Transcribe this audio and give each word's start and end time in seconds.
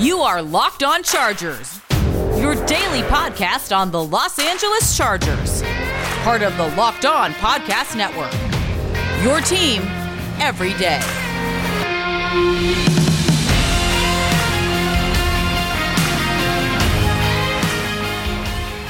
You 0.00 0.20
are 0.20 0.40
Locked 0.40 0.84
On 0.84 1.02
Chargers, 1.02 1.80
your 2.38 2.54
daily 2.66 3.02
podcast 3.08 3.76
on 3.76 3.90
the 3.90 4.00
Los 4.00 4.38
Angeles 4.38 4.96
Chargers, 4.96 5.60
part 6.22 6.42
of 6.42 6.56
the 6.56 6.68
Locked 6.76 7.04
On 7.04 7.32
Podcast 7.32 7.96
Network. 7.96 8.32
Your 9.24 9.40
team 9.40 9.82
every 10.38 10.72
day. 10.74 11.00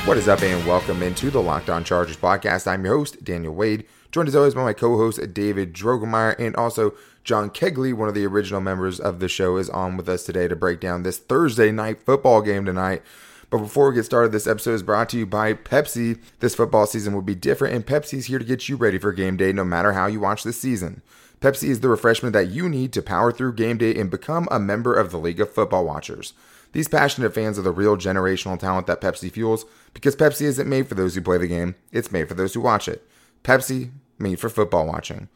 What 0.05 0.19
is 0.19 0.29
up, 0.29 0.43
and 0.43 0.67
welcome 0.67 1.03
into 1.03 1.31
the 1.31 1.41
Locked 1.41 1.71
On 1.71 1.85
Chargers 1.85 2.19
podcast. 2.19 2.67
I'm 2.67 2.85
your 2.85 2.99
host, 2.99 3.25
Daniel 3.25 3.55
Wade, 3.55 3.87
joined 4.13 4.29
as 4.29 4.37
always 4.37 4.55
by 4.55 4.63
my 4.63 4.73
co 4.75 4.99
host, 4.99 5.21
David 5.33 5.73
Drogemeyer, 5.73 6.39
and 6.39 6.55
also 6.57 6.93
John 7.29 7.51
Kegley, 7.51 7.93
one 7.93 8.09
of 8.09 8.15
the 8.15 8.25
original 8.25 8.63
members 8.63 8.99
of 8.99 9.21
the 9.21 9.29
show, 9.29 9.59
is 9.59 9.69
on 9.69 9.99
with 9.99 10.09
us 10.09 10.25
today 10.25 10.49
to 10.49 10.57
break 10.57 10.81
down 10.81 11.03
this 11.03 11.19
Thursday 11.19 11.71
night 11.71 12.01
football 12.01 12.41
game 12.41 12.65
tonight. 12.65 13.03
But 13.51 13.59
before 13.59 13.91
we 13.91 13.97
get 13.97 14.07
started, 14.07 14.33
this 14.33 14.47
episode 14.47 14.73
is 14.73 14.83
brought 14.83 15.11
to 15.11 15.19
you 15.19 15.27
by 15.27 15.53
Pepsi. 15.53 16.23
This 16.41 16.55
football 16.55 16.87
season 16.87 17.13
will 17.13 17.21
be 17.21 17.35
different, 17.35 17.75
and 17.75 17.85
Pepsi 17.85 18.15
is 18.15 18.27
here 18.27 18.39
to 18.39 18.47
get 18.47 18.71
you 18.71 18.77
ready 18.77 18.97
for 18.97 19.13
game 19.13 19.37
day 19.37 19.53
no 19.53 19.63
matter 19.63 19.93
how 19.93 20.07
you 20.07 20.21
watch 20.21 20.43
this 20.43 20.59
season. 20.59 21.03
Pepsi 21.43 21.69
is 21.69 21.81
the 21.81 21.91
refreshment 21.91 22.33
that 22.33 22.49
you 22.49 22.67
need 22.67 22.95
to 22.95 23.03
power 23.03 23.31
through 23.31 23.53
game 23.53 23.77
day 23.77 23.95
and 23.95 24.11
become 24.11 24.49
a 24.51 24.59
member 24.59 24.95
of 24.95 25.11
the 25.11 25.19
League 25.19 25.39
of 25.39 25.53
Football 25.53 25.85
Watchers. 25.85 26.33
These 26.73 26.89
passionate 26.89 27.35
fans 27.35 27.59
are 27.59 27.63
the 27.63 27.73
real 27.73 27.99
generational 27.99 28.59
talent 28.59 28.87
that 28.87 29.03
Pepsi 29.03 29.31
fuels 29.31 29.67
because 29.93 30.17
Pepsi 30.17 30.47
isn't 30.47 30.67
made 30.67 30.89
for 30.89 30.95
those 30.95 31.15
who 31.15 31.21
play 31.21 31.37
the 31.37 31.47
game, 31.47 31.75
it's 31.93 32.11
made 32.11 32.27
for 32.27 32.35
those 32.35 32.55
who 32.55 32.63
watch 32.63 32.89
it. 32.89 33.07
Pepsi, 33.45 33.91
made 34.19 34.41
for 34.41 34.49
football 34.49 34.87
watching. 34.87 35.29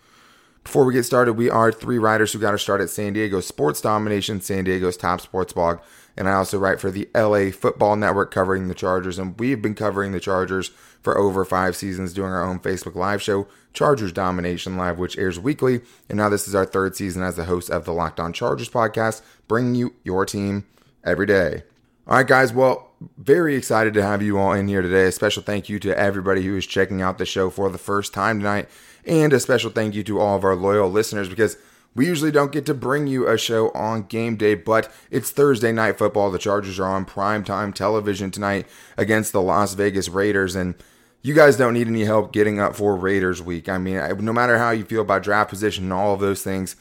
Before 0.65 0.85
we 0.85 0.95
get 0.95 1.05
started, 1.05 1.35
we 1.35 1.51
are 1.51 1.73
three 1.73 1.99
writers 1.99 2.33
who 2.33 2.39
got 2.39 2.51
our 2.51 2.59
start 2.59 2.81
at 2.81 2.89
San 2.89 3.13
Diego 3.13 3.41
Sports 3.41 3.81
Domination, 3.81 4.41
San 4.41 4.65
Diego's 4.65 4.97
top 4.97 5.21
sports 5.21 5.53
blog. 5.53 5.81
And 6.17 6.29
I 6.29 6.35
also 6.35 6.59
write 6.59 6.81
for 6.81 6.91
the 6.91 7.09
LA 7.15 7.51
Football 7.51 7.97
Network 7.97 8.31
covering 8.31 8.69
the 8.69 8.75
Chargers. 8.75 9.19
And 9.19 9.39
we've 9.41 9.61
been 9.61 9.75
covering 9.75 10.13
the 10.13 10.21
Chargers 10.21 10.71
for 11.01 11.19
over 11.19 11.45
five 11.45 11.75
seasons 11.75 12.13
doing 12.13 12.31
our 12.31 12.45
own 12.45 12.61
Facebook 12.61 12.95
Live 12.95 13.21
show, 13.21 13.49
Chargers 13.73 14.13
Domination 14.13 14.77
Live, 14.77 14.99
which 14.99 15.19
airs 15.19 15.41
weekly. 15.41 15.81
And 16.09 16.19
now 16.19 16.29
this 16.29 16.47
is 16.47 16.55
our 16.55 16.67
third 16.67 16.95
season 16.95 17.23
as 17.23 17.37
the 17.37 17.45
host 17.45 17.71
of 17.71 17.85
the 17.85 17.93
Locked 17.93 18.21
On 18.21 18.33
Chargers 18.33 18.69
podcast, 18.69 19.23
bringing 19.49 19.75
you 19.75 19.95
your 20.05 20.25
team 20.25 20.67
every 21.03 21.27
day. 21.27 21.65
All 22.07 22.17
right, 22.17 22.27
guys. 22.27 22.53
Well, 22.53 22.91
very 23.17 23.57
excited 23.57 23.95
to 23.95 24.03
have 24.03 24.23
you 24.23 24.39
all 24.39 24.53
in 24.53 24.69
here 24.69 24.83
today. 24.83 25.07
A 25.07 25.13
special 25.13 25.43
thank 25.43 25.69
you 25.69 25.79
to 25.81 25.99
everybody 25.99 26.43
who 26.43 26.57
is 26.57 26.67
checking 26.67 27.01
out 27.01 27.19
the 27.19 27.27
show 27.27 27.49
for 27.51 27.69
the 27.71 27.79
first 27.79 28.13
time 28.13 28.39
tonight. 28.39 28.69
And 29.05 29.33
a 29.33 29.41
special 29.41 29.71
thank 29.71 29.95
you 29.95 30.03
to 30.05 30.21
all 30.21 30.37
of 30.37 30.45
our 30.45 30.55
loyal 30.55 30.91
listeners 30.91 31.29
because 31.29 31.57
we 31.95 32.07
usually 32.07 32.31
don't 32.31 32.53
get 32.53 32.65
to 32.67 32.75
bring 32.75 33.07
you 33.07 33.29
a 33.29 33.37
show 33.37 33.71
on 33.71 34.05
game 34.05 34.37
day, 34.37 34.55
but 34.55 34.93
it's 35.11 35.31
Thursday 35.31 35.73
night 35.73 35.99
football. 35.99 36.31
The 36.31 36.39
Chargers 36.39 36.79
are 36.79 36.87
on 36.87 37.05
primetime 37.05 37.75
television 37.75 38.31
tonight 38.31 38.67
against 38.97 39.33
the 39.33 39.43
Las 39.43 39.75
Vegas 39.75 40.09
Raiders. 40.09 40.55
And 40.55 40.75
you 41.21 41.35
guys 41.35 41.57
don't 41.57 41.75
need 41.75 41.89
any 41.89 42.05
help 42.05 42.33
getting 42.33 42.61
up 42.61 42.75
for 42.77 42.97
Raiders 42.97 43.43
week. 43.43 43.69
I 43.69 43.79
mean, 43.79 43.97
no 44.25 44.33
matter 44.33 44.59
how 44.59 44.71
you 44.71 44.85
feel 44.85 45.03
about 45.03 45.23
draft 45.23 45.51
position 45.51 45.85
and 45.85 45.93
all 45.93 46.15
of 46.15 46.21
those 46.21 46.43
things, 46.43 46.77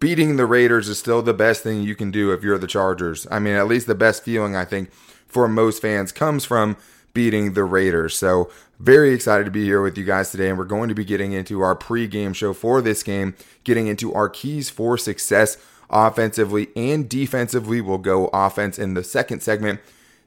beating 0.00 0.36
the 0.36 0.46
Raiders 0.46 0.88
is 0.88 0.98
still 0.98 1.22
the 1.22 1.34
best 1.34 1.62
thing 1.62 1.82
you 1.82 1.94
can 1.94 2.10
do 2.10 2.32
if 2.32 2.42
you're 2.42 2.58
the 2.58 2.66
Chargers. 2.66 3.26
I 3.30 3.38
mean, 3.38 3.54
at 3.54 3.68
least 3.68 3.86
the 3.86 3.94
best 3.94 4.22
feeling 4.24 4.56
I 4.56 4.64
think 4.64 4.92
for 5.26 5.46
most 5.46 5.82
fans 5.82 6.10
comes 6.10 6.44
from 6.44 6.76
beating 7.14 7.54
the 7.54 7.64
Raiders. 7.64 8.16
So, 8.16 8.50
very 8.80 9.14
excited 9.14 9.44
to 9.44 9.50
be 9.50 9.64
here 9.64 9.80
with 9.80 9.96
you 9.96 10.04
guys 10.04 10.30
today, 10.30 10.48
and 10.48 10.58
we're 10.58 10.64
going 10.64 10.88
to 10.88 10.94
be 10.94 11.04
getting 11.04 11.32
into 11.32 11.62
our 11.62 11.76
pregame 11.76 12.34
show 12.34 12.52
for 12.52 12.82
this 12.82 13.02
game, 13.02 13.34
getting 13.62 13.86
into 13.86 14.12
our 14.12 14.28
keys 14.28 14.68
for 14.68 14.98
success 14.98 15.56
offensively 15.88 16.68
and 16.74 17.08
defensively. 17.08 17.80
We'll 17.80 17.98
go 17.98 18.28
offense 18.32 18.78
in 18.78 18.94
the 18.94 19.04
second 19.04 19.40
segment, 19.42 19.80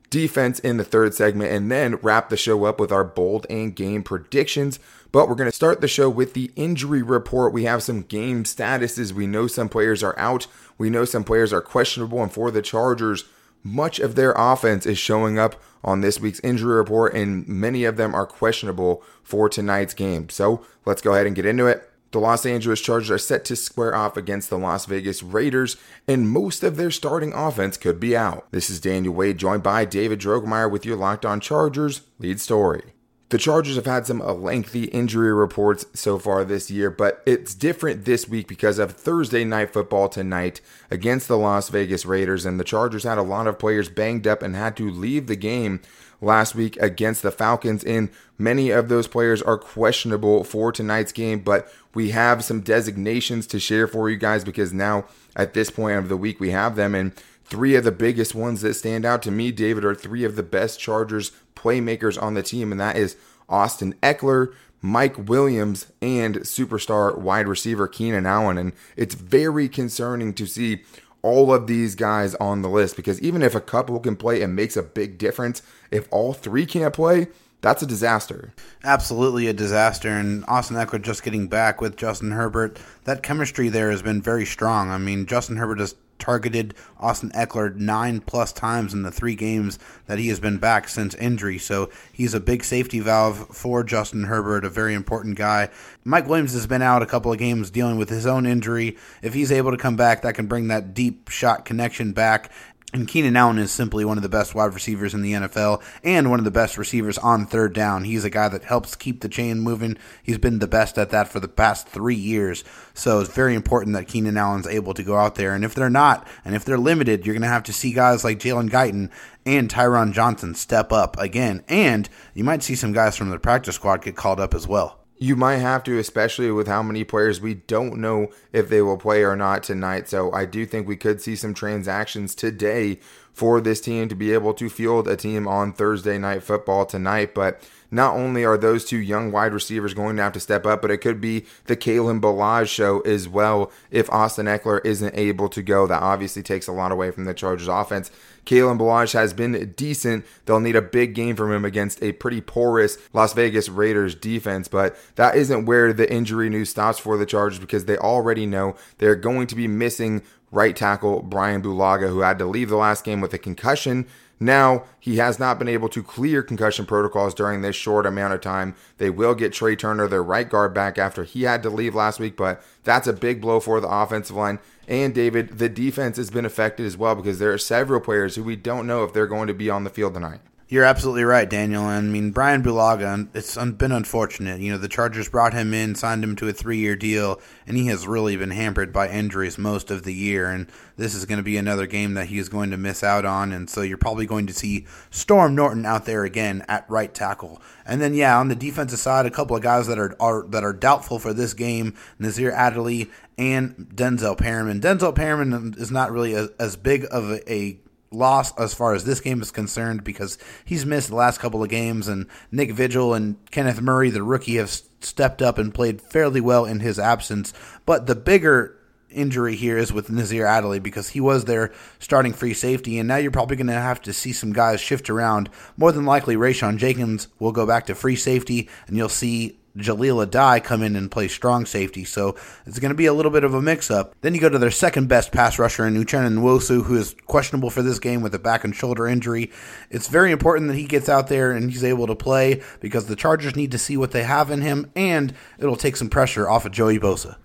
defense 0.10 0.60
in 0.60 0.78
the 0.78 0.86
third 0.86 1.14
segment, 1.14 1.52
and 1.52 1.70
then 1.70 1.96
wrap 1.98 2.30
the 2.30 2.38
show 2.38 2.64
up 2.64 2.80
with 2.80 2.92
our 2.92 3.04
bold 3.04 3.46
and 3.50 3.76
game 3.76 4.02
predictions. 4.02 4.80
But 5.12 5.28
we're 5.28 5.36
going 5.36 5.50
to 5.50 5.56
start 5.56 5.82
the 5.82 5.88
show 5.88 6.10
with 6.10 6.34
the 6.34 6.52
injury 6.56 7.02
report. 7.02 7.54
We 7.54 7.66
have 7.66 7.84
some 7.84 8.02
game 8.04 8.44
statuses. 8.44 9.12
We 9.12 9.28
know 9.28 9.48
some 9.48 9.70
players 9.70 10.04
are 10.04 10.18
out. 10.18 10.48
We 10.78 10.90
know 10.90 11.06
some 11.06 11.24
players 11.24 11.52
are 11.52 11.62
questionable. 11.62 12.22
And 12.22 12.32
for 12.32 12.52
the 12.52 12.62
Chargers, 12.62 13.26
much 13.64 14.00
of 14.00 14.16
their 14.16 14.34
offense 14.34 14.86
is 14.86 14.98
showing 14.98 15.38
up 15.38 15.62
on 15.84 16.02
this 16.02 16.20
week's 16.20 16.40
injury 16.42 16.76
report, 16.76 17.14
and 17.14 17.48
many 17.48 17.84
of 17.84 17.98
them 17.98 18.14
are 18.14 18.26
questionable 18.26 19.04
for 19.24 19.50
tonight's 19.50 19.94
game. 19.94 20.30
So 20.30 20.66
let's 20.86 21.02
go 21.02 21.14
ahead 21.14 21.28
and 21.28 21.36
get 21.36 21.46
into 21.46 21.68
it. 21.68 21.90
The 22.12 22.20
Los 22.20 22.46
Angeles 22.46 22.80
Chargers 22.80 23.12
are 23.12 23.18
set 23.18 23.44
to 23.46 23.56
square 23.56 23.94
off 23.94 24.16
against 24.16 24.50
the 24.50 24.58
Las 24.58 24.86
Vegas 24.86 25.22
Raiders, 25.22 25.76
and 26.08 26.30
most 26.30 26.64
of 26.64 26.78
their 26.78 26.92
starting 26.92 27.34
offense 27.34 27.78
could 27.78 28.00
be 28.00 28.16
out. 28.16 28.48
This 28.52 28.70
is 28.70 28.80
Daniel 28.80 29.14
Wade, 29.14 29.38
joined 29.38 29.64
by 29.64 29.84
David 29.84 30.20
Drogemeyer 30.20 30.72
with 30.72 30.86
your 30.86 30.96
Locked 30.96 31.26
On 31.26 31.42
Chargers 31.42 32.02
lead 32.20 32.40
story. 32.40 32.94
The 33.30 33.38
Chargers 33.38 33.76
have 33.76 33.86
had 33.86 34.08
some 34.08 34.22
uh, 34.22 34.32
lengthy 34.32 34.86
injury 34.86 35.34
reports 35.34 35.86
so 35.94 36.18
far 36.18 36.46
this 36.46 36.72
year, 36.72 36.90
but 36.90 37.22
it's 37.26 37.54
different 37.54 38.06
this 38.06 38.30
week 38.30 38.48
because 38.48 38.80
of 38.80 38.94
Thursday 38.94 39.44
night 39.44 39.74
football 39.74 40.08
tonight 40.08 40.62
against 40.90 41.28
the 41.28 41.38
Las 41.38 41.68
Vegas 41.68 42.06
Raiders. 42.06 42.46
And 42.46 42.58
the 42.58 42.64
Chargers 42.64 43.04
had 43.04 43.18
a 43.18 43.24
lot 43.24 43.48
of 43.48 43.60
players 43.60 43.90
banged 43.90 44.28
up 44.28 44.42
and 44.42 44.56
had 44.56 44.78
to 44.78 44.90
leave 44.90 45.28
the 45.28 45.36
game 45.36 45.82
last 46.22 46.56
week 46.56 46.78
against 46.78 47.22
the 47.22 47.32
Falcons. 47.32 47.84
And 47.84 48.10
many 48.38 48.70
of 48.70 48.88
those 48.88 49.08
players 49.08 49.42
are 49.42 49.58
questionable 49.58 50.46
for 50.46 50.72
tonight's 50.72 51.12
game, 51.12 51.40
but 51.42 51.70
we 51.94 52.12
have 52.12 52.46
some 52.46 52.62
designations 52.62 53.46
to 53.48 53.60
share 53.60 53.88
for 53.88 54.10
you 54.10 54.16
guys 54.16 54.46
because 54.46 54.72
now 54.72 55.04
at 55.36 55.54
this 55.54 55.70
point 55.70 55.98
of 55.98 56.08
the 56.08 56.16
week 56.16 56.40
we 56.40 56.52
have 56.52 56.78
them. 56.78 56.96
And 56.96 57.12
three 57.50 57.76
of 57.76 57.84
the 57.84 57.92
biggest 57.92 58.36
ones 58.36 58.62
that 58.62 58.74
stand 58.76 59.06
out 59.06 59.22
to 59.24 59.32
me, 59.32 59.52
David, 59.52 59.86
are 59.86 59.96
three 59.96 60.24
of 60.24 60.36
the 60.36 60.44
best 60.44 60.80
Chargers 60.80 61.32
playmakers 61.56 62.22
on 62.22 62.34
the 62.34 62.44
team, 62.44 62.72
and 62.72 62.80
that 62.80 62.98
is 62.98 63.16
Austin 63.50 63.96
Ekeler, 64.04 64.54
Mike 64.82 65.30
Williams, 65.30 65.88
and 66.02 66.38
superstar 66.38 67.18
wide 67.18 67.48
receiver 67.48 67.88
Keenan 67.88 68.26
Allen. 68.26 68.58
And 68.58 68.74
it's 68.96 69.16
very 69.16 69.68
concerning 69.70 70.34
to 70.36 70.46
see 70.46 70.84
all 71.24 71.54
of 71.54 71.68
these 71.68 71.96
guys 71.96 72.36
on 72.36 72.62
the 72.62 72.70
list 72.70 72.96
because 72.96 73.20
even 73.22 73.42
if 73.42 73.56
a 73.56 73.62
couple 73.62 74.00
can 74.00 74.16
play, 74.16 74.42
it 74.42 74.48
makes 74.48 74.78
a 74.78 74.84
big 74.84 75.18
difference. 75.18 75.62
If 75.90 76.08
all 76.12 76.34
three 76.34 76.66
can't 76.66 76.94
play, 76.94 77.28
that's 77.62 77.82
a 77.82 77.88
disaster. 77.88 78.54
Absolutely 78.84 79.48
a 79.48 79.54
disaster. 79.54 80.10
And 80.10 80.46
Austin 80.48 80.78
Ekeler 80.78 81.02
just 81.02 81.24
getting 81.24 81.48
back 81.48 81.82
with 81.82 81.98
Justin 81.98 82.32
Herbert, 82.32 82.80
that 83.06 83.24
chemistry 83.24 83.68
there 83.70 83.90
has 83.90 84.02
been 84.02 84.22
very 84.22 84.46
strong. 84.46 84.92
I 84.92 84.98
mean, 85.00 85.26
Justin 85.26 85.58
Herbert 85.58 85.80
has 85.80 85.96
targeted 86.20 86.74
Austin 87.00 87.30
Ekeler 87.32 87.76
nine 87.76 88.20
plus 88.20 88.52
times 88.52 88.94
in 88.94 89.04
the 89.04 89.12
three 89.12 89.36
games 89.36 89.80
that 90.08 90.20
he 90.20 90.28
has 90.30 90.40
been 90.40 90.58
back 90.58 90.90
since 90.90 91.16
injury. 91.16 91.58
So 91.58 91.90
he's 92.12 92.34
a 92.34 92.40
big 92.40 92.64
safety 92.64 93.00
valve 93.00 93.48
for 93.50 93.84
Justin 93.84 94.24
Herbert, 94.24 94.66
a 94.66 94.70
very 94.70 94.94
important 94.94 95.38
guy. 95.38 95.70
Mike 96.04 96.28
Williams 96.28 96.54
has 96.54 96.68
been 96.68 96.82
out 96.82 97.02
a 97.02 97.06
couple 97.06 97.32
of 97.32 97.38
games 97.38 97.70
dealing 97.70 97.98
with 97.98 98.10
his 98.10 98.26
own 98.26 98.46
injury. 98.46 98.98
If 99.22 99.34
he's 99.34 99.52
able 99.52 99.72
to 99.72 99.78
come 99.78 99.96
back, 99.96 100.22
that 100.22 100.36
can 100.36 100.48
bring 100.48 100.68
that 100.68 100.94
deep 100.94 101.30
shot 101.30 101.66
connection 101.66 102.14
back. 102.14 102.52
And 102.98 103.08
Keenan 103.08 103.38
Allen 103.38 103.60
is 103.60 103.72
simply 103.72 104.06
one 104.06 104.18
of 104.18 104.24
the 104.24 104.30
best 104.30 104.56
wide 104.56 104.74
receivers 104.74 105.14
in 105.14 105.22
the 105.22 105.34
NFL 105.34 105.84
and 106.04 106.32
one 106.32 106.40
of 106.40 106.46
the 106.46 106.52
best 106.52 106.80
receivers 106.80 107.20
on 107.20 107.46
third 107.46 107.72
down. 107.72 108.06
He's 108.06 108.24
a 108.24 108.30
guy 108.32 108.50
that 108.50 108.64
helps 108.64 108.96
keep 108.96 109.22
the 109.22 109.30
chain 109.30 109.60
moving. 109.60 109.98
He's 110.24 110.40
been 110.40 110.58
the 110.58 110.68
best 110.68 110.98
at 110.98 111.12
that 111.12 111.28
for 111.28 111.40
the 111.40 111.48
past 111.48 111.88
three 111.88 112.16
years. 112.16 112.64
So 112.96 113.20
it's 113.20 113.32
very 113.32 113.54
important 113.54 113.96
that 113.96 114.08
Keenan 114.08 114.36
Allen's 114.36 114.66
able 114.66 114.96
to 114.96 115.04
go 115.04 115.16
out 115.16 115.36
there. 115.36 115.54
And 115.54 115.64
if 115.64 115.76
they're 115.76 115.92
not, 115.92 116.26
and 116.44 116.56
if 116.56 116.66
they're 116.66 116.80
limited, 116.80 117.24
you're 117.24 117.36
going 117.36 117.44
to 117.44 117.48
have 117.48 117.62
to 117.66 117.74
see 117.74 117.94
guys 117.94 118.24
like 118.24 118.40
Jalen 118.40 118.72
Guyton 118.72 119.12
and 119.46 119.70
Tyron 119.70 120.12
Johnson 120.12 120.56
step 120.56 120.92
up 120.92 121.20
again. 121.20 121.64
And 121.68 122.10
you 122.34 122.44
might 122.44 122.64
see 122.64 122.74
some 122.74 122.94
guys 122.94 123.16
from 123.16 123.30
the 123.30 123.38
practice 123.38 123.76
squad 123.76 124.02
get 124.02 124.16
called 124.16 124.40
up 124.40 124.56
as 124.56 124.68
well. 124.68 125.07
You 125.20 125.36
might 125.36 125.58
have 125.58 125.84
to, 125.86 125.98
especially 125.98 126.52
with 126.52 126.68
how 126.68 126.84
many 126.84 127.04
players 127.04 127.42
we 127.42 127.56
don't 127.56 127.98
know 127.98 128.30
if 128.54 128.70
they 128.70 128.82
will 128.82 128.98
play 128.98 129.24
or 129.24 129.36
not 129.36 129.64
tonight. 129.64 130.08
So 130.08 130.32
I 130.32 130.46
do 130.46 130.66
think 130.66 130.88
we 130.88 130.96
could 130.96 131.22
see 131.22 131.36
some 131.36 131.54
transactions 131.54 132.36
today 132.36 133.00
for 133.34 133.60
this 133.60 133.82
team 133.82 134.10
to 134.10 134.16
be 134.16 134.34
able 134.34 134.54
to 134.56 134.70
field 134.70 135.08
a 135.08 135.16
team 135.16 135.48
on 135.48 135.74
Thursday 135.74 136.18
night 136.18 136.44
football 136.44 136.86
tonight. 136.86 137.34
But 137.34 137.62
not 137.92 138.16
only 138.16 138.44
are 138.46 138.58
those 138.58 138.86
two 138.86 138.98
young 138.98 139.32
wide 139.32 139.54
receivers 139.54 139.94
going 139.94 140.18
to 140.18 140.24
have 140.24 140.34
to 140.34 140.40
step 140.40 140.66
up, 140.66 140.82
but 140.82 140.92
it 140.92 140.98
could 140.98 141.22
be 141.22 141.46
the 141.66 141.78
Kalen 141.78 142.20
Ballage 142.20 142.68
show 142.68 143.00
as 143.02 143.28
well 143.28 143.72
if 143.92 144.10
Austin 144.10 144.46
Ekeler 144.46 144.86
isn't 144.86 145.18
able 145.18 145.50
to 145.50 145.62
go. 145.62 145.88
That 145.88 146.02
obviously 146.02 146.44
takes 146.44 146.68
a 146.68 146.72
lot 146.72 146.92
away 146.92 147.12
from 147.12 147.26
the 147.26 147.34
Chargers 147.34 147.68
offense. 147.68 148.12
Kalen 148.46 148.80
Ballage 148.80 149.14
has 149.14 149.34
been 149.34 149.74
decent. 149.76 150.26
They'll 150.46 150.60
need 150.60 150.76
a 150.76 150.82
big 150.82 151.14
game 151.14 151.36
from 151.36 151.52
him 151.52 151.66
against 151.66 152.02
a 152.02 152.14
pretty 152.14 152.40
porous 152.40 152.98
Las 153.14 153.34
Vegas 153.34 153.68
Raiders 153.68 154.16
defense, 154.16 154.68
but 154.68 154.98
that 155.16 155.36
isn't 155.36 155.66
where 155.66 155.92
the 155.92 156.12
injury 156.12 156.50
news 156.50 156.70
stops 156.70 156.98
for 156.98 157.18
the 157.18 157.26
Chargers 157.26 157.60
because 157.60 157.86
they 157.86 157.98
already 157.98 158.46
know 158.46 158.76
they're 159.00 159.16
going 159.16 159.48
to 159.48 159.56
be 159.56 159.68
missing 159.68 160.24
right 160.52 160.76
tackle 160.76 161.22
Brian 161.22 161.62
Bulaga, 161.62 162.10
who 162.10 162.22
had 162.22 162.40
to 162.40 162.46
leave 162.46 162.70
the 162.70 162.78
last 162.78 163.04
game 163.04 163.22
with 163.22 163.34
a 163.34 163.38
concussion. 163.38 164.08
Now, 164.40 164.84
he 165.00 165.18
has 165.18 165.40
not 165.40 165.58
been 165.58 165.68
able 165.68 165.90
to 165.90 166.04
clear 166.04 166.44
concussion 166.44 166.86
protocols 166.86 167.34
during 167.34 167.62
this 167.62 167.76
short 167.76 168.06
amount 168.06 168.34
of 168.34 168.42
time. 168.42 168.76
They 168.98 169.10
will 169.10 169.34
get 169.34 169.52
Trai 169.52 169.78
Turner, 169.78 170.08
their 170.08 170.24
right 170.24 170.48
guard, 170.48 170.74
back 170.74 170.98
after 170.98 171.24
he 171.24 171.44
had 171.44 171.64
to 171.64 171.70
leave 171.70 171.96
last 171.96 172.20
week, 172.20 172.38
but 172.38 172.62
that's 172.84 173.08
a 173.08 173.14
big 173.14 173.42
blow 173.42 173.60
for 173.60 173.82
the 173.82 173.90
offensive 173.90 174.36
line. 174.36 174.60
And 174.88 175.14
David, 175.14 175.58
the 175.58 175.70
defense 175.70 176.18
has 176.18 176.30
been 176.30 176.46
affected 176.46 176.86
as 176.86 176.98
well 176.98 177.16
because 177.16 177.40
there 177.40 177.52
are 177.52 177.58
several 177.58 178.00
players 178.00 178.36
who 178.36 178.44
we 178.44 178.56
don't 178.56 178.88
know 178.88 179.04
if 179.04 179.12
they're 179.12 179.28
going 179.28 179.48
to 179.48 179.54
be 179.54 179.70
on 179.70 179.84
the 179.84 179.90
field 179.90 180.14
tonight. 180.14 180.40
You're 180.70 180.84
absolutely 180.84 181.24
right, 181.24 181.50
Daniel. 181.50 181.86
I 181.86 182.02
mean, 182.02 182.32
Brian 182.32 182.62
Bulaga, 182.62 183.30
it's 183.34 183.56
been 183.56 183.94
unfortunate. 183.94 184.60
You 184.60 184.74
know, 184.74 184.78
the 184.78 184.90
Chargers 184.90 185.30
brought 185.30 185.54
him 185.54 185.74
in, 185.74 185.96
signed 185.96 186.26
him 186.26 186.36
to 186.36 186.50
a 186.50 186.52
three 186.52 186.80
year 186.80 186.98
deal, 186.98 187.40
and 187.66 187.78
he 187.78 187.86
has 187.86 188.06
really 188.06 188.36
been 188.36 188.52
hampered 188.52 188.92
by 188.92 189.08
injuries 189.08 189.58
most 189.58 189.92
of 189.92 190.04
the 190.04 190.14
year. 190.14 190.50
And 190.50 190.70
this 190.98 191.16
is 191.16 191.24
going 191.24 191.38
to 191.38 191.44
be 191.44 191.56
another 191.56 191.88
game 191.88 192.16
that 192.16 192.28
he 192.28 192.38
is 192.38 192.50
going 192.50 192.72
to 192.72 192.78
miss 192.78 193.02
out 193.02 193.24
on. 193.24 193.54
And 193.54 193.70
so 193.70 193.82
you're 193.82 193.98
probably 193.98 194.26
going 194.26 194.46
to 194.48 194.54
see 194.54 194.86
Storm 195.10 195.56
Norton 195.56 195.86
out 195.86 196.04
there 196.04 196.26
again 196.26 196.66
at 196.68 196.90
right 196.90 197.14
tackle. 197.14 197.62
And 197.86 198.02
then, 198.02 198.14
yeah, 198.14 198.38
on 198.38 198.50
the 198.50 198.56
defensive 198.56 199.00
side, 199.00 199.26
a 199.26 199.32
couple 199.32 199.56
of 199.56 199.64
guys 199.64 199.88
that 199.88 199.98
are, 199.98 200.18
are 200.20 200.46
that 200.50 200.66
are 200.66 200.74
doubtful 200.74 201.18
for 201.18 201.34
this 201.34 201.54
game 201.54 201.94
Nasir 202.20 202.52
Adderley 202.52 203.10
and 203.38 203.90
Denzel 203.96 204.38
Perryman. 204.38 204.82
Denzel 204.82 205.16
Perryman 205.16 205.76
is 205.78 205.92
not 205.92 206.12
really 206.12 206.34
a, 206.34 206.50
as 206.60 206.76
big 206.76 207.06
of 207.10 207.32
a, 207.32 207.54
a 207.54 207.80
loss 208.12 208.58
as 208.58 208.74
far 208.74 208.94
as 208.94 209.04
this 209.04 209.20
game 209.20 209.42
is 209.42 209.52
concerned 209.52 210.04
because 210.04 210.38
he's 210.66 210.86
missed 210.86 211.10
the 211.10 211.16
last 211.16 211.40
couple 211.40 211.64
of 211.64 211.70
games, 211.70 212.08
and 212.08 212.28
Nick 212.52 212.72
Vigil 212.72 213.14
and 213.14 213.38
Kenneth 213.52 213.82
Murray, 213.82 214.10
the 214.10 214.24
rookie, 214.24 214.56
have 214.56 214.70
stepped 215.00 215.42
up 215.42 215.58
and 215.58 215.74
played 215.74 216.02
fairly 216.02 216.42
well 216.42 216.66
in 216.66 216.80
his 216.80 217.00
absence. 217.00 217.54
But 217.86 218.08
the 218.08 218.16
bigger 218.16 218.78
injury 219.10 219.56
here 219.56 219.78
is 219.78 219.94
with 219.94 220.10
Nasir 220.10 220.46
Adderley 220.46 220.80
because 220.80 221.10
he 221.10 221.22
was 221.22 221.46
their 221.46 221.74
starting 222.00 222.34
free 222.34 222.54
safety, 222.54 223.00
and 223.00 223.08
now 223.08 223.18
you're 223.18 223.32
probably 223.32 223.56
going 223.58 223.68
to 223.68 223.74
have 223.74 224.02
to 224.04 224.14
see 224.14 224.34
some 224.34 224.54
guys 224.54 224.82
shift 224.82 225.10
around. 225.10 225.50
More 225.76 225.92
than 225.92 226.06
likely, 226.06 226.36
Rayshawn 226.36 226.78
Jenkins 226.78 227.28
will 227.40 227.52
go 227.52 227.66
back 227.66 227.86
to 227.88 227.96
free 227.96 228.16
safety, 228.16 228.70
and 228.88 228.98
you'll 228.98 229.10
see 229.10 229.60
Jahleel 229.78 230.26
Addae 230.26 230.64
come 230.64 230.82
in 230.82 230.96
and 230.96 231.12
play 231.12 231.28
strong 231.28 231.66
safety. 231.66 232.04
So 232.04 232.36
it's 232.66 232.80
going 232.80 232.90
to 232.90 232.96
be 232.96 233.06
a 233.06 233.14
little 233.14 233.32
bit 233.32 233.44
of 233.44 233.54
a 233.54 233.62
mix 233.62 233.92
up. 233.92 234.16
Then 234.22 234.34
you 234.34 234.42
go 234.42 234.50
to 234.50 234.58
their 234.58 234.72
second 234.72 235.08
best 235.08 235.32
pass 235.32 235.60
rusher 235.60 235.86
in 235.86 235.96
Uchenna 235.96 236.34
Nwosu, 236.34 236.84
who 236.84 236.96
is 236.96 237.16
questionable 237.28 237.70
for 237.70 237.82
this 237.82 238.00
game 238.00 238.22
with 238.22 238.34
a 238.36 238.40
back 238.40 238.64
and 238.64 238.76
shoulder 238.76 239.08
injury. 239.08 239.52
It's 239.90 240.08
very 240.08 240.32
important 240.32 240.68
that 240.70 240.76
he 240.76 240.86
gets 240.86 241.08
out 241.08 241.28
there 241.28 241.52
and 241.52 241.70
he's 241.70 241.84
able 241.84 242.08
to 242.08 242.16
play 242.16 242.62
because 242.80 243.06
the 243.06 243.16
Chargers 243.16 243.56
need 243.56 243.72
to 243.72 243.78
see 243.78 243.98
what 243.98 244.12
they 244.12 244.24
have 244.24 244.52
in 244.52 244.62
him, 244.62 244.92
and 244.96 245.34
it'll 245.60 245.76
take 245.76 245.96
some 245.96 246.10
pressure 246.10 246.50
off 246.50 246.66
of 246.66 246.72
Joey 246.72 247.00
Bosa. 247.00 247.38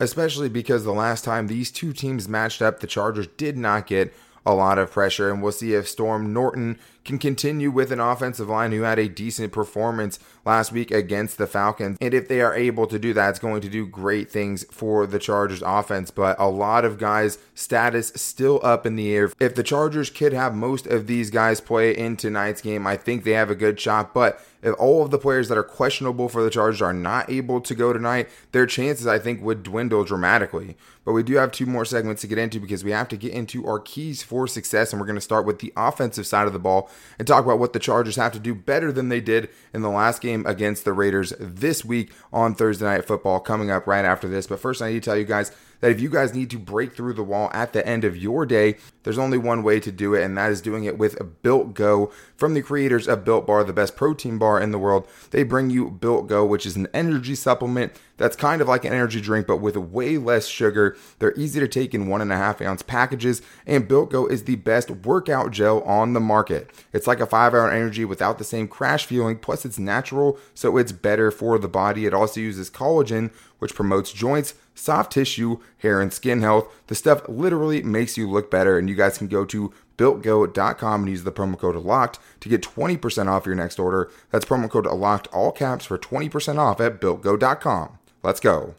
Especially 0.00 0.48
because 0.48 0.84
the 0.84 0.92
last 0.92 1.24
time 1.24 1.46
these 1.46 1.70
two 1.70 1.92
teams 1.92 2.28
matched 2.28 2.60
up, 2.60 2.80
the 2.80 2.86
Chargers 2.86 3.28
did 3.36 3.56
not 3.56 3.86
get 3.86 4.12
a 4.44 4.54
lot 4.54 4.78
of 4.78 4.90
pressure, 4.90 5.30
and 5.30 5.40
we'll 5.40 5.52
see 5.52 5.74
if 5.74 5.88
Storm 5.88 6.32
Norton 6.32 6.78
can 7.04 7.18
continue 7.18 7.70
with 7.70 7.90
an 7.90 8.00
offensive 8.00 8.48
line 8.48 8.72
who 8.72 8.82
had 8.82 8.98
a 8.98 9.08
decent 9.08 9.52
performance 9.52 10.18
last 10.44 10.72
week 10.72 10.90
against 10.90 11.38
the 11.38 11.46
Falcons. 11.46 11.98
And 12.00 12.14
if 12.14 12.28
they 12.28 12.40
are 12.40 12.54
able 12.54 12.86
to 12.86 12.98
do 12.98 13.12
that, 13.14 13.30
it's 13.30 13.38
going 13.38 13.60
to 13.60 13.68
do 13.68 13.86
great 13.86 14.30
things 14.30 14.64
for 14.70 15.06
the 15.06 15.18
Chargers 15.18 15.62
offense. 15.62 16.10
But 16.10 16.36
a 16.38 16.48
lot 16.48 16.84
of 16.84 16.98
guys' 16.98 17.38
status 17.54 18.12
still 18.14 18.60
up 18.62 18.86
in 18.86 18.96
the 18.96 19.14
air. 19.14 19.30
If 19.40 19.54
the 19.54 19.62
Chargers 19.62 20.10
could 20.10 20.32
have 20.32 20.54
most 20.54 20.86
of 20.86 21.06
these 21.06 21.30
guys 21.30 21.60
play 21.60 21.96
in 21.96 22.16
tonight's 22.16 22.60
game, 22.60 22.86
I 22.86 22.96
think 22.96 23.24
they 23.24 23.32
have 23.32 23.50
a 23.50 23.54
good 23.54 23.78
shot. 23.78 24.14
But 24.14 24.44
if 24.62 24.74
all 24.78 25.02
of 25.02 25.10
the 25.10 25.18
players 25.18 25.48
that 25.48 25.58
are 25.58 25.64
questionable 25.64 26.28
for 26.28 26.42
the 26.42 26.50
Chargers 26.50 26.80
are 26.80 26.92
not 26.92 27.28
able 27.28 27.60
to 27.60 27.74
go 27.74 27.92
tonight, 27.92 28.28
their 28.52 28.66
chances, 28.66 29.06
I 29.06 29.18
think, 29.18 29.42
would 29.42 29.64
dwindle 29.64 30.04
dramatically. 30.04 30.76
But 31.04 31.12
we 31.12 31.24
do 31.24 31.34
have 31.34 31.50
two 31.50 31.66
more 31.66 31.84
segments 31.84 32.20
to 32.22 32.28
get 32.28 32.38
into 32.38 32.60
because 32.60 32.84
we 32.84 32.92
have 32.92 33.08
to 33.08 33.16
get 33.16 33.32
into 33.32 33.66
our 33.66 33.80
keys 33.80 34.22
for 34.22 34.46
success. 34.46 34.92
And 34.92 35.00
we're 35.00 35.06
going 35.06 35.16
to 35.16 35.20
start 35.20 35.44
with 35.44 35.58
the 35.58 35.72
offensive 35.76 36.28
side 36.28 36.46
of 36.46 36.52
the 36.52 36.60
ball 36.60 36.88
and 37.18 37.26
talk 37.26 37.44
about 37.44 37.58
what 37.58 37.72
the 37.72 37.78
Chargers 37.78 38.16
have 38.16 38.32
to 38.32 38.38
do 38.38 38.54
better 38.54 38.92
than 38.92 39.08
they 39.08 39.20
did 39.20 39.48
in 39.72 39.82
the 39.82 39.90
last 39.90 40.22
game 40.22 40.46
against 40.46 40.84
the 40.84 40.92
Raiders 40.92 41.32
this 41.38 41.84
week 41.84 42.12
on 42.32 42.54
Thursday 42.54 42.84
Night 42.84 43.06
Football, 43.06 43.40
coming 43.40 43.70
up 43.70 43.86
right 43.86 44.04
after 44.04 44.28
this. 44.28 44.46
But 44.46 44.60
first, 44.60 44.82
I 44.82 44.88
need 44.88 45.02
to 45.02 45.10
tell 45.10 45.16
you 45.16 45.24
guys 45.24 45.52
that 45.82 45.90
if 45.90 46.00
you 46.00 46.08
guys 46.08 46.32
need 46.32 46.48
to 46.50 46.58
break 46.58 46.94
through 46.94 47.12
the 47.12 47.24
wall 47.24 47.50
at 47.52 47.72
the 47.72 47.86
end 47.86 48.04
of 48.04 48.16
your 48.16 48.46
day, 48.46 48.76
there's 49.02 49.18
only 49.18 49.36
one 49.36 49.64
way 49.64 49.80
to 49.80 49.90
do 49.90 50.14
it, 50.14 50.22
and 50.22 50.38
that 50.38 50.50
is 50.50 50.62
doing 50.62 50.84
it 50.84 50.96
with 50.96 51.20
a 51.20 51.24
Built 51.24 51.74
Go 51.74 52.12
from 52.36 52.54
the 52.54 52.62
creators 52.62 53.08
of 53.08 53.24
Built 53.24 53.46
Bar, 53.46 53.64
the 53.64 53.72
best 53.72 53.96
protein 53.96 54.38
bar 54.38 54.60
in 54.60 54.70
the 54.70 54.78
world. 54.78 55.08
They 55.32 55.42
bring 55.42 55.70
you 55.70 55.90
Built 55.90 56.28
Go, 56.28 56.46
which 56.46 56.64
is 56.64 56.76
an 56.76 56.86
energy 56.94 57.34
supplement 57.34 57.92
that's 58.16 58.36
kind 58.36 58.62
of 58.62 58.68
like 58.68 58.84
an 58.84 58.92
energy 58.92 59.20
drink, 59.20 59.48
but 59.48 59.56
with 59.56 59.76
way 59.76 60.16
less 60.16 60.46
sugar. 60.46 60.96
They're 61.18 61.34
easy 61.36 61.58
to 61.58 61.66
take 61.66 61.92
in 61.92 62.06
one 62.06 62.20
and 62.20 62.32
a 62.32 62.36
half 62.36 62.62
ounce 62.62 62.82
packages, 62.82 63.42
and 63.66 63.88
Built 63.88 64.10
Go 64.10 64.26
is 64.26 64.44
the 64.44 64.54
best 64.54 64.88
workout 64.90 65.50
gel 65.50 65.82
on 65.82 66.12
the 66.12 66.20
market. 66.20 66.70
It's 66.92 67.08
like 67.08 67.18
a 67.18 67.26
five 67.26 67.54
hour 67.54 67.68
energy 67.68 68.04
without 68.04 68.38
the 68.38 68.44
same 68.44 68.68
crash 68.68 69.06
feeling, 69.06 69.38
plus 69.38 69.64
it's 69.64 69.80
natural, 69.80 70.38
so 70.54 70.76
it's 70.76 70.92
better 70.92 71.32
for 71.32 71.58
the 71.58 71.66
body. 71.66 72.06
It 72.06 72.14
also 72.14 72.38
uses 72.38 72.70
collagen, 72.70 73.32
which 73.58 73.74
promotes 73.74 74.12
joints, 74.12 74.54
soft 74.74 75.12
tissue, 75.12 75.58
hair, 75.78 76.00
and 76.00 76.12
skin 76.12 76.40
health. 76.42 76.72
The 76.86 76.94
stuff 76.94 77.28
literally 77.28 77.82
makes 77.82 78.16
you 78.16 78.28
look 78.28 78.50
better, 78.50 78.78
and 78.78 78.88
you 78.88 78.94
guys 78.94 79.18
can 79.18 79.28
go 79.28 79.44
to 79.46 79.72
builtgo.com 79.98 81.02
and 81.02 81.10
use 81.10 81.24
the 81.24 81.32
promo 81.32 81.58
code 81.58 81.76
LOCKED 81.76 82.18
to 82.40 82.48
get 82.48 82.62
20% 82.62 83.28
off 83.28 83.46
your 83.46 83.54
next 83.54 83.78
order. 83.78 84.10
That's 84.30 84.44
promo 84.44 84.68
code 84.68 84.86
LOCKED, 84.86 85.28
all 85.32 85.52
caps, 85.52 85.84
for 85.84 85.98
20% 85.98 86.58
off 86.58 86.80
at 86.80 87.00
builtgo.com. 87.00 87.98
Let's 88.22 88.40
go. 88.40 88.74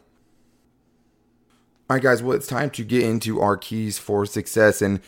All 1.88 1.96
right, 1.96 2.02
guys, 2.02 2.22
well, 2.22 2.36
it's 2.36 2.46
time 2.46 2.70
to 2.70 2.84
get 2.84 3.02
into 3.02 3.40
our 3.40 3.56
keys 3.56 3.98
for 3.98 4.24
success. 4.24 4.80
And 4.80 5.00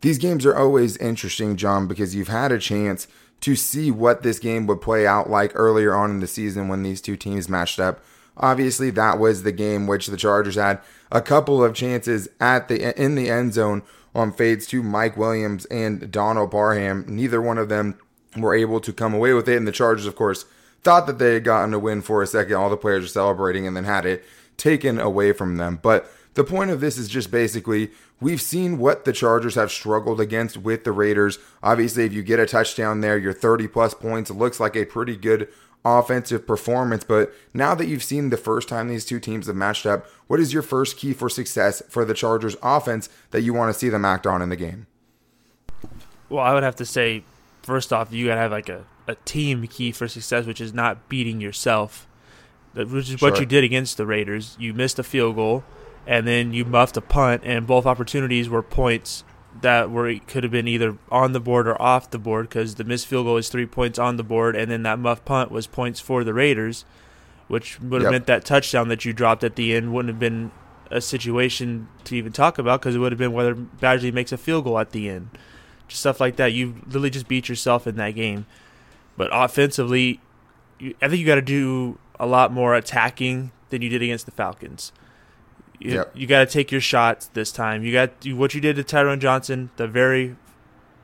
these 0.00 0.18
games 0.18 0.44
are 0.44 0.56
always 0.56 0.96
interesting, 0.96 1.56
John, 1.56 1.86
because 1.86 2.14
you've 2.14 2.28
had 2.28 2.52
a 2.52 2.58
chance 2.58 3.06
to 3.40 3.54
see 3.54 3.90
what 3.90 4.22
this 4.22 4.38
game 4.38 4.66
would 4.66 4.80
play 4.80 5.06
out 5.06 5.30
like 5.30 5.52
earlier 5.54 5.94
on 5.94 6.10
in 6.10 6.20
the 6.20 6.26
season 6.26 6.68
when 6.68 6.82
these 6.82 7.00
two 7.00 7.16
teams 7.16 7.48
matched 7.48 7.78
up. 7.78 8.02
Obviously, 8.36 8.90
that 8.90 9.18
was 9.18 9.42
the 9.42 9.52
game 9.52 9.86
which 9.86 10.06
the 10.06 10.16
Chargers 10.16 10.56
had 10.56 10.80
a 11.10 11.22
couple 11.22 11.64
of 11.64 11.74
chances 11.74 12.28
at 12.40 12.68
the 12.68 13.00
in 13.02 13.14
the 13.14 13.30
end 13.30 13.54
zone 13.54 13.82
on 14.14 14.32
fades 14.32 14.66
to 14.66 14.82
Mike 14.82 15.16
Williams 15.16 15.64
and 15.66 16.10
Donald 16.10 16.50
Parham. 16.50 17.04
Neither 17.08 17.40
one 17.40 17.58
of 17.58 17.68
them 17.68 17.98
were 18.36 18.54
able 18.54 18.80
to 18.80 18.92
come 18.92 19.14
away 19.14 19.32
with 19.32 19.48
it, 19.48 19.56
and 19.56 19.66
the 19.66 19.72
Chargers, 19.72 20.06
of 20.06 20.16
course, 20.16 20.44
thought 20.82 21.06
that 21.06 21.18
they 21.18 21.34
had 21.34 21.44
gotten 21.44 21.74
a 21.74 21.78
win 21.78 22.02
for 22.02 22.22
a 22.22 22.26
second. 22.26 22.54
All 22.54 22.70
the 22.70 22.76
players 22.76 23.02
were 23.04 23.08
celebrating 23.08 23.66
and 23.66 23.76
then 23.76 23.84
had 23.84 24.06
it 24.06 24.24
taken 24.56 24.98
away 24.98 25.32
from 25.32 25.56
them. 25.56 25.78
But 25.82 26.10
the 26.34 26.44
point 26.44 26.70
of 26.70 26.80
this 26.80 26.98
is 26.98 27.08
just 27.08 27.30
basically 27.30 27.90
we've 28.20 28.40
seen 28.40 28.78
what 28.78 29.04
the 29.04 29.12
Chargers 29.12 29.54
have 29.54 29.70
struggled 29.70 30.20
against 30.20 30.58
with 30.58 30.84
the 30.84 30.92
Raiders. 30.92 31.38
Obviously, 31.62 32.04
if 32.04 32.12
you 32.12 32.22
get 32.22 32.38
a 32.38 32.46
touchdown 32.46 33.00
there, 33.00 33.18
your 33.18 33.32
30 33.32 33.68
plus 33.68 33.94
points 33.94 34.30
looks 34.30 34.60
like 34.60 34.76
a 34.76 34.84
pretty 34.84 35.16
good 35.16 35.48
offensive 35.86 36.46
performance. 36.46 37.04
But 37.04 37.32
now 37.54 37.74
that 37.74 37.86
you've 37.86 38.02
seen 38.02 38.30
the 38.30 38.36
first 38.36 38.68
time 38.68 38.88
these 38.88 39.04
two 39.04 39.20
teams 39.20 39.46
have 39.46 39.56
matched 39.56 39.86
up, 39.86 40.06
what 40.26 40.40
is 40.40 40.52
your 40.52 40.62
first 40.62 40.96
key 40.96 41.12
for 41.12 41.28
success 41.28 41.82
for 41.88 42.04
the 42.04 42.14
Chargers 42.14 42.56
offense 42.62 43.08
that 43.30 43.42
you 43.42 43.54
want 43.54 43.72
to 43.72 43.78
see 43.78 43.88
them 43.88 44.04
act 44.04 44.26
on 44.26 44.42
in 44.42 44.48
the 44.48 44.56
game? 44.56 44.86
Well, 46.28 46.44
I 46.44 46.52
would 46.54 46.64
have 46.64 46.76
to 46.76 46.84
say, 46.84 47.22
first 47.62 47.92
off, 47.92 48.12
you 48.12 48.26
got 48.26 48.34
to 48.34 48.40
have 48.40 48.50
like 48.50 48.68
a 48.68 48.84
a 49.08 49.14
team 49.24 49.66
key 49.66 49.92
for 49.92 50.08
success, 50.08 50.46
which 50.46 50.60
is 50.60 50.74
not 50.74 51.08
beating 51.08 51.40
yourself, 51.40 52.06
which 52.74 53.08
is 53.08 53.20
sure. 53.20 53.30
what 53.30 53.40
you 53.40 53.46
did 53.46 53.64
against 53.64 53.96
the 53.96 54.06
Raiders. 54.06 54.56
You 54.58 54.74
missed 54.74 54.98
a 54.98 55.02
field 55.02 55.36
goal, 55.36 55.64
and 56.06 56.26
then 56.26 56.52
you 56.52 56.64
muffed 56.64 56.96
a 56.96 57.00
punt, 57.00 57.42
and 57.44 57.66
both 57.66 57.86
opportunities 57.86 58.48
were 58.48 58.62
points 58.62 59.24
that 59.62 59.90
were 59.90 60.18
could 60.26 60.42
have 60.42 60.52
been 60.52 60.68
either 60.68 60.96
on 61.10 61.32
the 61.32 61.40
board 61.40 61.66
or 61.66 61.80
off 61.80 62.10
the 62.10 62.18
board 62.18 62.48
because 62.48 62.74
the 62.76 62.84
missed 62.84 63.06
field 63.06 63.26
goal 63.26 63.36
is 63.36 63.48
three 63.48 63.66
points 63.66 63.98
on 63.98 64.16
the 64.16 64.24
board, 64.24 64.56
and 64.56 64.70
then 64.70 64.82
that 64.82 64.98
muff 64.98 65.24
punt 65.24 65.50
was 65.50 65.66
points 65.66 66.00
for 66.00 66.24
the 66.24 66.34
Raiders, 66.34 66.84
which 67.48 67.80
would 67.80 68.02
have 68.02 68.12
yep. 68.12 68.12
meant 68.12 68.26
that 68.26 68.44
touchdown 68.44 68.88
that 68.88 69.04
you 69.04 69.12
dropped 69.12 69.44
at 69.44 69.56
the 69.56 69.74
end 69.74 69.92
wouldn't 69.92 70.14
have 70.14 70.20
been 70.20 70.50
a 70.90 71.00
situation 71.00 71.88
to 72.04 72.16
even 72.16 72.32
talk 72.32 72.58
about 72.58 72.80
because 72.80 72.94
it 72.94 72.98
would 72.98 73.12
have 73.12 73.18
been 73.18 73.32
whether 73.32 73.54
Badgley 73.54 74.12
makes 74.12 74.32
a 74.32 74.38
field 74.38 74.64
goal 74.64 74.78
at 74.78 74.90
the 74.90 75.08
end. 75.08 75.30
Just 75.88 76.00
stuff 76.00 76.20
like 76.20 76.36
that. 76.36 76.52
You 76.52 76.76
literally 76.86 77.10
just 77.10 77.28
beat 77.28 77.48
yourself 77.48 77.86
in 77.86 77.96
that 77.96 78.12
game. 78.12 78.46
But 79.16 79.30
offensively, 79.32 80.20
you, 80.78 80.94
I 81.00 81.08
think 81.08 81.20
you 81.20 81.26
got 81.26 81.36
to 81.36 81.42
do 81.42 81.98
a 82.18 82.26
lot 82.26 82.52
more 82.52 82.74
attacking 82.74 83.52
than 83.70 83.82
you 83.82 83.88
did 83.88 84.02
against 84.02 84.26
the 84.26 84.32
Falcons. 84.32 84.92
You, 85.78 85.94
yep. 85.94 86.12
you 86.14 86.26
got 86.26 86.40
to 86.40 86.46
take 86.46 86.72
your 86.72 86.80
shots 86.80 87.28
this 87.34 87.52
time. 87.52 87.82
You 87.82 87.92
got 87.92 88.10
what 88.28 88.54
you 88.54 88.60
did 88.60 88.76
to 88.76 88.84
Tyron 88.84 89.18
Johnson, 89.18 89.70
the 89.76 89.86
very 89.86 90.36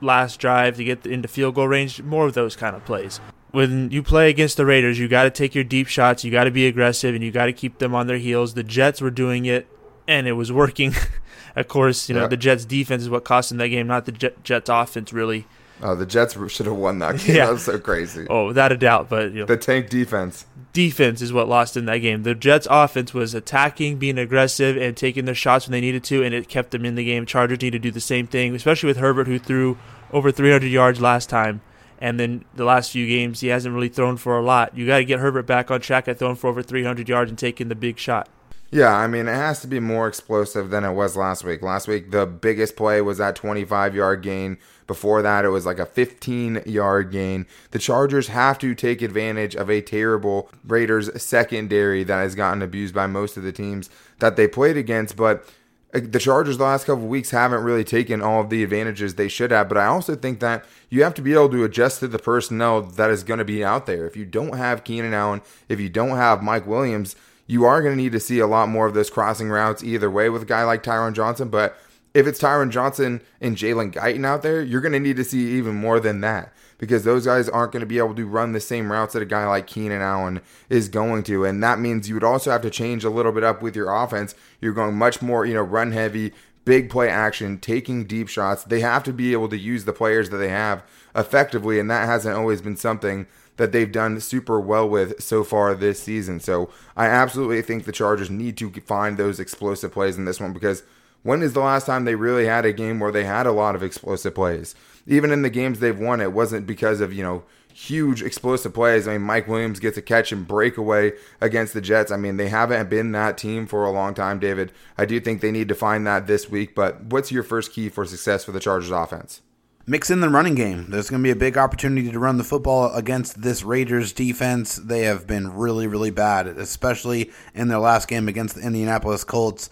last 0.01 0.41
drive 0.41 0.77
to 0.77 0.85
get 0.85 1.07
into 1.07 1.29
field 1.29 1.55
goal 1.55 1.69
range. 1.69 2.03
More 2.03 2.27
of 2.27 2.35
those 2.35 2.57
kind 2.57 2.75
of 2.75 2.85
plays. 2.85 3.21
When 3.51 3.91
you 3.91 4.03
play 4.03 4.31
against 4.31 4.57
the 4.57 4.65
Raiders, 4.65 4.99
you 4.99 5.09
got 5.09 5.25
to 5.25 5.31
take 5.31 5.55
your 5.55 5.65
deep 5.65 5.87
shots. 5.87 6.25
You 6.25 6.31
got 6.31 6.45
to 6.45 6.51
be 6.51 6.67
aggressive, 6.67 7.15
and 7.15 7.23
you 7.23 7.31
got 7.31 7.47
to 7.47 7.53
keep 7.53 7.79
them 7.79 7.95
on 7.95 8.07
their 8.07 8.19
heels. 8.19 8.55
The 8.55 8.63
Jets 8.63 9.01
were 9.01 9.11
doing 9.11 9.45
it, 9.45 9.67
and 10.09 10.27
it 10.27 10.33
was 10.33 10.51
working. 10.51 10.95
of 11.57 11.69
course, 11.69 12.09
you 12.09 12.15
know 12.15 12.27
the 12.27 12.37
Jets' 12.37 12.65
defense 12.65 13.03
is 13.03 13.11
what 13.11 13.25
cost 13.25 13.51
them 13.51 13.59
that 13.59 13.69
game, 13.69 13.87
not 13.87 14.07
the 14.07 14.13
Jets' 14.13 14.71
offense. 14.71 15.13
Really, 15.13 15.47
Oh, 15.83 15.97
the 15.97 16.07
Jets 16.07 16.37
should 16.53 16.67
have 16.67 16.77
won 16.77 17.01
that 17.01 17.19
game. 17.19 17.37
Yeah. 17.37 17.47
That 17.47 17.53
was 17.53 17.65
so 17.65 17.79
crazy. 17.79 18.27
Oh, 18.31 18.47
without 18.47 18.71
a 18.73 18.77
doubt. 18.77 19.09
But 19.09 19.33
you 19.33 19.41
know, 19.41 19.47
the 19.47 19.57
tank 19.57 19.91
defense. 19.91 20.47
Defense 20.73 21.21
is 21.21 21.33
what 21.33 21.49
lost 21.49 21.77
in 21.77 21.85
that 21.87 21.99
game. 21.99 22.23
The 22.23 22.35
Jets' 22.35 22.67
offense 22.71 23.13
was 23.13 23.35
attacking, 23.35 23.99
being 23.99 24.17
aggressive, 24.17 24.77
and 24.77 24.97
taking 24.97 25.27
their 25.27 25.35
shots 25.35 25.67
when 25.67 25.73
they 25.73 25.83
needed 25.83 26.03
to, 26.05 26.23
and 26.23 26.33
it 26.33 26.49
kept 26.49 26.71
them 26.71 26.87
in 26.87 26.95
the 26.95 27.05
game. 27.05 27.27
Chargers 27.27 27.61
need 27.61 27.71
to 27.71 27.79
do 27.79 27.91
the 27.91 28.01
same 28.01 28.27
thing, 28.27 28.55
especially 28.55 28.87
with 28.87 28.97
Herbert, 28.97 29.27
who 29.27 29.39
threw 29.39 29.77
over 30.13 30.33
300 30.33 30.67
yards 30.67 31.01
last 31.01 31.29
time. 31.29 31.61
And 31.99 32.19
then 32.19 32.45
the 32.55 32.65
last 32.65 32.91
few 32.91 33.07
games, 33.07 33.41
he 33.41 33.49
hasn't 33.49 33.75
really 33.75 33.89
thrown 33.89 34.17
for 34.17 34.39
a 34.39 34.43
lot. 34.43 34.77
You 34.77 34.87
got 34.87 34.99
to 34.99 35.05
get 35.05 35.21
Herbert 35.21 35.47
back 35.47 35.71
on 35.71 35.81
track 35.81 36.09
at 36.09 36.19
throwing 36.19 36.37
for 36.37 36.49
over 36.49 36.63
300 36.63 37.09
yards 37.09 37.31
and 37.31 37.39
taking 37.39 37.69
the 37.69 37.75
big 37.75 37.99
shot. 37.99 38.29
Yeah, 38.73 38.97
I 38.97 39.07
mean, 39.07 39.29
it 39.29 39.35
has 39.35 39.61
to 39.61 39.67
be 39.67 39.81
more 39.81 40.09
explosive 40.09 40.71
than 40.71 40.83
it 40.83 40.93
was 40.93 41.15
last 41.15 41.45
week. 41.45 41.61
Last 41.61 41.87
week, 41.87 42.11
the 42.11 42.27
biggest 42.27 42.75
play 42.75 43.03
was 43.03 43.19
that 43.19 43.37
25 43.37 43.95
yard 43.95 44.23
gain. 44.23 44.57
Before 44.93 45.23
that, 45.23 45.47
it 45.47 45.49
was 45.49 45.65
like 45.65 45.79
a 45.79 45.87
15 45.87 46.65
yard 46.67 47.11
gain. 47.11 47.47
The 47.71 47.79
Chargers 47.79 48.29
have 48.29 48.59
to 48.59 48.75
take 48.75 49.01
advantage 49.01 49.57
of 49.57 49.71
a 49.71 49.81
terrible 49.81 50.51
Raiders 50.67 51.09
secondary 51.23 52.05
that 52.05 52.19
has 52.19 52.35
gotten 52.35 52.61
abused 52.61 52.95
by 52.95 53.07
most 53.07 53.39
of 53.39 53.43
the 53.43 53.53
teams 53.53 53.89
that 54.19 54.37
they 54.37 54.47
played 54.47 54.77
against. 54.77 55.17
But 55.17 55.49
uh, 55.95 56.01
the 56.03 56.19
Chargers 56.19 56.59
the 56.59 56.65
last 56.65 56.85
couple 56.85 57.07
weeks 57.07 57.31
haven't 57.31 57.65
really 57.65 57.85
taken 57.85 58.21
all 58.21 58.43
of 58.43 58.51
the 58.51 58.63
advantages 58.63 59.15
they 59.15 59.29
should 59.29 59.51
have. 59.51 59.67
But 59.67 59.79
I 59.79 59.87
also 59.87 60.15
think 60.15 60.41
that 60.41 60.67
you 60.91 61.03
have 61.05 61.15
to 61.15 61.23
be 61.23 61.33
able 61.33 61.49
to 61.49 61.65
adjust 61.65 62.01
to 62.01 62.09
the 62.09 62.19
personnel 62.19 62.83
that 62.83 63.09
is 63.09 63.25
going 63.25 63.39
to 63.39 63.47
be 63.47 63.65
out 63.65 63.87
there. 63.87 64.07
If 64.07 64.15
you 64.15 64.27
don't 64.27 64.59
have 64.59 64.85
Keenan 64.85 65.15
Allen, 65.15 65.41
if 65.71 65.81
you 65.81 65.89
don't 65.89 66.19
have 66.19 66.43
Mike 66.43 66.67
Williams, 66.67 67.17
you 67.47 67.65
are 67.65 67.81
going 67.81 67.97
to 67.97 68.03
need 68.03 68.13
to 68.13 68.21
see 68.21 68.41
a 68.41 68.47
lot 68.47 68.69
more 68.69 68.87
of 68.87 68.93
those 68.93 69.09
crossing 69.09 69.49
routes 69.49 69.83
either 69.83 70.11
way 70.11 70.29
with 70.29 70.43
a 70.43 70.47
guy 70.47 70.65
like 70.65 70.83
Tyron 70.83 71.15
Johnson. 71.15 71.49
But 71.49 71.79
if 72.15 72.27
it's 72.27 72.41
Tyron 72.41 72.71
Johnson 72.71 73.21
and 73.41 73.57
Jalen 73.57 73.93
Guyton 73.93 74.27
out 74.27 74.43
there, 74.43 74.63
you're 74.63 74.81
going 74.81 74.93
to 74.93 75.01
need 75.01 75.17
to 75.17 75.25
see 75.25 75.57
even 75.57 75.75
more 75.75 75.99
than 75.99 76.21
that 76.21 76.53
because 76.79 77.05
those 77.05 77.27
guys 77.27 77.49
aren't 77.49 77.73
going 77.73 77.81
to 77.81 77.87
be 77.87 77.99
able 77.99 78.15
to 78.15 78.27
run 78.27 78.53
the 78.53 78.61
same 78.61 78.91
routes 78.91 79.15
that 79.15 79.23
a 79.23 79.27
guy 79.27 79.47
like 79.47 79.67
Keenan 79.67 80.03
Allen 80.03 80.41
is 80.69 80.89
going 80.89 81.23
to. 81.25 81.45
And 81.45 81.63
that 81.63 81.79
means 81.79 82.09
you 82.09 82.15
would 82.15 82.25
also 82.25 82.51
have 82.51 82.63
to 82.63 82.71
change 82.71 83.05
a 83.05 83.11
little 83.11 83.33
bit 83.33 83.45
up 83.45 83.63
with 83.63 83.77
your 83.77 83.95
offense. 83.95 84.35
You're 84.61 84.73
going 84.73 84.97
much 84.97 85.23
more, 85.23 85.47
you 85.47 85.55
know, 85.55 85.63
run 85.63 85.93
heavy, 85.93 86.33
big 86.65 86.91
play 86.91 87.09
action, 87.09 87.59
taking 87.59 88.05
deep 88.05 88.29
shots. 88.29 88.65
They 88.65 88.81
have 88.81 89.05
to 89.05 89.13
be 89.13 89.33
able 89.33 89.49
to 89.51 89.59
use 89.59 89.85
the 89.85 89.93
players 89.93 90.31
that 90.31 90.39
they 90.39 90.49
have 90.49 90.83
effectively, 91.15 91.79
and 91.79 91.91
that 91.91 92.07
hasn't 92.07 92.37
always 92.37 92.61
been 92.61 92.77
something 92.77 93.27
that 93.57 93.73
they've 93.73 93.93
done 93.93 94.19
super 94.19 94.59
well 94.59 94.89
with 94.89 95.23
so 95.23 95.45
far 95.45 95.75
this 95.75 96.03
season. 96.03 96.41
So 96.41 96.71
I 96.97 97.07
absolutely 97.07 97.63
think 97.63 97.85
the 97.85 97.93
Chargers 97.93 98.31
need 98.31 98.57
to 98.57 98.71
find 98.71 99.17
those 99.17 99.39
explosive 99.39 99.93
plays 99.93 100.17
in 100.17 100.25
this 100.25 100.41
one 100.41 100.53
because 100.53 100.83
when 101.23 101.43
is 101.43 101.53
the 101.53 101.61
last 101.61 101.87
time 101.87 102.05
they 102.05 102.15
really 102.15 102.47
had 102.47 102.65
a 102.65 102.73
game 102.73 102.99
where 102.99 103.13
they 103.13 103.25
had 103.25 103.47
a 103.47 103.53
lot 103.53 103.75
of 103.75 103.83
explosive 103.83 104.35
plays? 104.35 104.75
Even 105.07 105.31
in 105.31 105.43
the 105.43 105.51
games 105.51 105.79
they've 105.79 105.99
won, 105.99 106.21
it 106.21 106.33
wasn't 106.33 106.67
because 106.67 107.01
of, 107.01 107.13
you 107.13 107.23
know, 107.23 107.45
huge 107.73 108.23
explosive 108.23 108.75
plays. 108.75 109.09
I 109.09 109.13
mean, 109.13 109.23
Mike 109.23 109.49
Williams 109.49 109.81
gets 109.81 109.97
a 109.97 110.03
catch 110.03 110.33
and 110.33 110.47
breakaway 110.47 111.13
against 111.41 111.75
the 111.75 111.81
Jets. 111.81 112.13
I 112.13 112.17
mean, 112.17 112.37
they 112.37 112.49
haven't 112.49 112.91
been 112.91 113.13
that 113.13 113.39
team 113.39 113.67
for 113.67 113.85
a 113.85 113.91
long 113.91 114.15
time, 114.15 114.39
David. 114.39 114.73
I 114.99 115.07
do 115.07 115.21
think 115.21 115.41
they 115.41 115.51
need 115.51 115.69
to 115.69 115.75
find 115.75 116.07
that 116.07 116.27
this 116.27 116.49
week. 116.51 116.75
But 116.75 117.05
what's 117.05 117.33
your 117.33 117.43
first 117.43 117.73
key 117.73 117.89
for 117.89 118.05
success 118.05 118.45
for 118.45 118.53
the 118.53 118.61
Chargers 118.61 118.91
offense? 118.91 119.41
Mix 119.85 120.11
in 120.11 120.21
the 120.21 120.29
running 120.29 120.55
game. 120.55 120.91
There's 120.91 121.11
going 121.11 121.21
to 121.23 121.27
be 121.27 121.33
a 121.33 121.37
big 121.37 121.59
opportunity 121.59 122.13
to 122.13 122.19
run 122.19 122.39
the 122.39 122.45
football 122.45 122.95
against 122.95 123.43
this 123.43 123.65
Raiders 123.65 124.13
defense. 124.13 124.77
They 124.77 125.03
have 125.03 125.27
been 125.27 125.53
really, 125.57 125.89
really 125.89 126.13
bad, 126.13 126.47
especially 126.47 127.33
in 127.53 127.67
their 127.67 127.81
last 127.81 128.07
game 128.07 128.29
against 128.29 128.55
the 128.55 128.61
Indianapolis 128.61 129.25
Colts. 129.25 129.71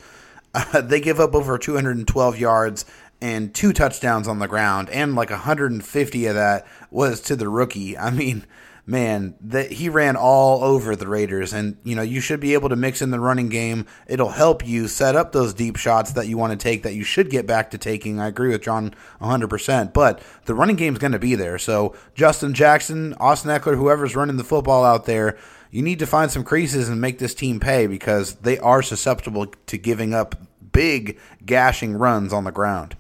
Uh, 0.54 0.80
they 0.83 1.00
give 1.00 1.21
up 1.21 1.35
over 1.35 1.59
212 1.59 2.38
yards 2.38 2.85
and 3.21 3.54
two 3.54 3.73
touchdowns 3.73 4.26
on 4.26 4.38
the 4.38 4.49
ground, 4.49 4.88
and 4.90 5.14
like 5.14 5.30
150 5.30 6.26
of 6.26 6.35
that 6.35 6.66
was 6.90 7.21
to 7.21 7.37
the 7.37 7.49
rookie. 7.49 7.97
I 7.99 8.11
mean, 8.11 8.47
man, 8.87 9.35
that 9.40 9.73
he 9.73 9.88
ran 9.88 10.16
all 10.16 10.64
over 10.64 10.97
the 10.97 11.07
Raiders, 11.07 11.52
and 11.52 11.76
you 11.85 11.95
know 11.95 12.02
you 12.02 12.21
should 12.21 12.40
be 12.40 12.54
able 12.54 12.69
to 12.71 12.76
mix 12.76 13.02
in 13.02 13.11
the 13.11 13.21
running 13.21 13.49
game. 13.49 13.87
It'll 14.07 14.30
help 14.30 14.66
you 14.66 14.88
set 14.88 15.16
up 15.16 15.33
those 15.33 15.54
deep 15.54 15.76
shots 15.76 16.12
that 16.12 16.28
you 16.28 16.37
want 16.37 16.52
to 16.52 16.62
take 16.62 16.83
that 16.83 16.95
you 16.95 17.04
should 17.04 17.30
get 17.30 17.47
back 17.47 17.71
to 17.71 17.78
taking. 17.78 18.19
I 18.19 18.28
agree 18.28 18.50
with 18.50 18.62
John 18.62 18.95
100, 19.19 19.49
percent 19.49 19.95
but 19.95 20.21
the 20.47 20.54
running 20.54 20.76
game's 20.76 20.99
going 20.99 21.12
to 21.12 21.19
be 21.19 21.35
there. 21.35 21.59
So 21.59 21.95
Justin 22.14 22.54
Jackson, 22.54 23.14
Austin 23.21 23.50
Ekeler, 23.50 23.76
whoever's 23.76 24.16
running 24.16 24.37
the 24.37 24.45
football 24.45 24.85
out 24.85 25.04
there. 25.04 25.38
You 25.71 25.83
need 25.83 26.00
to 26.00 26.07
find 26.07 26.31
some 26.31 26.43
creases 26.43 26.89
and 26.89 27.00
make 27.00 27.19
this 27.19 27.35
team 27.35 27.61
pay 27.61 27.87
because 27.87 28.35
they 28.37 28.59
are 28.59 28.83
susceptible 28.83 29.47
to 29.67 29.79
giving 29.79 30.12
up 30.12 30.35
big 30.73 31.19
gashing 31.47 31.95
runs 31.97 32.33
on 32.33 32.45
the 32.45 32.50
ground. 32.50 32.97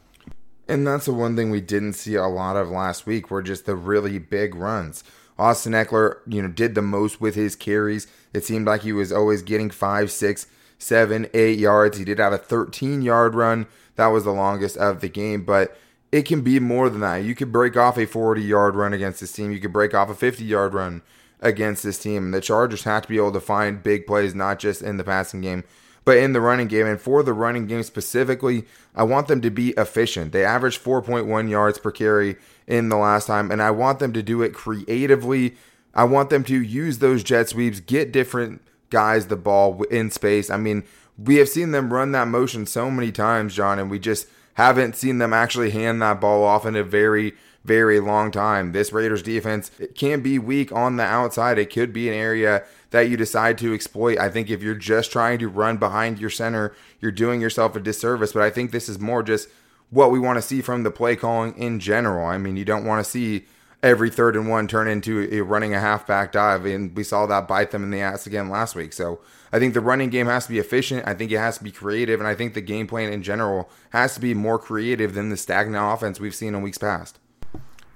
And 0.68 0.86
that's 0.86 1.06
the 1.06 1.12
one 1.12 1.34
thing 1.34 1.50
we 1.50 1.60
didn't 1.60 1.94
see 1.94 2.14
a 2.14 2.26
lot 2.26 2.56
of 2.56 2.68
last 2.68 3.06
week 3.06 3.28
were 3.28 3.42
just 3.42 3.66
the 3.66 3.74
really 3.74 4.20
big 4.20 4.54
runs. 4.54 5.02
Austin 5.36 5.72
Ekeler, 5.72 6.18
you 6.26 6.40
know, 6.40 6.48
did 6.48 6.76
the 6.76 6.82
most 6.82 7.20
with 7.20 7.34
his 7.34 7.56
carries. 7.56 8.06
It 8.32 8.44
seemed 8.44 8.66
like 8.66 8.82
he 8.82 8.92
was 8.92 9.10
always 9.10 9.42
getting 9.42 9.70
five, 9.70 10.12
six, 10.12 10.46
seven, 10.78 11.28
eight 11.34 11.58
yards. 11.58 11.98
He 11.98 12.04
did 12.04 12.20
have 12.20 12.32
a 12.32 12.38
13 12.38 13.02
yard 13.02 13.34
run. 13.34 13.66
That 13.96 14.08
was 14.08 14.22
the 14.22 14.30
longest 14.30 14.76
of 14.76 15.00
the 15.00 15.08
game, 15.08 15.44
but 15.44 15.76
it 16.12 16.22
can 16.22 16.42
be 16.42 16.60
more 16.60 16.88
than 16.88 17.00
that. 17.00 17.24
You 17.24 17.34
could 17.34 17.50
break 17.50 17.76
off 17.76 17.98
a 17.98 18.06
40 18.06 18.40
yard 18.40 18.76
run 18.76 18.92
against 18.92 19.20
this 19.20 19.32
team. 19.32 19.50
You 19.50 19.58
could 19.58 19.72
break 19.72 19.92
off 19.92 20.08
a 20.08 20.14
50 20.14 20.44
yard 20.44 20.72
run 20.74 21.02
against 21.40 21.82
this 21.82 21.98
team. 21.98 22.30
The 22.30 22.40
Chargers 22.40 22.84
have 22.84 23.02
to 23.02 23.08
be 23.08 23.16
able 23.16 23.32
to 23.32 23.40
find 23.40 23.82
big 23.82 24.06
plays, 24.06 24.34
not 24.34 24.58
just 24.58 24.82
in 24.82 24.96
the 24.96 25.04
passing 25.04 25.40
game, 25.40 25.64
but 26.04 26.16
in 26.16 26.32
the 26.32 26.40
running 26.40 26.68
game. 26.68 26.86
And 26.86 27.00
for 27.00 27.22
the 27.22 27.32
running 27.32 27.66
game 27.66 27.82
specifically, 27.82 28.64
I 28.94 29.02
want 29.02 29.28
them 29.28 29.40
to 29.42 29.50
be 29.50 29.70
efficient. 29.70 30.32
They 30.32 30.44
averaged 30.44 30.82
4.1 30.82 31.50
yards 31.50 31.78
per 31.78 31.90
carry 31.90 32.36
in 32.66 32.88
the 32.88 32.96
last 32.96 33.26
time, 33.26 33.50
and 33.50 33.62
I 33.62 33.70
want 33.70 33.98
them 33.98 34.12
to 34.12 34.22
do 34.22 34.42
it 34.42 34.54
creatively. 34.54 35.56
I 35.94 36.04
want 36.04 36.30
them 36.30 36.44
to 36.44 36.60
use 36.60 36.98
those 36.98 37.24
jet 37.24 37.48
sweeps, 37.48 37.80
get 37.80 38.12
different 38.12 38.62
guys 38.90 39.26
the 39.26 39.36
ball 39.36 39.82
in 39.84 40.10
space. 40.10 40.50
I 40.50 40.56
mean, 40.56 40.84
we 41.16 41.36
have 41.36 41.48
seen 41.48 41.72
them 41.72 41.92
run 41.92 42.12
that 42.12 42.28
motion 42.28 42.66
so 42.66 42.90
many 42.90 43.12
times, 43.12 43.54
John, 43.54 43.78
and 43.78 43.90
we 43.90 43.98
just 43.98 44.26
haven't 44.54 44.96
seen 44.96 45.18
them 45.18 45.32
actually 45.32 45.70
hand 45.70 46.02
that 46.02 46.20
ball 46.20 46.44
off 46.44 46.66
in 46.66 46.76
a 46.76 46.84
very 46.84 47.34
very 47.64 48.00
long 48.00 48.30
time. 48.30 48.72
This 48.72 48.92
Raiders 48.92 49.22
defense 49.22 49.70
it 49.78 49.94
can 49.94 50.20
be 50.20 50.38
weak 50.38 50.72
on 50.72 50.96
the 50.96 51.04
outside. 51.04 51.58
It 51.58 51.72
could 51.72 51.92
be 51.92 52.08
an 52.08 52.14
area 52.14 52.64
that 52.90 53.08
you 53.08 53.16
decide 53.16 53.58
to 53.58 53.74
exploit. 53.74 54.18
I 54.18 54.28
think 54.30 54.50
if 54.50 54.62
you're 54.62 54.74
just 54.74 55.12
trying 55.12 55.38
to 55.40 55.48
run 55.48 55.76
behind 55.76 56.18
your 56.18 56.30
center, 56.30 56.74
you're 57.00 57.12
doing 57.12 57.40
yourself 57.40 57.76
a 57.76 57.80
disservice. 57.80 58.32
But 58.32 58.42
I 58.42 58.50
think 58.50 58.70
this 58.70 58.88
is 58.88 58.98
more 58.98 59.22
just 59.22 59.48
what 59.90 60.10
we 60.10 60.18
want 60.18 60.38
to 60.38 60.42
see 60.42 60.60
from 60.62 60.82
the 60.82 60.90
play 60.90 61.16
calling 61.16 61.56
in 61.56 61.80
general. 61.80 62.26
I 62.26 62.38
mean, 62.38 62.56
you 62.56 62.64
don't 62.64 62.84
want 62.84 63.04
to 63.04 63.10
see 63.10 63.46
every 63.82 64.10
third 64.10 64.36
and 64.36 64.48
one 64.48 64.68
turn 64.68 64.88
into 64.88 65.28
a 65.32 65.40
running 65.40 65.74
a 65.74 65.80
halfback 65.80 66.32
dive, 66.32 66.64
and 66.66 66.94
we 66.96 67.02
saw 67.02 67.26
that 67.26 67.48
bite 67.48 67.70
them 67.70 67.82
in 67.82 67.90
the 67.90 68.00
ass 68.00 68.26
again 68.26 68.48
last 68.48 68.74
week. 68.74 68.92
So 68.92 69.20
I 69.52 69.58
think 69.58 69.74
the 69.74 69.80
running 69.80 70.10
game 70.10 70.26
has 70.26 70.46
to 70.46 70.52
be 70.52 70.58
efficient. 70.58 71.06
I 71.06 71.14
think 71.14 71.32
it 71.32 71.38
has 71.38 71.58
to 71.58 71.64
be 71.64 71.72
creative, 71.72 72.20
and 72.20 72.28
I 72.28 72.34
think 72.34 72.54
the 72.54 72.60
game 72.60 72.86
plan 72.86 73.12
in 73.12 73.22
general 73.22 73.70
has 73.90 74.14
to 74.14 74.20
be 74.20 74.34
more 74.34 74.58
creative 74.58 75.14
than 75.14 75.30
the 75.30 75.36
stagnant 75.36 75.94
offense 75.94 76.20
we've 76.20 76.34
seen 76.34 76.54
in 76.54 76.62
weeks 76.62 76.78
past. 76.78 77.18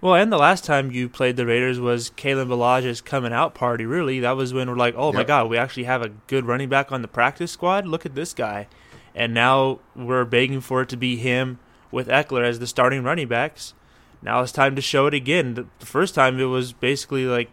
Well, 0.05 0.17
and 0.17 0.31
the 0.31 0.37
last 0.37 0.65
time 0.65 0.91
you 0.91 1.09
played 1.09 1.37
the 1.37 1.47
Raiders 1.47 1.81
was 1.81 2.11
Kalen 2.11 2.49
Ballage's 2.49 3.01
coming 3.01 3.33
out 3.33 3.55
party. 3.55 3.87
Really, 3.87 4.21
that 4.21 4.37
was 4.37 4.53
when 4.53 4.69
we're 4.69 4.77
like, 4.77 4.95
oh 4.99 5.07
yep. 5.07 5.15
my 5.15 5.25
god, 5.25 5.49
we 5.49 5.57
actually 5.57 5.85
have 5.85 6.03
a 6.03 6.11
good 6.27 6.45
running 6.45 6.69
back 6.69 6.93
on 6.93 7.01
the 7.01 7.09
practice 7.09 7.53
squad. 7.53 7.87
Look 7.87 8.05
at 8.05 8.15
this 8.15 8.35
guy, 8.35 8.67
and 9.15 9.33
now 9.33 9.79
we're 9.97 10.27
begging 10.27 10.61
for 10.61 10.83
it 10.83 10.91
to 10.91 10.99
be 10.99 11.17
him 11.17 11.59
with 11.91 12.09
Ekeler 12.09 12.47
as 12.47 12.59
the 12.59 12.67
starting 12.67 13.03
running 13.03 13.29
backs. 13.29 13.73
Now 14.21 14.43
it's 14.43 14.53
time 14.53 14.77
to 14.77 14.83
show 14.83 15.07
it 15.07 15.15
again. 15.15 15.55
The, 15.55 15.67
the 15.79 15.87
first 15.87 16.15
time 16.15 16.39
it 16.39 16.45
was 16.45 16.75
basically 16.75 17.25
like 17.25 17.49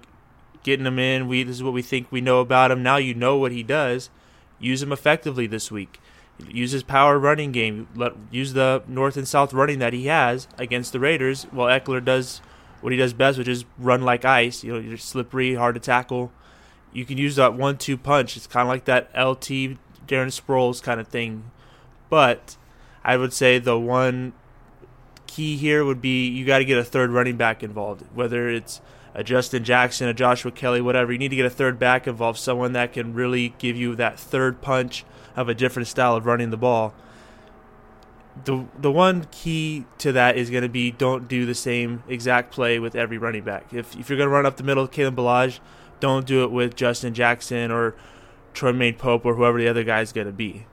getting 0.62 0.86
him 0.86 1.00
in. 1.00 1.29
We 1.29 1.43
this 1.43 1.55
is 1.55 1.63
what 1.63 1.72
we 1.72 1.81
think 1.81 2.12
we 2.12 2.20
know 2.20 2.41
about 2.41 2.70
him. 2.70 2.84
Now 2.84 2.98
you 2.98 3.13
know 3.13 3.38
what 3.38 3.53
he 3.53 3.63
does. 3.63 4.10
Use 4.60 4.84
him 4.84 4.91
effectively 4.91 5.48
this 5.48 5.72
week 5.72 6.00
use 6.50 6.72
his 6.72 6.84
power 6.84 7.20
running 7.20 7.52
game. 7.52 7.88
Let 7.96 8.14
use 8.32 8.54
the 8.54 8.84
north 8.88 9.18
and 9.18 9.28
south 9.28 9.54
running 9.54 9.80
that 9.80 9.94
he 9.94 10.08
has 10.08 10.48
against 10.58 10.94
the 10.94 11.00
Raiders. 11.00 11.44
While 11.52 11.68
Ekeler 11.68 12.04
does 12.04 12.42
what 12.82 12.92
he 12.92 12.98
does 12.98 13.14
best, 13.14 13.38
which 13.38 13.48
is 13.48 13.66
run 13.78 14.02
like 14.02 14.26
ice. 14.26 14.64
You 14.64 14.74
know, 14.74 14.80
you're 14.80 14.98
slippery, 14.98 15.56
hard 15.56 15.76
to 15.76 15.82
tackle. 15.82 16.32
You 16.94 17.06
can 17.06 17.18
use 17.18 17.36
that 17.38 17.54
one-two 17.54 17.98
punch. 17.98 18.36
It's 18.36 18.48
kind 18.48 18.64
of 18.64 18.70
like 18.70 18.86
that 18.86 19.10
LT 19.16 19.78
Darren 20.08 20.32
Sproles 20.32 20.82
kind 20.82 21.00
of 21.00 21.08
thing. 21.08 21.52
But 22.10 22.58
I 23.04 23.18
would 23.18 23.34
say 23.34 23.60
the 23.60 23.80
one 23.80 24.34
key 25.28 25.56
here 25.56 25.86
would 25.86 26.02
be 26.02 26.28
you 26.28 26.46
got 26.46 26.58
to 26.58 26.66
get 26.66 26.78
a 26.78 26.84
third 26.84 27.12
running 27.12 27.38
back 27.38 27.64
involved, 27.64 28.04
whether 28.14 28.50
it's 28.50 28.82
a 29.14 29.24
Justin 29.24 29.64
Jackson, 29.64 30.08
a 30.08 30.14
Joshua 30.14 30.52
Kelly, 30.52 30.82
whatever. 30.82 31.12
You 31.12 31.20
need 31.20 31.30
to 31.30 31.36
get 31.36 31.46
a 31.46 31.50
third 31.50 31.80
back 31.80 32.08
involved, 32.08 32.40
someone 32.40 32.74
that 32.74 32.94
can 32.94 33.14
really 33.14 33.54
give 33.58 33.78
you 33.78 33.96
that 33.96 34.20
third 34.20 34.62
punch 34.62 35.06
of 35.36 35.50
a 35.50 35.54
different 35.54 35.88
style 35.88 36.16
of 36.16 36.26
running 36.26 36.50
the 36.50 36.58
ball. 36.58 36.94
The 38.46 38.66
the 38.80 38.92
one 38.92 39.28
key 39.32 39.86
to 39.98 40.12
that 40.14 40.38
is 40.38 40.50
going 40.50 40.64
to 40.64 40.70
be 40.70 40.92
don't 40.92 41.28
do 41.28 41.46
the 41.46 41.56
same 41.56 42.04
exact 42.08 42.52
play 42.52 42.80
with 42.80 42.96
every 42.96 43.18
running 43.18 43.44
back. 43.44 43.74
If 43.74 43.96
if 43.98 44.10
you're 44.10 44.18
going 44.18 44.30
to 44.30 44.34
run 44.34 44.46
up 44.46 44.58
the 44.58 44.64
middle, 44.64 44.88
Kalen 44.88 45.16
Ballage, 45.16 45.60
don't 46.00 46.26
do 46.26 46.44
it 46.44 46.52
with 46.52 46.76
Justin 46.76 47.14
Jackson 47.14 47.72
or 47.72 47.96
Troymaine 48.54 48.98
Pope 48.98 49.26
or 49.26 49.36
whoever 49.36 49.58
the 49.58 49.68
other 49.68 49.84
guy 49.84 50.02
is 50.02 50.14
going 50.14 50.28
to 50.28 50.34
be. 50.34 50.66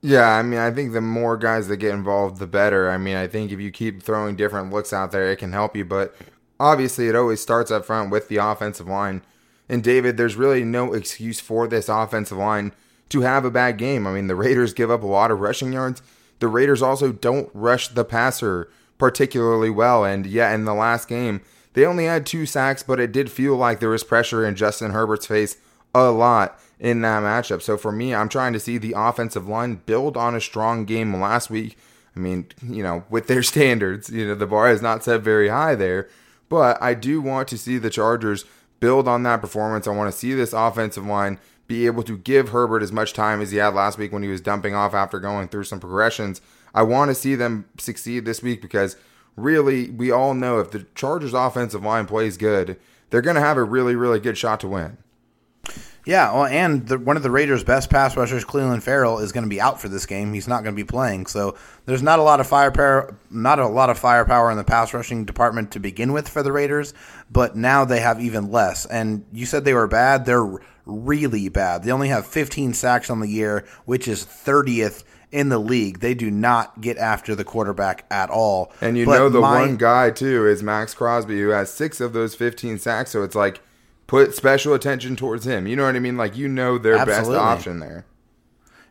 Yeah, 0.00 0.28
I 0.28 0.42
mean, 0.42 0.60
I 0.60 0.70
think 0.70 0.92
the 0.92 1.00
more 1.00 1.36
guys 1.36 1.66
that 1.68 1.78
get 1.78 1.92
involved, 1.92 2.38
the 2.38 2.46
better. 2.46 2.90
I 2.90 2.98
mean, 2.98 3.16
I 3.16 3.26
think 3.26 3.50
if 3.50 3.60
you 3.60 3.72
keep 3.72 4.02
throwing 4.02 4.36
different 4.36 4.72
looks 4.72 4.92
out 4.92 5.10
there, 5.10 5.30
it 5.30 5.36
can 5.36 5.52
help 5.52 5.76
you. 5.76 5.84
But 5.84 6.14
obviously, 6.60 7.08
it 7.08 7.16
always 7.16 7.40
starts 7.40 7.70
up 7.70 7.84
front 7.84 8.10
with 8.10 8.28
the 8.28 8.36
offensive 8.36 8.86
line. 8.86 9.22
And 9.68 9.82
David, 9.82 10.16
there's 10.16 10.36
really 10.36 10.64
no 10.64 10.94
excuse 10.94 11.40
for 11.40 11.66
this 11.66 11.88
offensive 11.88 12.38
line 12.38 12.72
to 13.10 13.20
have 13.22 13.44
a 13.44 13.50
bad 13.50 13.78
game. 13.78 14.06
I 14.06 14.12
mean, 14.12 14.26
the 14.26 14.34
Raiders 14.34 14.74
give 14.74 14.90
up 14.90 15.02
a 15.02 15.06
lot 15.06 15.30
of 15.30 15.40
rushing 15.40 15.72
yards. 15.72 16.02
The 16.40 16.48
Raiders 16.48 16.82
also 16.82 17.12
don't 17.12 17.50
rush 17.54 17.88
the 17.88 18.04
passer 18.04 18.70
particularly 18.98 19.70
well. 19.70 20.04
And 20.04 20.26
yeah, 20.26 20.54
in 20.54 20.64
the 20.64 20.74
last 20.74 21.08
game, 21.08 21.40
they 21.74 21.84
only 21.84 22.06
had 22.06 22.26
two 22.26 22.46
sacks, 22.46 22.82
but 22.82 23.00
it 23.00 23.12
did 23.12 23.30
feel 23.30 23.56
like 23.56 23.80
there 23.80 23.88
was 23.88 24.04
pressure 24.04 24.44
in 24.46 24.56
Justin 24.56 24.90
Herbert's 24.90 25.26
face 25.26 25.56
a 25.94 26.10
lot. 26.10 26.58
in 26.80 27.00
that 27.00 27.22
matchup. 27.22 27.62
So 27.62 27.76
for 27.76 27.90
me, 27.90 28.14
I'm 28.14 28.28
trying 28.28 28.52
to 28.52 28.60
see 28.60 28.78
the 28.78 28.94
offensive 28.96 29.48
line 29.48 29.80
build 29.86 30.16
on 30.16 30.34
a 30.34 30.40
strong 30.40 30.84
game 30.84 31.20
last 31.20 31.50
week. 31.50 31.76
I 32.14 32.20
mean, 32.20 32.46
you 32.62 32.82
know, 32.82 33.04
with 33.10 33.26
their 33.26 33.42
standards, 33.54 34.10
you 34.10 34.26
know, 34.26 34.34
the 34.34 34.46
bar 34.46 34.70
is 34.70 34.82
not 34.82 35.04
set 35.04 35.22
very 35.22 35.48
high 35.48 35.74
there, 35.74 36.08
but 36.48 36.80
I 36.80 36.94
do 36.94 37.20
want 37.20 37.48
to 37.48 37.58
see 37.58 37.78
the 37.78 37.90
Chargers 37.90 38.44
build 38.80 39.08
on 39.08 39.24
that 39.24 39.40
performance. 39.40 39.86
I 39.86 39.90
want 39.92 40.12
to 40.12 40.16
see 40.16 40.34
this 40.34 40.52
offensive 40.52 41.04
line 41.04 41.38
be 41.68 41.86
able 41.86 42.02
to 42.02 42.18
give 42.18 42.48
Herbert 42.48 42.82
as 42.82 42.90
much 42.90 43.12
time 43.12 43.40
as 43.40 43.52
he 43.52 43.58
had 43.58 43.74
last 43.74 43.98
week 43.98 44.10
when 44.10 44.22
he 44.22 44.28
was 44.28 44.40
dumping 44.40 44.74
off 44.74 44.94
after 44.94 45.20
going 45.20 45.48
through 45.48 45.64
some 45.64 45.78
progressions. 45.78 46.40
I 46.74 46.82
want 46.82 47.10
to 47.10 47.14
see 47.14 47.34
them 47.34 47.66
succeed 47.78 48.24
this 48.24 48.42
week 48.42 48.60
because 48.60 48.96
really, 49.36 49.90
we 49.90 50.10
all 50.10 50.34
know 50.34 50.58
if 50.58 50.70
the 50.70 50.86
Chargers 50.94 51.34
offensive 51.34 51.84
line 51.84 52.06
plays 52.06 52.36
good, 52.36 52.78
they're 53.10 53.22
going 53.22 53.36
to 53.36 53.40
have 53.40 53.56
a 53.56 53.62
really, 53.62 53.94
really 53.94 54.18
good 54.18 54.36
shot 54.36 54.60
to 54.60 54.68
win. 54.68 54.98
Yeah, 56.08 56.32
well, 56.32 56.46
and 56.46 56.86
the, 56.86 56.98
one 56.98 57.18
of 57.18 57.22
the 57.22 57.30
Raiders' 57.30 57.64
best 57.64 57.90
pass 57.90 58.16
rushers, 58.16 58.42
Clelin 58.42 58.82
Ferrell, 58.82 59.18
is 59.18 59.30
going 59.30 59.44
to 59.44 59.50
be 59.50 59.60
out 59.60 59.78
for 59.78 59.90
this 59.90 60.06
game. 60.06 60.32
He's 60.32 60.48
not 60.48 60.62
going 60.62 60.74
to 60.74 60.82
be 60.82 60.86
playing, 60.86 61.26
so 61.26 61.54
there's 61.84 62.02
not 62.02 62.18
a 62.18 62.22
lot 62.22 62.40
of 62.40 62.46
firepower, 62.46 63.14
not 63.30 63.58
a 63.58 63.66
lot 63.66 63.90
of 63.90 63.98
firepower 63.98 64.50
in 64.50 64.56
the 64.56 64.64
pass 64.64 64.94
rushing 64.94 65.26
department 65.26 65.72
to 65.72 65.80
begin 65.80 66.14
with 66.14 66.26
for 66.26 66.42
the 66.42 66.50
Raiders. 66.50 66.94
But 67.30 67.56
now 67.56 67.84
they 67.84 68.00
have 68.00 68.22
even 68.22 68.50
less. 68.50 68.86
And 68.86 69.22
you 69.34 69.44
said 69.44 69.66
they 69.66 69.74
were 69.74 69.86
bad; 69.86 70.24
they're 70.24 70.58
really 70.88 71.48
bad. 71.48 71.84
They 71.84 71.92
only 71.92 72.08
have 72.08 72.26
15 72.26 72.74
sacks 72.74 73.10
on 73.10 73.20
the 73.20 73.28
year, 73.28 73.64
which 73.84 74.08
is 74.08 74.24
30th 74.24 75.04
in 75.30 75.50
the 75.50 75.58
league. 75.58 76.00
They 76.00 76.14
do 76.14 76.30
not 76.30 76.80
get 76.80 76.96
after 76.96 77.34
the 77.34 77.44
quarterback 77.44 78.06
at 78.10 78.30
all. 78.30 78.72
And 78.80 78.96
you 78.96 79.06
but 79.06 79.18
know 79.18 79.28
the 79.28 79.40
my, 79.40 79.60
one 79.60 79.76
guy 79.76 80.10
too 80.10 80.46
is 80.46 80.62
Maxx 80.62 80.94
Crosby, 80.94 81.40
who 81.40 81.50
has 81.50 81.70
six 81.70 82.00
of 82.00 82.12
those 82.12 82.34
15 82.34 82.78
sacks. 82.78 83.10
So 83.10 83.22
it's 83.22 83.36
like 83.36 83.60
put 84.06 84.34
special 84.34 84.74
attention 84.74 85.14
towards 85.14 85.46
him. 85.46 85.66
You 85.66 85.76
know 85.76 85.84
what 85.84 85.96
I 85.96 86.00
mean? 86.00 86.16
Like 86.16 86.36
you 86.36 86.48
know 86.48 86.78
their 86.78 86.96
Absolutely. 86.96 87.34
best 87.34 87.40
option 87.40 87.78
there. 87.80 88.06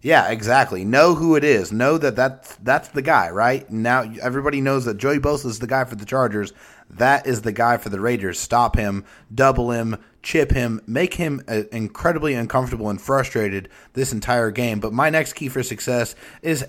Yeah, 0.01 0.29
exactly. 0.29 0.85
Know 0.85 1.15
who 1.15 1.35
it 1.35 1.43
is. 1.43 1.71
Know 1.71 1.97
that 1.97 2.15
that's, 2.15 2.55
that's 2.57 2.89
the 2.89 3.01
guy, 3.01 3.31
right? 3.31 3.69
Now 3.71 4.09
everybody 4.21 4.61
knows 4.61 4.85
that 4.85 4.97
Joey 4.97 5.19
Bosa 5.19 5.47
is 5.47 5.59
the 5.59 5.67
guy 5.67 5.83
for 5.85 5.95
the 5.95 6.05
Chargers. 6.05 6.53
That 6.91 7.25
is 7.25 7.41
the 7.41 7.51
guy 7.51 7.77
for 7.77 7.89
the 7.89 7.99
Raiders. 7.99 8.39
Stop 8.39 8.75
him, 8.75 9.03
double 9.33 9.71
him, 9.71 9.97
chip 10.27 10.51
him, 10.51 10.81
make 10.85 11.13
him 11.13 11.41
uh, 11.47 11.63
incredibly 11.71 12.33
uncomfortable 12.33 12.89
and 12.89 12.99
frustrated 12.99 13.69
this 13.93 14.11
entire 14.11 14.51
game. 14.51 14.81
But 14.81 14.91
my 14.91 15.09
next 15.09 15.33
key 15.33 15.47
for 15.47 15.63
success 15.63 16.15
is, 16.41 16.65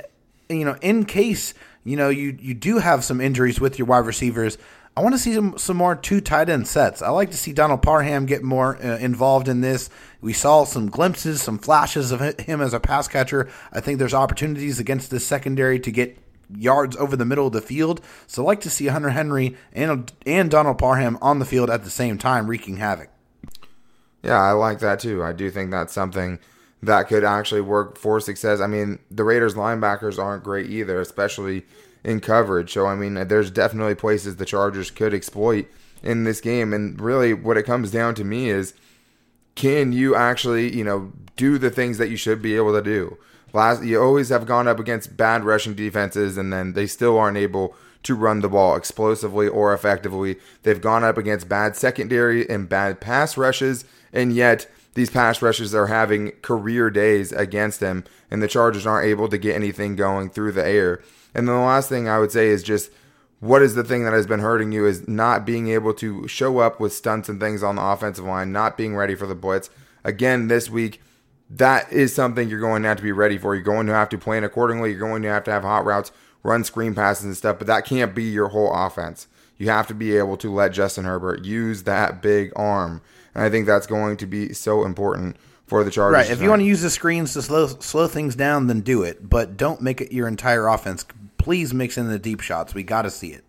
you 0.49 0.65
know, 0.65 0.77
in 0.81 1.05
case 1.05 1.55
you 1.83 1.97
know 1.97 2.09
you 2.09 2.39
you 2.41 2.55
do 2.55 2.79
have 2.79 3.03
some 3.03 3.21
injuries 3.21 3.61
with 3.61 3.77
your 3.77 3.87
wide 3.87 4.07
receivers. 4.07 4.59
I 4.97 5.01
want 5.01 5.15
to 5.15 5.19
see 5.19 5.35
some, 5.35 5.57
some 5.59 5.77
more 5.77 5.95
two 5.95 6.21
tight 6.21 6.49
end 6.49 6.67
sets. 6.67 7.03
I 7.03 7.11
like 7.11 7.31
to 7.31 7.37
see 7.37 7.53
Donald 7.53 7.83
Parham 7.83 8.27
get 8.27 8.43
more 8.43 8.77
uh, 8.77 8.99
involved 8.99 9.49
in 9.49 9.61
this. 9.61 9.91
We 10.21 10.33
saw 10.33 10.65
some 10.65 10.89
glimpses, 10.89 11.41
some 11.41 11.59
flashes 11.59 12.11
of 12.11 12.21
him 12.41 12.61
as 12.61 12.75
a 12.75 12.81
pass 12.81 13.07
catcher. 13.07 13.49
I 13.73 13.81
think 13.81 13.99
there's 13.99 14.15
opportunities 14.15 14.81
against 14.81 15.11
this 15.13 15.25
secondary 15.25 15.79
to 15.81 15.91
get 15.93 16.19
yards 16.53 16.97
over 16.97 17.17
the 17.17 17.25
middle 17.25 17.47
of 17.47 17.53
the 17.53 17.61
field. 17.61 18.01
So 18.27 18.43
I 18.43 18.47
like 18.47 18.61
to 18.63 18.71
see 18.71 18.87
Hunter 18.87 19.11
Henry 19.11 19.57
and 19.73 20.13
and 20.27 20.49
Donald 20.49 20.79
Parham 20.79 21.19
on 21.21 21.39
the 21.39 21.45
field 21.45 21.71
at 21.71 21.83
the 21.85 21.91
same 21.91 22.19
time, 22.19 22.49
wreaking 22.49 22.79
havoc. 22.79 23.11
Yeah, 24.29 24.43
I 24.43 24.53
like 24.53 24.81
that 24.81 25.01
too. 25.01 25.25
I 25.25 25.33
do 25.33 25.51
think 25.51 25.71
that's 25.71 25.95
something 25.95 26.39
that 26.83 27.09
could 27.09 27.25
actually 27.25 27.63
work 27.63 27.97
for 27.97 28.21
success. 28.21 28.61
I 28.61 28.67
mean, 28.67 28.99
the 29.11 29.25
Raiders 29.25 29.55
linebackers 29.55 30.23
aren't 30.23 30.45
great 30.45 30.69
either, 30.69 31.01
especially 31.01 31.65
in 32.05 32.21
coverage. 32.21 32.75
So 32.75 32.87
I 32.87 32.95
mean, 32.95 33.15
there's 33.15 33.51
definitely 33.51 33.95
places 33.95 34.37
the 34.37 34.45
Chargers 34.45 34.91
could 34.91 35.15
exploit 35.15 35.67
in 36.03 36.25
this 36.25 36.43
game. 36.43 36.75
And 36.75 37.01
really, 37.01 37.33
what 37.33 37.57
it 37.57 37.63
comes 37.63 37.91
down 37.91 38.15
to 38.17 38.25
me 38.25 38.51
is, 38.51 38.75
can 39.55 39.95
you 39.95 40.15
actually, 40.15 40.77
you 40.77 40.85
know, 40.85 41.11
do 41.37 41.57
the 41.57 41.71
things 41.71 41.97
that 41.97 42.11
you 42.11 42.19
should 42.19 42.43
be 42.43 42.55
able 42.55 42.75
to 42.75 42.83
do? 42.83 43.17
Last, 43.55 43.83
you 43.83 43.99
always 43.99 44.29
have 44.29 44.45
gone 44.45 44.69
up 44.69 44.79
against 44.79 45.17
bad 45.17 45.43
rushing 45.43 45.73
defenses, 45.73 46.37
and 46.37 46.53
then 46.53 46.75
they 46.75 46.87
still 46.87 47.19
aren't 47.19 47.39
able 47.39 47.75
to 48.03 48.15
run 48.15 48.41
the 48.41 48.49
ball 48.51 48.77
explosively 48.77 49.49
or 49.49 49.73
effectively. 49.73 50.37
They've 50.65 50.81
gone 50.81 51.03
up 51.03 51.17
against 51.17 51.49
bad 51.49 51.77
secondary 51.77 52.47
and 52.47 52.69
bad 52.69 53.01
pass 53.01 53.39
rushes, 53.39 53.87
and 54.13 54.33
yet 54.33 54.67
these 54.95 55.11
pass 55.11 55.41
rushes 55.41 55.75
are 55.75 55.87
having 55.87 56.33
career 56.43 56.91
days 56.91 57.33
against 57.33 57.81
them, 57.81 58.05
and 58.31 58.43
the 58.43 58.49
Chargers 58.49 58.87
aren't 58.87 59.07
able 59.07 59.29
to 59.29 59.39
get 59.39 59.55
anything 59.55 59.97
going 59.97 60.31
through 60.31 60.53
the 60.53 60.67
air. 60.67 61.03
And 61.35 61.47
then 61.47 61.55
the 61.55 61.61
last 61.61 61.89
thing 61.89 62.09
I 62.09 62.19
would 62.19 62.33
say 62.33 62.49
is 62.49 62.63
just 62.63 62.91
what 63.41 63.63
is 63.63 63.75
the 63.75 63.85
thing 63.85 64.05
that 64.05 64.13
has 64.13 64.27
been 64.27 64.41
hurting 64.41 64.73
you 64.73 64.87
is 64.87 65.07
not 65.07 65.47
being 65.47 65.69
able 65.69 65.95
to 65.95 66.27
show 66.27 66.59
up 66.59 66.81
with 66.81 66.93
stunts 66.93 67.29
and 67.29 67.39
things 67.39 67.63
on 67.63 67.77
the 67.77 67.83
offensive 67.83 68.25
line, 68.25 68.51
not 68.51 68.77
being 68.77 68.97
ready 68.97 69.15
for 69.15 69.27
the 69.27 69.35
blitz. 69.35 69.71
Again, 70.03 70.49
this 70.49 70.69
week, 70.69 71.01
that 71.51 71.91
is 71.93 72.15
something 72.15 72.49
you're 72.49 72.61
going 72.61 72.83
to 72.83 72.89
have 72.89 72.97
to 72.99 73.03
be 73.03 73.13
ready 73.13 73.39
for. 73.39 73.55
You're 73.55 73.63
going 73.63 73.87
to 73.87 73.95
have 73.95 74.09
to 74.11 74.19
plan 74.19 74.45
accordingly. 74.45 74.91
You're 74.91 74.99
going 74.99 75.23
to 75.23 75.29
have 75.29 75.45
to 75.45 75.53
have 75.53 75.63
hot 75.63 75.85
routes, 75.85 76.11
run 76.43 76.65
screen 76.65 76.95
passes 76.95 77.25
and 77.25 77.37
stuff, 77.37 77.59
but 77.59 77.67
that 77.67 77.85
can't 77.85 78.15
be 78.15 78.25
your 78.25 78.49
whole 78.49 78.73
offense. 78.73 79.27
You 79.57 79.69
have 79.71 79.87
to 79.89 79.95
be 79.95 80.17
able 80.17 80.37
to 80.39 80.53
let 80.53 80.73
Justin 80.73 81.05
Herbert 81.05 81.45
use 81.45 81.83
that 81.83 82.23
big 82.23 82.53
arm. 82.55 83.03
And 83.35 83.43
I 83.43 83.51
think 83.51 83.67
that's 83.67 83.87
going 83.87 84.17
to 84.19 84.27
be 84.27 84.53
so 84.53 84.85
important 84.85 85.37
for 85.67 85.85
the 85.85 85.91
Chargers. 85.91 86.15
Right. 86.15 86.23
If 86.23 86.39
tonight. 86.39 86.45
you 86.45 86.51
want 86.51 86.61
to 86.61 86.67
use 86.67 86.81
the 86.81 86.91
screens 86.91 87.33
to 87.35 87.43
slow 87.43 87.67
slow 87.67 88.07
things 88.07 88.35
down, 88.37 88.69
then 88.69 88.81
do 88.81 89.03
it. 89.03 89.29
But 89.29 89.57
don't 89.57 89.83
make 89.83 90.01
it 90.01 90.13
your 90.13 90.29
entire 90.29 90.69
offense. 90.69 91.05
Please 91.37 91.75
mix 91.75 91.99
in 91.99 92.09
the 92.09 92.19
deep 92.19 92.41
shots. 92.41 92.75
We 92.75 92.83
got 92.83 93.03
to 93.03 93.11
see 93.11 93.33
it. 93.33 93.45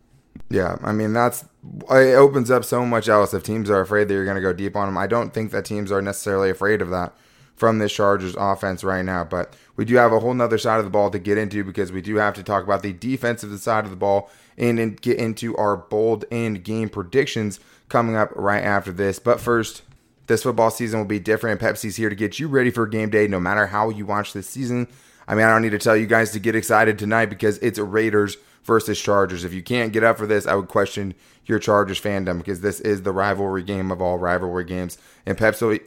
Yeah, 0.50 0.78
I 0.84 0.92
mean 0.92 1.14
that's 1.14 1.46
it 1.92 2.16
opens 2.16 2.50
up 2.50 2.66
so 2.66 2.86
much 2.86 3.08
else 3.08 3.34
if 3.34 3.44
teams 3.44 3.70
are 3.70 3.82
afraid 3.82 4.08
that 4.08 4.14
you're 4.14 4.26
going 4.26 4.36
to 4.36 4.42
go 4.42 4.54
deep 4.54 4.76
on 4.76 4.88
them. 4.88 4.98
I 4.98 5.06
don't 5.06 5.34
think 5.34 5.52
that 5.52 5.66
teams 5.66 5.92
are 5.92 6.02
necessarily 6.02 6.50
afraid 6.50 6.82
of 6.82 6.90
that 6.90 7.14
from 7.60 7.78
this 7.78 7.94
Chargers 7.94 8.36
offense 8.38 8.86
right 8.86 9.04
now. 9.04 9.26
But 9.26 9.54
we 9.76 9.84
do 9.84 9.96
have 9.98 10.14
a 10.14 10.20
whole 10.20 10.34
nother 10.34 10.58
side 10.58 10.80
of 10.80 10.86
the 10.86 10.90
ball 10.90 11.12
to 11.12 11.20
get 11.20 11.38
into 11.38 11.64
because 11.64 11.92
we 11.92 12.02
do 12.02 12.16
have 12.16 12.34
to 12.36 12.44
talk 12.44 12.64
about 12.64 12.84
the 12.84 12.94
defensive 12.94 13.58
side 13.60 13.84
of 13.84 13.90
the 13.90 13.98
ball 13.98 14.32
and 14.58 15.00
get 15.02 15.18
into 15.18 15.56
our 15.58 15.76
bold 15.76 16.24
end 16.32 16.64
game 16.64 16.88
predictions 16.88 17.60
coming 17.90 18.16
up 18.16 18.32
right 18.36 18.64
after 18.64 18.94
this. 18.94 19.20
But 19.20 19.42
first, 19.42 19.82
this 20.28 20.44
football 20.44 20.72
season 20.72 21.00
will 21.00 21.06
be 21.06 21.20
different. 21.20 21.60
Pepsi's 21.60 21.98
here 21.98 22.10
to 22.10 22.16
get 22.16 22.40
you 22.40 22.48
ready 22.48 22.72
for 22.72 22.88
game 22.88 23.10
day 23.10 23.28
no 23.28 23.40
matter 23.40 23.68
how 23.68 23.90
you 23.90 24.06
watch 24.06 24.32
this 24.32 24.48
season. 24.48 24.88
I 25.28 25.36
mean, 25.36 25.44
I 25.44 25.52
don't 25.52 25.62
need 25.62 25.72
to 25.72 25.80
tell 25.80 25.98
you 25.98 26.08
guys 26.08 26.32
to 26.32 26.40
get 26.40 26.56
excited 26.56 26.98
tonight 26.98 27.26
because 27.26 27.58
it's 27.60 27.78
Raiders 27.78 28.38
versus 28.64 29.00
Chargers. 29.02 29.44
If 29.44 29.54
you 29.54 29.62
can't 29.62 29.92
get 29.92 30.04
up 30.04 30.18
for 30.18 30.26
this, 30.26 30.48
I 30.48 30.56
would 30.56 30.70
question 30.70 31.14
your 31.46 31.60
Chargers 31.60 32.00
fandom 32.00 32.38
because 32.38 32.62
this 32.62 32.80
is 32.80 33.04
the 33.04 33.12
rivalry 33.12 33.64
game 33.64 33.92
of 33.92 34.02
all 34.02 34.18
rivalry 34.18 34.64
games. 34.64 34.98
And 35.26 35.38
Pepsi 35.38 35.82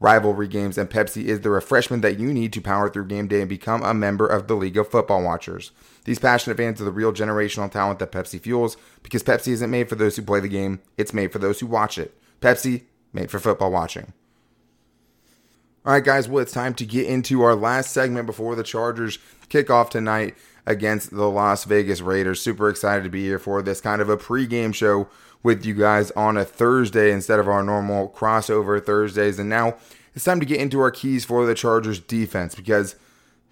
rivalry 0.00 0.48
games, 0.48 0.78
and 0.78 0.90
Pepsi 0.90 1.26
is 1.26 1.42
the 1.42 1.50
refreshment 1.50 2.02
that 2.02 2.18
you 2.18 2.32
need 2.32 2.52
to 2.54 2.60
power 2.60 2.88
through 2.88 3.06
game 3.06 3.28
day 3.28 3.40
and 3.40 3.48
become 3.48 3.82
a 3.82 3.94
member 3.94 4.26
of 4.26 4.48
the 4.48 4.56
League 4.56 4.78
of 4.78 4.88
Football 4.88 5.22
Watchers. 5.22 5.70
These 6.04 6.18
passionate 6.18 6.56
fans 6.56 6.80
are 6.80 6.84
the 6.84 6.90
real 6.90 7.12
generational 7.12 7.70
talent 7.70 7.98
that 7.98 8.10
Pepsi 8.10 8.40
fuels 8.40 8.76
because 9.02 9.22
Pepsi 9.22 9.48
isn't 9.48 9.70
made 9.70 9.88
for 9.88 9.94
those 9.94 10.16
who 10.16 10.22
play 10.22 10.40
the 10.40 10.48
game, 10.48 10.80
it's 10.96 11.14
made 11.14 11.32
for 11.32 11.38
those 11.38 11.60
who 11.60 11.66
watch 11.66 11.98
it. 11.98 12.16
Pepsi, 12.40 12.82
made 13.12 13.30
for 13.30 13.38
football 13.38 13.70
watching. 13.70 14.12
All 15.84 15.92
right, 15.92 16.04
guys, 16.04 16.28
well, 16.28 16.42
it's 16.42 16.52
time 16.52 16.74
to 16.74 16.84
get 16.84 17.06
into 17.06 17.42
our 17.42 17.54
last 17.54 17.92
segment 17.92 18.26
before 18.26 18.54
the 18.54 18.62
Chargers 18.62 19.18
kick 19.48 19.70
off 19.70 19.90
tonight 19.90 20.36
against 20.70 21.10
the 21.10 21.28
Las 21.28 21.64
Vegas 21.64 22.00
Raiders. 22.00 22.40
Super 22.40 22.68
excited 22.68 23.02
to 23.02 23.10
be 23.10 23.24
here 23.24 23.38
for 23.38 23.60
this 23.60 23.80
kind 23.80 24.00
of 24.00 24.08
a 24.08 24.16
pregame 24.16 24.74
show 24.74 25.08
with 25.42 25.64
you 25.64 25.74
guys 25.74 26.10
on 26.12 26.36
a 26.36 26.44
Thursday 26.44 27.10
instead 27.12 27.38
of 27.38 27.48
our 27.48 27.62
normal 27.62 28.08
crossover 28.10 28.84
Thursdays. 28.84 29.38
And 29.38 29.48
now 29.48 29.76
it's 30.14 30.24
time 30.24 30.40
to 30.40 30.46
get 30.46 30.60
into 30.60 30.80
our 30.80 30.90
keys 30.90 31.24
for 31.24 31.44
the 31.44 31.54
Chargers 31.54 31.98
defense 31.98 32.54
because 32.54 32.94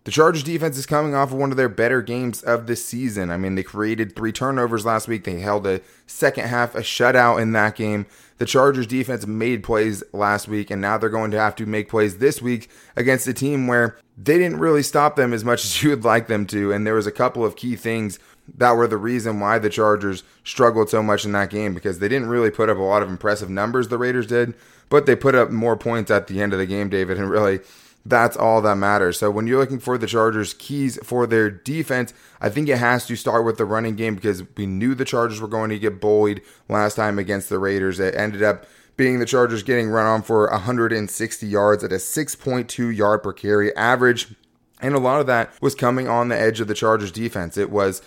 the 0.04 0.10
Chargers 0.10 0.42
defense 0.42 0.78
is 0.78 0.86
coming 0.86 1.14
off 1.14 1.32
of 1.32 1.38
one 1.38 1.50
of 1.50 1.56
their 1.56 1.68
better 1.68 2.00
games 2.00 2.42
of 2.42 2.66
the 2.66 2.76
season. 2.76 3.30
I 3.30 3.36
mean, 3.36 3.56
they 3.56 3.62
created 3.62 4.16
three 4.16 4.32
turnovers 4.32 4.86
last 4.86 5.06
week. 5.08 5.24
They 5.24 5.40
held 5.40 5.66
a 5.66 5.80
second 6.06 6.46
half, 6.46 6.74
a 6.74 6.80
shutout 6.80 7.42
in 7.42 7.52
that 7.52 7.76
game. 7.76 8.06
The 8.38 8.46
Chargers 8.46 8.86
defense 8.86 9.26
made 9.26 9.62
plays 9.62 10.02
last 10.12 10.48
week, 10.48 10.70
and 10.70 10.80
now 10.80 10.96
they're 10.96 11.10
going 11.10 11.32
to 11.32 11.40
have 11.40 11.56
to 11.56 11.66
make 11.66 11.88
plays 11.88 12.18
this 12.18 12.40
week 12.40 12.70
against 12.96 13.26
a 13.26 13.34
team 13.34 13.66
where 13.66 13.98
they 14.16 14.38
didn't 14.38 14.60
really 14.60 14.82
stop 14.82 15.16
them 15.16 15.32
as 15.32 15.44
much 15.44 15.64
as 15.64 15.82
you 15.82 15.90
would 15.90 16.04
like 16.04 16.28
them 16.28 16.46
to. 16.46 16.72
And 16.72 16.86
there 16.86 16.94
was 16.94 17.06
a 17.06 17.12
couple 17.12 17.44
of 17.44 17.56
key 17.56 17.76
things 17.76 18.18
that 18.56 18.72
were 18.72 18.86
the 18.86 18.96
reason 18.96 19.40
why 19.40 19.58
the 19.58 19.68
Chargers 19.68 20.22
struggled 20.44 20.88
so 20.88 21.02
much 21.02 21.24
in 21.24 21.32
that 21.32 21.50
game 21.50 21.74
because 21.74 21.98
they 21.98 22.08
didn't 22.08 22.28
really 22.28 22.50
put 22.50 22.70
up 22.70 22.78
a 22.78 22.82
lot 22.82 23.02
of 23.02 23.10
impressive 23.10 23.50
numbers, 23.50 23.88
the 23.88 23.98
Raiders 23.98 24.26
did, 24.26 24.54
but 24.88 25.06
they 25.06 25.14
put 25.14 25.34
up 25.34 25.50
more 25.50 25.76
points 25.76 26.10
at 26.10 26.28
the 26.28 26.40
end 26.40 26.52
of 26.52 26.58
the 26.58 26.66
game, 26.66 26.88
David, 26.88 27.18
and 27.18 27.28
really 27.28 27.60
that's 28.06 28.36
all 28.36 28.62
that 28.62 28.76
matters. 28.76 29.18
So 29.18 29.30
when 29.30 29.46
you're 29.46 29.60
looking 29.60 29.80
for 29.80 29.98
the 29.98 30.06
Chargers' 30.06 30.54
keys 30.54 30.98
for 31.02 31.26
their 31.26 31.50
defense, 31.50 32.14
I 32.40 32.48
think 32.48 32.68
it 32.68 32.78
has 32.78 33.06
to 33.06 33.16
start 33.16 33.44
with 33.44 33.58
the 33.58 33.64
running 33.64 33.96
game 33.96 34.14
because 34.14 34.42
we 34.56 34.66
knew 34.66 34.94
the 34.94 35.04
Chargers 35.04 35.40
were 35.40 35.48
going 35.48 35.70
to 35.70 35.78
get 35.78 36.00
bullied 36.00 36.42
last 36.68 36.94
time 36.94 37.18
against 37.18 37.48
the 37.48 37.58
Raiders. 37.58 38.00
It 38.00 38.14
ended 38.14 38.42
up 38.42 38.66
being 38.96 39.18
the 39.18 39.26
Chargers 39.26 39.62
getting 39.62 39.88
run 39.88 40.06
on 40.06 40.22
for 40.22 40.48
160 40.50 41.46
yards 41.46 41.84
at 41.84 41.92
a 41.92 41.96
6.2 41.96 42.94
yard 42.94 43.22
per 43.22 43.32
carry 43.32 43.74
average. 43.76 44.34
And 44.80 44.94
a 44.94 44.98
lot 44.98 45.20
of 45.20 45.26
that 45.26 45.52
was 45.60 45.74
coming 45.74 46.08
on 46.08 46.28
the 46.28 46.38
edge 46.38 46.60
of 46.60 46.68
the 46.68 46.74
Chargers 46.74 47.12
defense. 47.12 47.56
It 47.56 47.70
was 47.70 48.02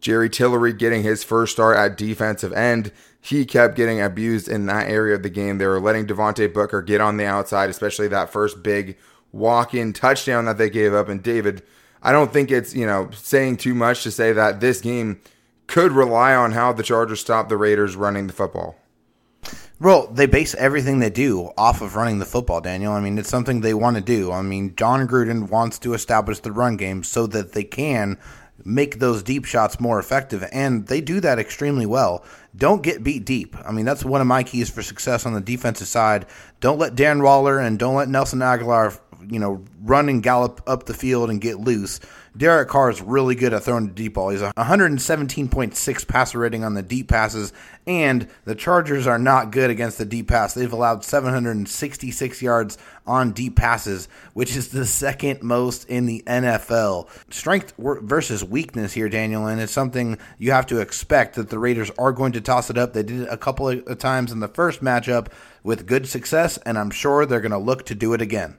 Jerry 0.00 0.30
Tillery 0.30 0.72
getting 0.72 1.02
his 1.02 1.24
first 1.24 1.52
start 1.52 1.76
at 1.76 1.96
defensive 1.96 2.52
end. 2.52 2.92
He 3.20 3.44
kept 3.44 3.76
getting 3.76 4.00
abused 4.00 4.48
in 4.48 4.66
that 4.66 4.88
area 4.88 5.14
of 5.14 5.22
the 5.22 5.30
game. 5.30 5.58
They 5.58 5.66
were 5.66 5.80
letting 5.80 6.06
Devontae 6.06 6.52
Booker 6.52 6.80
get 6.80 7.02
on 7.02 7.18
the 7.18 7.26
outside, 7.26 7.68
especially 7.68 8.08
that 8.08 8.32
first 8.32 8.62
big 8.62 8.96
walk 9.32 9.74
in 9.74 9.92
touchdown 9.92 10.44
that 10.46 10.58
they 10.58 10.70
gave 10.70 10.94
up. 10.94 11.08
And 11.08 11.22
David, 11.22 11.62
I 12.02 12.12
don't 12.12 12.32
think 12.32 12.50
it's, 12.50 12.74
you 12.74 12.86
know, 12.86 13.10
saying 13.12 13.58
too 13.58 13.74
much 13.74 14.02
to 14.04 14.10
say 14.10 14.32
that 14.32 14.60
this 14.60 14.80
game 14.80 15.20
could 15.66 15.92
rely 15.92 16.34
on 16.34 16.52
how 16.52 16.72
the 16.72 16.82
Chargers 16.82 17.20
stop 17.20 17.48
the 17.48 17.56
Raiders 17.56 17.96
running 17.96 18.26
the 18.26 18.32
football. 18.32 18.76
Well, 19.80 20.08
they 20.08 20.26
base 20.26 20.54
everything 20.56 20.98
they 20.98 21.08
do 21.08 21.52
off 21.56 21.80
of 21.80 21.96
running 21.96 22.18
the 22.18 22.26
football, 22.26 22.60
Daniel. 22.60 22.92
I 22.92 23.00
mean, 23.00 23.16
it's 23.16 23.30
something 23.30 23.60
they 23.60 23.72
want 23.72 23.96
to 23.96 24.02
do. 24.02 24.30
I 24.30 24.42
mean, 24.42 24.74
Jon 24.76 25.08
Gruden 25.08 25.48
wants 25.48 25.78
to 25.78 25.94
establish 25.94 26.40
the 26.40 26.52
run 26.52 26.76
game 26.76 27.02
so 27.02 27.26
that 27.28 27.52
they 27.52 27.64
can 27.64 28.18
make 28.62 28.98
those 28.98 29.22
deep 29.22 29.46
shots 29.46 29.80
more 29.80 29.98
effective, 29.98 30.46
and 30.52 30.86
they 30.86 31.00
do 31.00 31.18
that 31.20 31.38
extremely 31.38 31.86
well. 31.86 32.22
Don't 32.54 32.82
get 32.82 33.02
beat 33.02 33.24
deep. 33.24 33.56
I 33.64 33.72
mean, 33.72 33.86
that's 33.86 34.04
one 34.04 34.20
of 34.20 34.26
my 34.26 34.42
keys 34.42 34.68
for 34.68 34.82
success 34.82 35.24
on 35.24 35.32
the 35.32 35.40
defensive 35.40 35.88
side. 35.88 36.26
Don't 36.60 36.78
let 36.78 36.94
Dan 36.94 37.22
Waller 37.22 37.58
and 37.58 37.78
don't 37.78 37.94
let 37.94 38.08
Nelson 38.08 38.40
Agholor, 38.40 38.98
you 39.28 39.38
know, 39.38 39.64
run 39.82 40.08
and 40.08 40.22
gallop 40.22 40.62
up 40.66 40.86
the 40.86 40.94
field 40.94 41.30
and 41.30 41.40
get 41.40 41.58
loose. 41.58 42.00
Derek 42.36 42.68
Carr 42.68 42.90
is 42.90 43.02
really 43.02 43.34
good 43.34 43.52
at 43.52 43.64
throwing 43.64 43.88
the 43.88 43.92
deep 43.92 44.14
ball. 44.14 44.30
He's 44.30 44.40
a 44.40 44.52
117.6 44.56 46.08
passer 46.08 46.38
rating 46.38 46.62
on 46.62 46.74
the 46.74 46.82
deep 46.82 47.08
passes, 47.08 47.52
and 47.88 48.28
the 48.44 48.54
Chargers 48.54 49.08
are 49.08 49.18
not 49.18 49.50
good 49.50 49.68
against 49.68 49.98
the 49.98 50.04
deep 50.04 50.28
pass. 50.28 50.54
They've 50.54 50.72
allowed 50.72 51.04
766 51.04 52.40
yards 52.40 52.78
on 53.04 53.32
deep 53.32 53.56
passes, 53.56 54.08
which 54.32 54.54
is 54.54 54.68
the 54.68 54.86
second 54.86 55.42
most 55.42 55.84
in 55.88 56.06
the 56.06 56.22
NFL. 56.24 57.08
Strength 57.32 57.74
versus 57.76 58.44
weakness 58.44 58.92
here, 58.92 59.08
Daniel, 59.08 59.46
and 59.46 59.60
it's 59.60 59.72
something 59.72 60.16
you 60.38 60.52
have 60.52 60.66
to 60.66 60.80
expect 60.80 61.34
that 61.34 61.50
the 61.50 61.58
Raiders 61.58 61.90
are 61.98 62.12
going 62.12 62.32
to 62.32 62.40
toss 62.40 62.70
it 62.70 62.78
up. 62.78 62.92
They 62.92 63.02
did 63.02 63.22
it 63.22 63.28
a 63.28 63.36
couple 63.36 63.68
of 63.68 63.98
times 63.98 64.30
in 64.30 64.38
the 64.38 64.48
first 64.48 64.82
matchup 64.82 65.28
with 65.64 65.86
good 65.86 66.06
success, 66.06 66.58
and 66.58 66.78
I'm 66.78 66.90
sure 66.90 67.26
they're 67.26 67.40
going 67.40 67.50
to 67.50 67.58
look 67.58 67.86
to 67.86 67.94
do 67.96 68.14
it 68.14 68.22
again. 68.22 68.56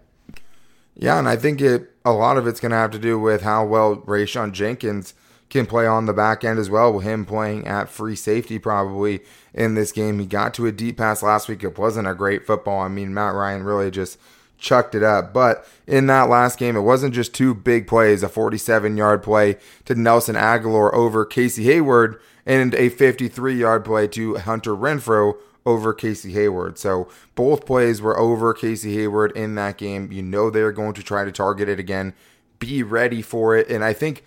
Yeah, 1.01 1.17
and 1.17 1.27
I 1.27 1.35
think 1.35 1.59
it 1.59 1.89
a 2.05 2.13
lot 2.13 2.37
of 2.37 2.47
it's 2.47 2.59
going 2.59 2.71
to 2.71 2.77
have 2.77 2.91
to 2.91 2.99
do 2.99 3.19
with 3.19 3.41
how 3.41 3.65
well 3.65 3.97
Rayshawn 3.97 4.53
Jenkins 4.53 5.13
can 5.49 5.65
play 5.65 5.85
on 5.85 6.05
the 6.05 6.13
back 6.13 6.43
end 6.43 6.59
as 6.59 6.69
well. 6.69 6.93
With 6.93 7.03
him 7.03 7.25
playing 7.25 7.67
at 7.67 7.89
free 7.89 8.15
safety 8.15 8.59
probably 8.59 9.21
in 9.53 9.73
this 9.73 9.91
game, 9.91 10.19
he 10.19 10.25
got 10.25 10.53
to 10.53 10.67
a 10.67 10.71
deep 10.71 10.97
pass 10.97 11.21
last 11.23 11.49
week. 11.49 11.63
It 11.63 11.77
wasn't 11.77 12.07
a 12.07 12.13
great 12.13 12.45
football. 12.45 12.81
I 12.81 12.87
mean, 12.87 13.13
Matt 13.13 13.33
Ryan 13.33 13.63
really 13.63 13.91
just 13.91 14.19
chucked 14.59 14.93
it 14.93 15.01
up. 15.01 15.33
But 15.33 15.67
in 15.87 16.05
that 16.07 16.29
last 16.29 16.59
game, 16.59 16.77
it 16.77 16.81
wasn't 16.81 17.15
just 17.15 17.33
two 17.33 17.55
big 17.55 17.87
plays: 17.87 18.21
a 18.21 18.29
47-yard 18.29 19.23
play 19.23 19.57
to 19.85 19.95
Nelson 19.95 20.35
Agholor 20.35 20.93
over 20.93 21.25
Casey 21.25 21.63
Hayward 21.63 22.21
and 22.45 22.75
a 22.75 22.91
53-yard 22.91 23.83
play 23.83 24.07
to 24.09 24.35
Hunter 24.35 24.75
Renfrow 24.75 25.35
over 25.65 25.93
Casey 25.93 26.31
Hayward. 26.33 26.77
So 26.77 27.07
both 27.35 27.65
plays 27.65 28.01
were 28.01 28.17
over 28.17 28.53
Casey 28.53 28.95
Hayward 28.95 29.31
in 29.33 29.55
that 29.55 29.77
game. 29.77 30.11
You 30.11 30.21
know 30.21 30.49
they're 30.49 30.71
going 30.71 30.93
to 30.93 31.03
try 31.03 31.23
to 31.23 31.31
target 31.31 31.69
it 31.69 31.79
again. 31.79 32.13
Be 32.59 32.83
ready 32.83 33.21
for 33.21 33.55
it. 33.55 33.69
And 33.69 33.83
I 33.83 33.93
think 33.93 34.23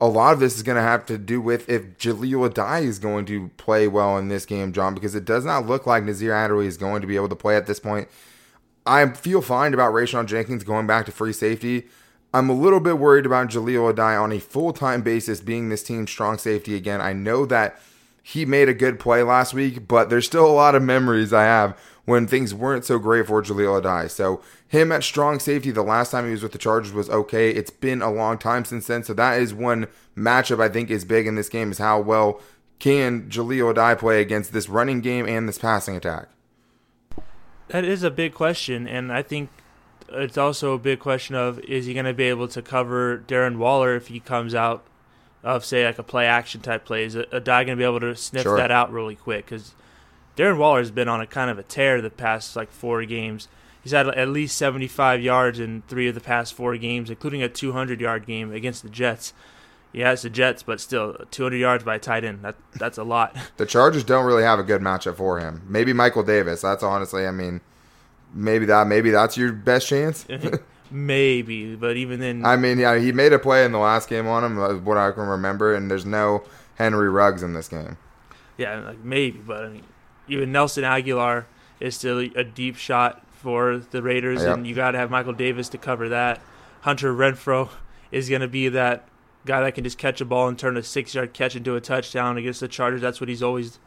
a 0.00 0.06
lot 0.06 0.32
of 0.32 0.40
this 0.40 0.56
is 0.56 0.62
going 0.62 0.76
to 0.76 0.82
have 0.82 1.04
to 1.06 1.18
do 1.18 1.40
with 1.40 1.68
if 1.68 1.98
Jahleel 1.98 2.48
Addae 2.48 2.84
is 2.84 2.98
going 2.98 3.26
to 3.26 3.48
play 3.56 3.88
well 3.88 4.16
in 4.16 4.28
this 4.28 4.46
game, 4.46 4.72
John, 4.72 4.94
because 4.94 5.14
it 5.14 5.24
does 5.24 5.44
not 5.44 5.66
look 5.66 5.86
like 5.86 6.04
Nasir 6.04 6.32
Adderley 6.32 6.66
is 6.66 6.76
going 6.76 7.00
to 7.00 7.06
be 7.06 7.16
able 7.16 7.28
to 7.28 7.36
play 7.36 7.56
at 7.56 7.66
this 7.66 7.80
point. 7.80 8.08
I 8.86 9.06
feel 9.10 9.42
fine 9.42 9.74
about 9.74 9.92
Rayshawn 9.92 10.26
Jenkins 10.26 10.64
going 10.64 10.86
back 10.86 11.04
to 11.06 11.12
free 11.12 11.32
safety. 11.32 11.88
I'm 12.32 12.48
a 12.48 12.54
little 12.54 12.80
bit 12.80 12.98
worried 12.98 13.26
about 13.26 13.48
Jahleel 13.48 13.92
Addae 13.92 14.22
on 14.22 14.32
a 14.32 14.38
full 14.38 14.72
time 14.72 15.02
basis 15.02 15.40
being 15.40 15.68
this 15.68 15.82
team's 15.82 16.10
strong 16.10 16.38
safety 16.38 16.74
again. 16.76 17.00
I 17.00 17.12
know 17.12 17.44
that 17.46 17.80
he 18.28 18.44
made 18.44 18.68
a 18.68 18.74
good 18.74 19.00
play 19.00 19.22
last 19.22 19.54
week, 19.54 19.88
but 19.88 20.10
there's 20.10 20.26
still 20.26 20.44
a 20.44 20.52
lot 20.52 20.74
of 20.74 20.82
memories 20.82 21.32
I 21.32 21.44
have 21.44 21.74
when 22.04 22.26
things 22.26 22.52
weren't 22.52 22.84
so 22.84 22.98
great 22.98 23.26
for 23.26 23.40
Jahleel 23.40 23.80
Addae. 23.80 24.10
So 24.10 24.42
him 24.66 24.92
at 24.92 25.02
strong 25.02 25.38
safety 25.38 25.70
the 25.70 25.82
last 25.82 26.10
time 26.10 26.26
he 26.26 26.32
was 26.32 26.42
with 26.42 26.52
the 26.52 26.58
Chargers 26.58 26.92
was 26.92 27.08
okay. 27.08 27.48
It's 27.48 27.70
been 27.70 28.02
a 28.02 28.10
long 28.10 28.36
time 28.36 28.66
since 28.66 28.86
then. 28.86 29.02
So 29.02 29.14
that 29.14 29.40
is 29.40 29.54
one 29.54 29.86
matchup 30.14 30.62
I 30.62 30.68
think 30.68 30.90
is 30.90 31.06
big 31.06 31.26
in 31.26 31.36
this 31.36 31.48
game 31.48 31.70
is 31.70 31.78
how 31.78 32.02
well 32.02 32.42
can 32.78 33.30
Jahleel 33.30 33.72
Addae 33.72 33.98
play 33.98 34.20
against 34.20 34.52
this 34.52 34.68
running 34.68 35.00
game 35.00 35.26
and 35.26 35.48
this 35.48 35.58
passing 35.58 35.96
attack. 35.96 36.28
That 37.68 37.86
is 37.86 38.02
a 38.02 38.10
big 38.10 38.34
question, 38.34 38.86
and 38.86 39.10
I 39.10 39.22
think 39.22 39.48
it's 40.10 40.36
also 40.36 40.74
a 40.74 40.78
big 40.78 40.98
question 40.98 41.34
of 41.34 41.60
is 41.60 41.86
he 41.86 41.94
going 41.94 42.04
to 42.04 42.12
be 42.12 42.24
able 42.24 42.48
to 42.48 42.60
cover 42.60 43.24
Darren 43.26 43.56
Waller 43.56 43.96
if 43.96 44.08
he 44.08 44.20
comes 44.20 44.54
out 44.54 44.84
of 45.42 45.64
say 45.64 45.86
like 45.86 45.98
a 45.98 46.02
play 46.02 46.26
action 46.26 46.60
type 46.60 46.84
plays, 46.84 47.14
a, 47.14 47.26
a 47.32 47.40
guy 47.40 47.64
gonna 47.64 47.76
be 47.76 47.84
able 47.84 48.00
to 48.00 48.14
sniff 48.16 48.42
sure. 48.42 48.56
that 48.56 48.70
out 48.70 48.92
really 48.92 49.14
quick 49.14 49.46
because 49.46 49.74
Darren 50.36 50.58
Waller 50.58 50.78
has 50.78 50.90
been 50.90 51.08
on 51.08 51.20
a 51.20 51.26
kind 51.26 51.50
of 51.50 51.58
a 51.58 51.62
tear 51.62 52.00
the 52.00 52.10
past 52.10 52.56
like 52.56 52.70
four 52.70 53.04
games. 53.04 53.48
He's 53.82 53.92
had 53.92 54.08
at 54.08 54.28
least 54.28 54.58
75 54.58 55.20
yards 55.20 55.58
in 55.58 55.82
three 55.88 56.08
of 56.08 56.14
the 56.14 56.20
past 56.20 56.54
four 56.54 56.76
games, 56.76 57.10
including 57.10 57.42
a 57.42 57.48
200 57.48 58.00
yard 58.00 58.26
game 58.26 58.52
against 58.52 58.82
the 58.82 58.88
Jets. 58.88 59.32
Yeah, 59.92 60.12
it's 60.12 60.22
the 60.22 60.30
Jets, 60.30 60.62
but 60.62 60.80
still 60.80 61.16
200 61.30 61.56
yards 61.56 61.82
by 61.82 61.94
a 61.96 61.98
tight 61.98 62.22
end. 62.22 62.42
That 62.42 62.56
that's 62.74 62.98
a 62.98 63.04
lot. 63.04 63.36
The 63.56 63.66
Chargers 63.66 64.04
don't 64.04 64.24
really 64.24 64.42
have 64.42 64.58
a 64.58 64.62
good 64.62 64.80
matchup 64.80 65.16
for 65.16 65.40
him. 65.40 65.62
Maybe 65.66 65.92
Michael 65.92 66.22
Davis. 66.22 66.60
That's 66.60 66.82
honestly, 66.82 67.26
I 67.26 67.30
mean, 67.30 67.60
maybe 68.32 68.66
that 68.66 68.86
maybe 68.86 69.10
that's 69.10 69.36
your 69.36 69.52
best 69.52 69.88
chance. 69.88 70.26
Maybe, 70.90 71.74
but 71.74 71.96
even 71.96 72.20
then, 72.20 72.46
I 72.46 72.56
mean, 72.56 72.78
yeah, 72.78 72.98
he 72.98 73.12
made 73.12 73.32
a 73.32 73.38
play 73.38 73.64
in 73.64 73.72
the 73.72 73.78
last 73.78 74.08
game 74.08 74.26
on 74.26 74.42
him, 74.42 74.58
uh, 74.58 74.74
what 74.76 74.96
I 74.96 75.10
can 75.12 75.26
remember, 75.26 75.74
and 75.74 75.90
there's 75.90 76.06
no 76.06 76.44
Henry 76.76 77.10
Ruggs 77.10 77.42
in 77.42 77.52
this 77.52 77.68
game. 77.68 77.98
Yeah, 78.56 78.78
like 78.80 79.04
maybe, 79.04 79.38
but 79.38 79.64
I 79.64 79.68
mean, 79.68 79.82
even 80.28 80.50
Nelson 80.50 80.84
Agholor 80.84 81.44
is 81.78 81.94
still 81.94 82.18
a 82.18 82.44
deep 82.44 82.76
shot 82.76 83.22
for 83.32 83.78
the 83.78 84.02
Raiders, 84.02 84.42
yep. 84.42 84.56
and 84.56 84.66
you 84.66 84.74
got 84.74 84.92
to 84.92 84.98
have 84.98 85.10
Michael 85.10 85.34
Davis 85.34 85.68
to 85.70 85.78
cover 85.78 86.08
that. 86.08 86.40
Hunter 86.80 87.12
Renfrow 87.12 87.68
is 88.10 88.28
going 88.28 88.40
to 88.40 88.48
be 88.48 88.68
that 88.68 89.06
guy 89.44 89.60
that 89.60 89.74
can 89.74 89.84
just 89.84 89.98
catch 89.98 90.20
a 90.20 90.24
ball 90.24 90.48
and 90.48 90.58
turn 90.58 90.76
a 90.76 90.82
six-yard 90.82 91.32
catch 91.34 91.54
into 91.54 91.76
a 91.76 91.80
touchdown 91.80 92.38
against 92.38 92.60
the 92.60 92.68
Chargers. 92.68 93.00
That's 93.00 93.20
what 93.20 93.28
he's 93.28 93.42
always 93.42 93.78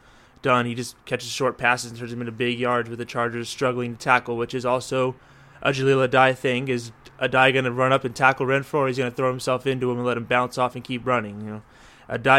done. 0.41 0.65
He 0.65 0.75
just 0.75 1.03
catches 1.05 1.29
short 1.29 1.57
passes 1.57 1.91
and 1.91 1.99
turns 1.99 2.11
them 2.11 2.21
into 2.21 2.31
big 2.31 2.59
yards 2.59 2.89
with 2.89 2.99
the 2.99 3.05
Chargers 3.05 3.49
struggling 3.49 3.95
to 3.95 3.99
tackle, 3.99 4.37
which 4.37 4.53
is 4.53 4.65
also 4.65 5.15
a 5.61 5.71
Jahleel 5.71 6.07
Addae 6.07 6.35
thing. 6.35 6.67
Is 6.67 6.91
Addae 7.21 7.53
going 7.53 7.65
to 7.65 7.71
run 7.71 7.93
up 7.93 8.03
and 8.03 8.15
tackle 8.15 8.45
Renfrow, 8.45 8.75
or 8.75 8.87
he's 8.87 8.97
going 8.97 9.11
to 9.11 9.15
throw 9.15 9.29
himself 9.29 9.67
into 9.67 9.91
him 9.91 9.97
and 9.97 10.05
let 10.05 10.17
him 10.17 10.25
bounce 10.25 10.57
off 10.57 10.75
and 10.75 10.83
keep 10.83 11.05
running? 11.05 11.41
You 11.41 11.47
know, 11.47 11.61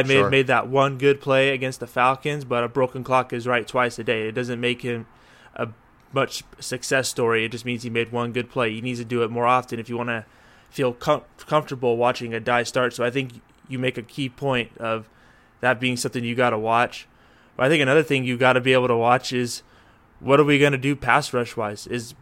may 0.04 0.14
sure. 0.14 0.22
have 0.22 0.30
made 0.30 0.46
that 0.48 0.68
one 0.68 0.98
good 0.98 1.20
play 1.20 1.50
against 1.50 1.80
the 1.80 1.86
Falcons, 1.86 2.44
but 2.44 2.64
a 2.64 2.68
broken 2.68 3.04
clock 3.04 3.32
is 3.32 3.46
right 3.46 3.66
twice 3.66 3.98
a 3.98 4.04
day. 4.04 4.28
It 4.28 4.32
doesn't 4.32 4.60
make 4.60 4.82
him 4.82 5.06
a 5.54 5.68
much 6.12 6.42
success 6.58 7.08
story. 7.08 7.44
It 7.44 7.52
just 7.52 7.64
means 7.64 7.82
he 7.82 7.90
made 7.90 8.12
one 8.12 8.32
good 8.32 8.50
play. 8.50 8.72
He 8.74 8.80
needs 8.80 8.98
to 8.98 9.04
do 9.04 9.22
it 9.22 9.30
more 9.30 9.46
often 9.46 9.78
if 9.78 9.88
you 9.88 9.96
want 9.96 10.10
to 10.10 10.26
feel 10.70 10.92
com- 10.92 11.22
comfortable 11.38 11.96
watching 11.96 12.32
Addae 12.32 12.66
start. 12.66 12.94
So 12.94 13.04
I 13.04 13.10
think 13.10 13.40
you 13.68 13.78
make 13.78 13.96
a 13.96 14.02
key 14.02 14.28
point 14.28 14.76
of 14.78 15.08
that 15.60 15.80
being 15.80 15.96
something 15.96 16.24
you 16.24 16.34
got 16.34 16.50
to 16.50 16.58
watch. 16.58 17.06
But 17.56 17.66
I 17.66 17.68
think 17.68 17.82
another 17.82 18.02
thing 18.02 18.24
you 18.24 18.36
got 18.36 18.54
to 18.54 18.60
be 18.60 18.72
able 18.72 18.88
to 18.88 18.96
watch 18.96 19.32
is 19.32 19.62
what 20.20 20.40
are 20.40 20.44
we 20.44 20.58
going 20.58 20.72
to 20.72 20.78
do 20.78 20.96
pass 20.96 21.32
rush 21.32 21.56
wise? 21.56 21.86
Is 21.86 22.14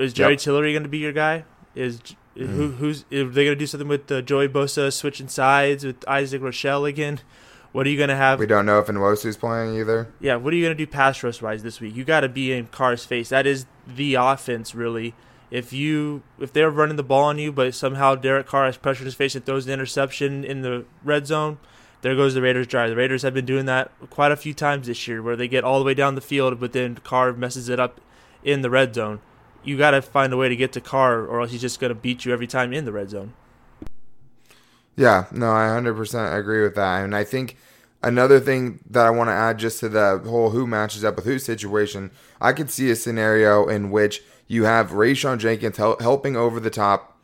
is 0.00 0.12
Jerry 0.12 0.32
yep. 0.32 0.40
Tillery 0.40 0.72
going 0.72 0.82
to 0.82 0.88
be 0.88 0.98
your 0.98 1.12
guy? 1.12 1.44
Is 1.74 2.00
mm. 2.36 2.46
who 2.46 2.70
who's 2.72 3.02
are 3.12 3.24
they 3.24 3.44
going 3.44 3.48
to 3.48 3.56
do 3.56 3.66
something 3.66 3.88
with 3.88 4.10
uh, 4.10 4.22
Joey 4.22 4.48
Bosa 4.48 4.92
switching 4.92 5.28
sides 5.28 5.84
with 5.84 6.06
Isaac 6.08 6.42
Rochell 6.42 6.88
again? 6.88 7.20
What 7.72 7.86
are 7.86 7.90
you 7.90 7.96
going 7.96 8.08
to 8.08 8.16
have? 8.16 8.40
We 8.40 8.46
don't 8.46 8.66
know 8.66 8.80
if 8.80 8.88
Nwosu's 8.88 9.36
playing 9.36 9.78
either. 9.78 10.08
Yeah, 10.18 10.36
what 10.36 10.52
are 10.52 10.56
you 10.56 10.64
going 10.64 10.76
to 10.76 10.84
do 10.86 10.90
pass 10.90 11.22
rush 11.22 11.40
wise 11.40 11.62
this 11.62 11.80
week? 11.80 11.94
You 11.94 12.04
got 12.04 12.20
to 12.20 12.28
be 12.28 12.52
in 12.52 12.66
Carr's 12.66 13.04
face. 13.04 13.28
That 13.28 13.46
is 13.46 13.66
the 13.86 14.14
offense, 14.14 14.74
really. 14.74 15.14
If 15.52 15.72
you 15.72 16.22
if 16.38 16.52
they're 16.52 16.70
running 16.70 16.96
the 16.96 17.04
ball 17.04 17.24
on 17.24 17.38
you, 17.38 17.52
but 17.52 17.74
somehow 17.74 18.14
Derek 18.16 18.46
Carr 18.46 18.66
has 18.66 18.76
pressure 18.76 19.02
in 19.02 19.06
his 19.06 19.14
face 19.14 19.34
and 19.34 19.44
throws 19.44 19.66
the 19.66 19.72
interception 19.72 20.44
in 20.44 20.62
the 20.62 20.84
red 21.04 21.26
zone, 21.26 21.58
there 22.02 22.16
goes 22.16 22.34
the 22.34 22.42
Raiders' 22.42 22.66
drive. 22.66 22.90
The 22.90 22.96
Raiders 22.96 23.22
have 23.22 23.34
been 23.34 23.46
doing 23.46 23.66
that 23.66 23.92
quite 24.10 24.32
a 24.32 24.36
few 24.36 24.54
times 24.54 24.86
this 24.88 25.06
year, 25.06 25.22
where 25.22 25.36
they 25.36 25.48
get 25.48 25.62
all 25.62 25.78
the 25.78 25.84
way 25.84 25.94
down 25.94 26.16
the 26.16 26.20
field, 26.20 26.58
but 26.58 26.72
then 26.72 26.96
Carr 26.96 27.32
messes 27.32 27.68
it 27.68 27.78
up 27.78 28.00
in 28.42 28.62
the 28.62 28.70
red 28.70 28.94
zone 28.94 29.20
you 29.64 29.76
got 29.76 29.92
to 29.92 30.02
find 30.02 30.32
a 30.32 30.36
way 30.36 30.48
to 30.48 30.56
get 30.56 30.72
to 30.72 30.80
Carr, 30.80 31.24
or 31.24 31.40
else 31.40 31.50
he's 31.50 31.60
just 31.60 31.80
going 31.80 31.90
to 31.90 31.94
beat 31.94 32.24
you 32.24 32.32
every 32.32 32.46
time 32.46 32.72
in 32.72 32.84
the 32.84 32.92
red 32.92 33.10
zone. 33.10 33.34
Yeah, 34.96 35.26
no, 35.30 35.50
I 35.50 35.68
100% 35.68 36.38
agree 36.38 36.62
with 36.62 36.74
that. 36.74 37.04
And 37.04 37.14
I 37.14 37.24
think 37.24 37.56
another 38.02 38.40
thing 38.40 38.80
that 38.90 39.06
I 39.06 39.10
want 39.10 39.28
to 39.28 39.34
add 39.34 39.58
just 39.58 39.80
to 39.80 39.88
the 39.88 40.18
whole 40.24 40.50
who 40.50 40.66
matches 40.66 41.04
up 41.04 41.16
with 41.16 41.24
who 41.24 41.38
situation, 41.38 42.10
I 42.40 42.52
could 42.52 42.70
see 42.70 42.90
a 42.90 42.96
scenario 42.96 43.66
in 43.66 43.90
which 43.90 44.22
you 44.46 44.64
have 44.64 44.90
Rayshawn 44.90 45.38
Jenkins 45.38 45.76
helping 45.76 46.36
over 46.36 46.60
the 46.60 46.70
top 46.70 47.16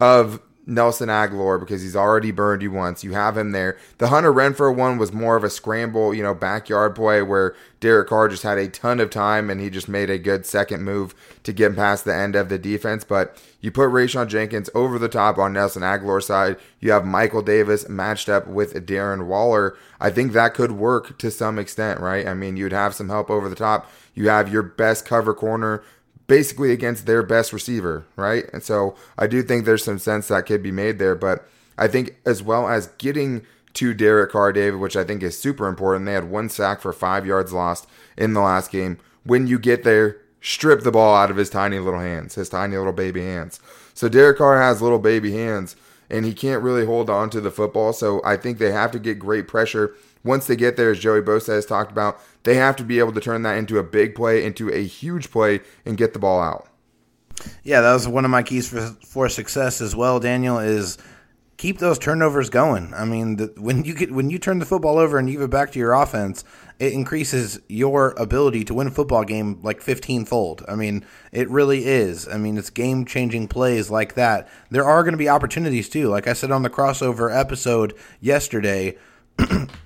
of 0.00 0.40
Nelson 0.66 1.08
Agholor 1.08 1.60
because 1.60 1.82
he's 1.82 1.94
already 1.94 2.32
burned 2.32 2.60
you 2.60 2.72
once. 2.72 3.04
You 3.04 3.12
have 3.12 3.38
him 3.38 3.52
there. 3.52 3.78
The 3.98 4.08
Hunter 4.08 4.32
Renfrow 4.32 4.74
one 4.74 4.98
was 4.98 5.12
more 5.12 5.36
of 5.36 5.44
a 5.44 5.50
scramble, 5.50 6.12
you 6.12 6.24
know, 6.24 6.34
backyard 6.34 6.96
play 6.96 7.22
where 7.22 7.54
Derek 7.78 8.08
Carr 8.08 8.28
just 8.28 8.42
had 8.42 8.58
a 8.58 8.68
ton 8.68 8.98
of 8.98 9.10
time 9.10 9.48
and 9.48 9.60
he 9.60 9.70
just 9.70 9.88
made 9.88 10.10
a 10.10 10.18
good 10.18 10.44
second 10.44 10.82
move 10.82 11.14
to 11.44 11.52
get 11.52 11.76
past 11.76 12.04
the 12.04 12.14
end 12.14 12.34
of 12.34 12.48
the 12.48 12.58
defense. 12.58 13.04
But 13.04 13.40
you 13.60 13.70
put 13.70 13.90
Rayshawn 13.90 14.26
Jenkins 14.26 14.68
over 14.74 14.98
the 14.98 15.08
top 15.08 15.38
on 15.38 15.52
Nelson 15.52 15.82
Agholor's 15.82 16.26
side. 16.26 16.56
You 16.80 16.90
have 16.90 17.04
Michael 17.04 17.42
Davis 17.42 17.88
matched 17.88 18.28
up 18.28 18.48
with 18.48 18.74
Darren 18.86 19.26
Waller. 19.26 19.76
I 20.00 20.10
think 20.10 20.32
that 20.32 20.54
could 20.54 20.72
work 20.72 21.16
to 21.18 21.30
some 21.30 21.58
extent, 21.58 22.00
right? 22.00 22.26
I 22.26 22.34
mean, 22.34 22.56
you'd 22.56 22.72
have 22.72 22.94
some 22.94 23.08
help 23.08 23.30
over 23.30 23.48
the 23.48 23.54
top. 23.54 23.88
You 24.14 24.30
have 24.30 24.52
your 24.52 24.62
best 24.62 25.04
cover 25.04 25.34
corner 25.34 25.82
basically 26.26 26.72
against 26.72 27.06
their 27.06 27.22
best 27.22 27.52
receiver, 27.52 28.06
right? 28.16 28.44
And 28.52 28.62
so 28.62 28.96
I 29.18 29.26
do 29.26 29.42
think 29.42 29.64
there's 29.64 29.84
some 29.84 29.98
sense 29.98 30.28
that 30.28 30.46
could 30.46 30.62
be 30.62 30.72
made 30.72 30.98
there, 30.98 31.14
but 31.14 31.48
I 31.78 31.88
think 31.88 32.16
as 32.24 32.42
well 32.42 32.68
as 32.68 32.88
getting 32.98 33.46
to 33.74 33.92
Derek 33.92 34.32
Carr, 34.32 34.52
David, 34.52 34.80
which 34.80 34.96
I 34.96 35.04
think 35.04 35.22
is 35.22 35.38
super 35.38 35.68
important. 35.68 36.06
They 36.06 36.14
had 36.14 36.30
one 36.30 36.48
sack 36.48 36.80
for 36.80 36.92
five 36.92 37.26
yards 37.26 37.52
lost 37.52 37.86
in 38.16 38.32
the 38.32 38.40
last 38.40 38.70
game. 38.70 38.98
When 39.24 39.46
you 39.46 39.58
get 39.58 39.84
there, 39.84 40.16
strip 40.40 40.80
the 40.80 40.90
ball 40.90 41.14
out 41.14 41.30
of 41.30 41.36
his 41.36 41.50
tiny 41.50 41.78
little 41.78 42.00
hands, 42.00 42.36
his 42.36 42.48
tiny 42.48 42.76
little 42.76 42.92
baby 42.92 43.20
hands. 43.22 43.60
So 43.92 44.08
Derek 44.08 44.38
Carr 44.38 44.60
has 44.60 44.80
little 44.80 44.98
baby 44.98 45.32
hands 45.32 45.76
and 46.10 46.24
he 46.24 46.32
can't 46.32 46.62
really 46.62 46.86
hold 46.86 47.10
on 47.10 47.30
to 47.30 47.40
the 47.40 47.50
football. 47.50 47.92
So 47.92 48.20
I 48.24 48.36
think 48.36 48.58
they 48.58 48.72
have 48.72 48.90
to 48.92 48.98
get 48.98 49.18
great 49.18 49.48
pressure. 49.48 49.94
Once 50.24 50.46
they 50.46 50.56
get 50.56 50.76
there, 50.76 50.90
as 50.90 50.98
Joey 50.98 51.22
Bosa 51.22 51.48
has 51.48 51.66
talked 51.66 51.92
about, 51.92 52.20
they 52.42 52.54
have 52.54 52.76
to 52.76 52.84
be 52.84 52.98
able 52.98 53.12
to 53.12 53.20
turn 53.20 53.42
that 53.42 53.56
into 53.56 53.78
a 53.78 53.82
big 53.82 54.14
play, 54.14 54.44
into 54.44 54.72
a 54.72 54.84
huge 54.84 55.30
play, 55.30 55.60
and 55.84 55.96
get 55.96 56.12
the 56.12 56.18
ball 56.18 56.40
out. 56.40 56.68
Yeah, 57.62 57.80
that 57.80 57.92
was 57.92 58.08
one 58.08 58.24
of 58.24 58.30
my 58.30 58.42
keys 58.42 58.68
for 58.68 58.80
for 59.06 59.28
success 59.28 59.80
as 59.80 59.94
well. 59.94 60.18
Daniel 60.18 60.58
is 60.58 60.98
keep 61.56 61.78
those 61.78 61.98
turnovers 61.98 62.50
going. 62.50 62.92
I 62.94 63.04
mean, 63.04 63.36
the, 63.36 63.52
when 63.56 63.84
you 63.84 63.94
get 63.94 64.12
when 64.12 64.30
you 64.30 64.38
turn 64.38 64.58
the 64.58 64.66
football 64.66 64.98
over 64.98 65.18
and 65.18 65.28
give 65.28 65.40
it 65.40 65.50
back 65.50 65.72
to 65.72 65.78
your 65.78 65.92
offense, 65.92 66.44
it 66.78 66.92
increases 66.92 67.60
your 67.68 68.10
ability 68.18 68.64
to 68.64 68.74
win 68.74 68.86
a 68.86 68.90
football 68.90 69.24
game 69.24 69.60
like 69.62 69.80
15 69.80 70.24
fold. 70.24 70.64
I 70.68 70.74
mean, 70.74 71.04
it 71.32 71.48
really 71.48 71.86
is. 71.86 72.28
I 72.28 72.36
mean, 72.36 72.58
it's 72.58 72.70
game 72.70 73.04
changing 73.04 73.48
plays 73.48 73.90
like 73.90 74.14
that. 74.14 74.48
There 74.70 74.84
are 74.84 75.02
going 75.02 75.12
to 75.12 75.18
be 75.18 75.28
opportunities 75.28 75.88
too. 75.88 76.08
Like 76.08 76.26
I 76.26 76.32
said 76.32 76.50
on 76.50 76.62
the 76.62 76.70
crossover 76.70 77.34
episode 77.34 77.94
yesterday. 78.20 78.96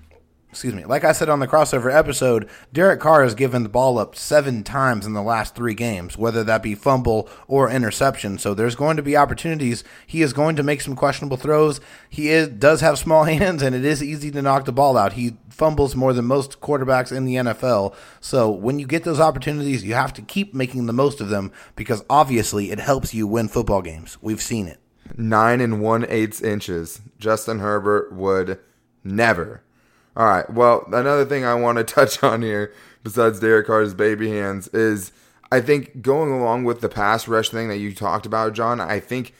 excuse 0.51 0.75
me, 0.75 0.85
like 0.85 1.05
I 1.05 1.13
said 1.13 1.29
on 1.29 1.39
the 1.39 1.47
crossover 1.47 1.95
episode, 1.95 2.49
Derek 2.73 3.01
Carr 3.01 3.23
has 3.23 3.35
given 3.37 3.63
the 3.63 3.69
ball 3.69 3.99
up 3.99 4.17
seven 4.17 4.65
times 4.65 5.07
in 5.07 5.13
the 5.13 5.23
last 5.23 5.55
three 5.55 5.75
games, 5.75 6.19
whether 6.19 6.43
that 6.43 6.63
be 6.63 6.75
fumble 6.75 7.29
or 7.47 7.71
interception. 7.71 8.37
So 8.37 8.53
there's 8.53 8.75
going 8.75 8.97
to 8.97 9.03
be 9.03 9.17
opportunities. 9.17 9.85
He 10.07 10.23
is 10.23 10.33
going 10.33 10.57
to 10.57 10.65
make 10.65 10.81
some 10.81 10.97
questionable 10.97 11.37
throws. 11.37 11.81
He 12.09 12.31
is, 12.31 12.49
does 12.49 12.81
have 12.81 12.99
small 12.99 13.25
hands, 13.25 13.63
and 13.63 13.77
it 13.77 13.85
is 13.85 14.03
easy 14.03 14.33
to 14.33 14.43
knock 14.43 14.65
the 14.65 14.73
ball 14.73 14.97
out. 14.97 15.13
He 15.13 15.37
fumbles 15.51 15.95
more 15.95 16.13
than 16.13 16.25
most 16.25 16.61
quarterbacks 16.61 17.17
in 17.17 17.25
the 17.25 17.37
NFL. 17.37 17.95
So 18.21 18.51
when 18.51 18.81
you 18.81 18.87
get 18.87 19.05
those 19.05 19.21
opportunities, 19.21 19.85
you 19.85 19.95
have 19.95 20.13
to 20.15 20.23
keep 20.23 20.53
making 20.53 20.87
the 20.87 20.93
most 20.93 21.21
of 21.21 21.29
them 21.29 21.53
because 21.77 22.03
obviously 22.11 22.73
it 22.73 22.81
helps 22.81 23.15
you 23.15 23.27
win 23.27 23.47
football 23.47 23.83
games. 23.83 24.19
We've 24.21 24.43
seen 24.43 24.67
it. 24.67 24.81
Nine 25.17 25.61
and 25.61 25.81
one 25.81 26.07
eighths 26.09 26.41
inches. 26.41 27.01
Justin 27.19 27.61
Herbert 27.61 28.13
would 28.13 28.59
never 29.05 29.63
all 30.21 30.27
right. 30.27 30.51
Well, 30.51 30.85
another 30.89 31.25
thing 31.25 31.47
I 31.47 31.55
want 31.55 31.79
to 31.79 31.85
touch 31.95 32.23
on 32.23 32.43
here, 32.43 32.75
besides 33.03 33.41
Derek 33.41 33.67
Carr's 33.67 33.95
baby 33.95 34.29
hands, 34.29 34.69
is 34.69 35.13
I 35.51 35.63
think 35.63 36.03
going 36.03 36.31
along 36.31 36.65
with 36.65 36.83
the 36.83 36.91
pass 36.91 37.27
rush 37.27 37.49
thing 37.49 37.69
that 37.69 37.79
you 37.79 37.95
talked 37.95 38.27
about, 38.27 38.53
John. 38.53 38.83
I 38.83 39.01
think 39.01 39.33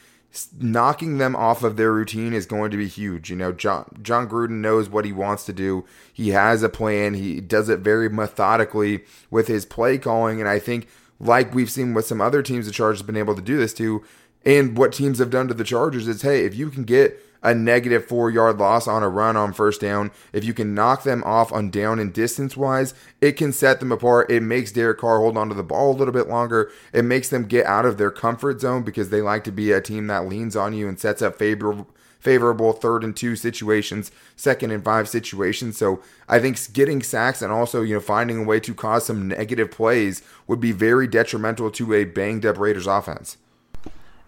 knocking 0.59 1.19
them 1.19 1.35
off 1.35 1.61
of 1.61 1.77
their 1.77 1.93
routine 1.93 2.33
is 2.33 2.47
going 2.47 2.71
to 2.71 2.77
be 2.77 2.87
huge. 2.87 3.29
You 3.29 3.35
know, 3.35 3.51
John 3.51 3.95
Jon 4.01 4.27
Gruden 4.27 4.61
knows 4.61 4.89
what 4.89 5.05
he 5.05 5.11
wants 5.11 5.45
to 5.45 5.53
do. 5.53 5.85
He 6.11 6.29
has 6.29 6.63
a 6.63 6.69
plan. 6.69 7.13
He 7.13 7.41
does 7.41 7.69
it 7.69 7.81
very 7.81 8.09
methodically 8.09 9.03
with 9.29 9.47
his 9.47 9.67
play 9.67 9.99
calling, 9.99 10.39
and 10.39 10.49
I 10.49 10.57
think, 10.57 10.87
like 11.19 11.53
we've 11.53 11.69
seen 11.69 11.93
with 11.93 12.07
some 12.07 12.21
other 12.21 12.41
teams, 12.41 12.65
the 12.65 12.71
Chargers 12.71 13.01
have 13.01 13.07
been 13.07 13.15
able 13.17 13.35
to 13.35 13.41
do 13.43 13.57
this 13.57 13.75
to, 13.75 14.03
and 14.43 14.75
what 14.75 14.93
teams 14.93 15.19
have 15.19 15.29
done 15.29 15.47
to 15.47 15.53
the 15.53 15.63
Chargers 15.63 16.07
is, 16.07 16.23
hey, 16.23 16.43
if 16.43 16.55
you 16.55 16.71
can 16.71 16.85
get 16.85 17.23
a 17.43 17.53
negative 17.53 18.05
four 18.05 18.29
yard 18.29 18.57
loss 18.57 18.87
on 18.87 19.03
a 19.03 19.09
run 19.09 19.35
on 19.35 19.53
first 19.53 19.81
down, 19.81 20.11
if 20.33 20.43
you 20.43 20.53
can 20.53 20.73
knock 20.73 21.03
them 21.03 21.23
off 21.23 21.51
on 21.51 21.69
down 21.69 21.99
and 21.99 22.13
distance 22.13 22.55
wise, 22.55 22.93
it 23.19 23.33
can 23.33 23.51
set 23.51 23.79
them 23.79 23.91
apart. 23.91 24.29
It 24.29 24.41
makes 24.41 24.71
Derek 24.71 24.99
Carr 24.99 25.19
hold 25.19 25.37
onto 25.37 25.55
the 25.55 25.63
ball 25.63 25.91
a 25.91 25.97
little 25.97 26.13
bit 26.13 26.27
longer. 26.27 26.71
It 26.93 27.03
makes 27.03 27.29
them 27.29 27.45
get 27.45 27.65
out 27.65 27.85
of 27.85 27.97
their 27.97 28.11
comfort 28.11 28.61
zone 28.61 28.83
because 28.83 29.09
they 29.09 29.21
like 29.21 29.43
to 29.45 29.51
be 29.51 29.71
a 29.71 29.81
team 29.81 30.07
that 30.07 30.27
leans 30.27 30.55
on 30.55 30.73
you 30.73 30.87
and 30.87 30.99
sets 30.99 31.21
up 31.21 31.37
favorable 31.37 31.87
favorable 32.21 32.71
third 32.71 33.03
and 33.03 33.17
two 33.17 33.35
situations, 33.35 34.11
second 34.35 34.71
and 34.71 34.83
five 34.83 35.09
situations. 35.09 35.75
So 35.75 36.01
I 36.29 36.39
think 36.39 36.71
getting 36.71 37.01
sacks 37.01 37.41
and 37.41 37.51
also, 37.51 37.81
you 37.81 37.95
know, 37.95 37.99
finding 37.99 38.43
a 38.43 38.43
way 38.43 38.59
to 38.59 38.73
cause 38.73 39.07
some 39.07 39.27
negative 39.27 39.71
plays 39.71 40.21
would 40.47 40.59
be 40.59 40.71
very 40.71 41.07
detrimental 41.07 41.71
to 41.71 41.93
a 41.93 42.05
banged 42.05 42.45
up 42.45 42.59
Raiders 42.59 42.87
offense. 42.87 43.37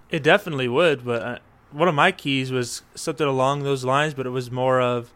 It 0.09 0.23
definitely 0.23 0.67
would, 0.67 1.05
but 1.05 1.21
uh, 1.21 1.39
one 1.73 1.87
of 1.87 1.95
my 1.95 2.11
keys 2.11 2.51
was 2.51 2.83
something 2.95 3.27
along 3.27 3.63
those 3.63 3.83
lines, 3.83 4.13
but 4.13 4.25
it 4.25 4.29
was 4.29 4.51
more 4.51 4.79
of 4.79 5.11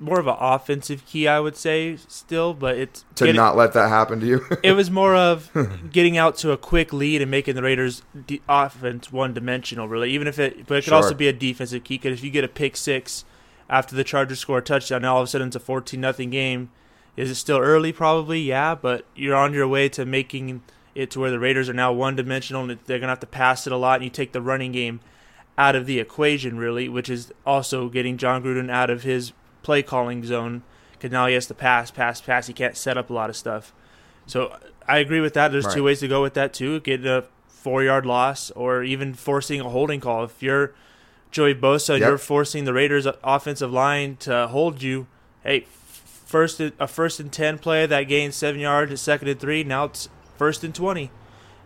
more 0.00 0.18
of 0.18 0.26
an 0.26 0.36
offensive 0.38 1.06
key, 1.06 1.28
I 1.28 1.40
would 1.40 1.56
say, 1.56 1.96
still. 2.08 2.52
But 2.52 2.76
it's 2.76 3.04
to 3.16 3.24
getting, 3.24 3.36
not 3.36 3.56
let 3.56 3.72
that 3.74 3.88
happen 3.88 4.20
to 4.20 4.26
you. 4.26 4.44
it 4.62 4.72
was 4.72 4.90
more 4.90 5.14
of 5.14 5.50
getting 5.92 6.18
out 6.18 6.36
to 6.38 6.50
a 6.50 6.56
quick 6.56 6.92
lead 6.92 7.22
and 7.22 7.30
making 7.30 7.54
the 7.54 7.62
Raiders' 7.62 8.02
de- 8.26 8.42
offense 8.48 9.12
one 9.12 9.32
dimensional, 9.32 9.88
really. 9.88 10.10
Even 10.10 10.26
if 10.26 10.38
it, 10.38 10.66
but 10.66 10.74
it 10.74 10.82
could 10.82 10.90
sure. 10.90 10.94
also 10.94 11.14
be 11.14 11.28
a 11.28 11.32
defensive 11.32 11.84
key. 11.84 11.98
Because 11.98 12.18
if 12.18 12.24
you 12.24 12.30
get 12.30 12.44
a 12.44 12.48
pick 12.48 12.76
six 12.76 13.24
after 13.70 13.94
the 13.94 14.04
Chargers 14.04 14.40
score 14.40 14.58
a 14.58 14.62
touchdown, 14.62 15.02
now 15.02 15.14
all 15.14 15.22
of 15.22 15.24
a 15.24 15.30
sudden 15.30 15.48
it's 15.48 15.56
a 15.56 15.60
fourteen 15.60 16.00
nothing 16.00 16.30
game. 16.30 16.70
Is 17.16 17.30
it 17.30 17.36
still 17.36 17.58
early? 17.58 17.92
Probably, 17.92 18.40
yeah. 18.40 18.74
But 18.74 19.06
you're 19.14 19.36
on 19.36 19.54
your 19.54 19.68
way 19.68 19.88
to 19.90 20.04
making 20.04 20.62
it 20.96 21.10
to 21.12 21.20
where 21.20 21.30
the 21.30 21.38
Raiders 21.38 21.68
are 21.68 21.74
now 21.74 21.92
one 21.92 22.16
dimensional 22.16 22.68
and 22.68 22.78
they're 22.86 22.98
gonna 22.98 23.12
have 23.12 23.20
to 23.20 23.26
pass 23.26 23.66
it 23.66 23.72
a 23.72 23.76
lot. 23.76 23.96
And 23.96 24.04
you 24.04 24.10
take 24.10 24.32
the 24.32 24.42
running 24.42 24.72
game 24.72 25.00
out 25.56 25.76
of 25.76 25.86
the 25.86 26.00
equation, 26.00 26.58
really, 26.58 26.88
which 26.88 27.08
is 27.08 27.32
also 27.46 27.88
getting 27.88 28.16
Jon 28.16 28.42
Gruden 28.42 28.70
out 28.70 28.90
of 28.90 29.02
his 29.02 29.32
play 29.62 29.82
calling 29.82 30.24
zone 30.24 30.62
because 30.92 31.12
now 31.12 31.26
he 31.26 31.34
has 31.34 31.46
to 31.46 31.54
pass, 31.54 31.90
pass, 31.90 32.20
pass. 32.20 32.46
He 32.46 32.52
can't 32.52 32.76
set 32.76 32.96
up 32.96 33.10
a 33.10 33.12
lot 33.12 33.30
of 33.30 33.36
stuff. 33.36 33.72
So 34.26 34.56
I 34.88 34.98
agree 34.98 35.20
with 35.20 35.34
that. 35.34 35.52
There's 35.52 35.66
right. 35.66 35.74
two 35.74 35.84
ways 35.84 36.00
to 36.00 36.08
go 36.08 36.22
with 36.22 36.34
that 36.34 36.52
too: 36.52 36.80
get 36.80 37.04
a 37.04 37.24
four 37.48 37.82
yard 37.82 38.06
loss 38.06 38.50
or 38.52 38.82
even 38.82 39.14
forcing 39.14 39.60
a 39.60 39.68
holding 39.68 40.00
call. 40.00 40.24
If 40.24 40.42
you're 40.42 40.74
Joey 41.30 41.54
Bosa 41.54 41.98
yep. 41.98 42.08
you're 42.08 42.18
forcing 42.18 42.64
the 42.64 42.72
Raiders' 42.72 43.06
offensive 43.22 43.72
line 43.72 44.16
to 44.18 44.46
hold 44.48 44.82
you, 44.82 45.06
hey, 45.42 45.66
first 46.24 46.60
a 46.60 46.86
first 46.86 47.20
and 47.20 47.32
ten 47.32 47.58
play 47.58 47.86
that 47.86 48.02
gains 48.04 48.36
seven 48.36 48.60
yards, 48.60 48.92
a 48.92 48.96
second 48.96 49.28
and 49.28 49.40
three. 49.40 49.64
Now 49.64 49.84
it's 49.84 50.08
first 50.36 50.64
and 50.64 50.74
twenty. 50.74 51.10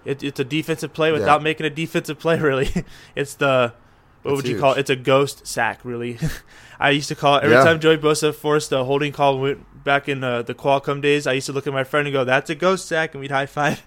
It, 0.09 0.23
it's 0.23 0.41
a 0.41 0.45
defensive 0.45 0.93
play 0.95 1.13
without 1.13 1.41
yeah. 1.41 1.45
making 1.45 1.67
a 1.67 1.71
defensive 1.71 2.19
play. 2.19 2.39
Really, 2.49 2.71
it's 3.15 3.35
the 3.35 3.75
what 4.23 4.37
would 4.37 4.49
you 4.49 4.59
call 4.59 4.73
it? 4.73 4.79
It's 4.79 4.91
a 4.91 4.97
ghost 4.97 5.47
sack. 5.47 5.81
Really, 5.85 6.19
I 6.81 6.91
used 6.91 7.09
to 7.09 7.15
call 7.15 7.37
it 7.37 7.45
every 7.45 7.57
yeah. 7.57 7.65
time 7.65 7.81
Joey 7.81 7.99
Bosa 7.99 8.35
forced 8.35 8.73
a 8.73 8.85
holding 8.85 9.13
call 9.13 9.39
went 9.39 9.85
back 9.85 10.09
in 10.09 10.25
uh, 10.25 10.43
the 10.43 10.55
Qualcomm 10.55 11.03
days. 11.03 11.27
I 11.27 11.33
used 11.33 11.47
to 11.47 11.53
look 11.53 11.67
at 11.67 11.73
my 11.73 11.85
friend 11.85 12.07
and 12.07 12.13
go, 12.13 12.25
"That's 12.25 12.49
a 12.49 12.55
ghost 12.55 12.87
sack," 12.87 13.15
and 13.15 13.21
we'd 13.21 13.31
high 13.31 13.47
five. 13.47 13.83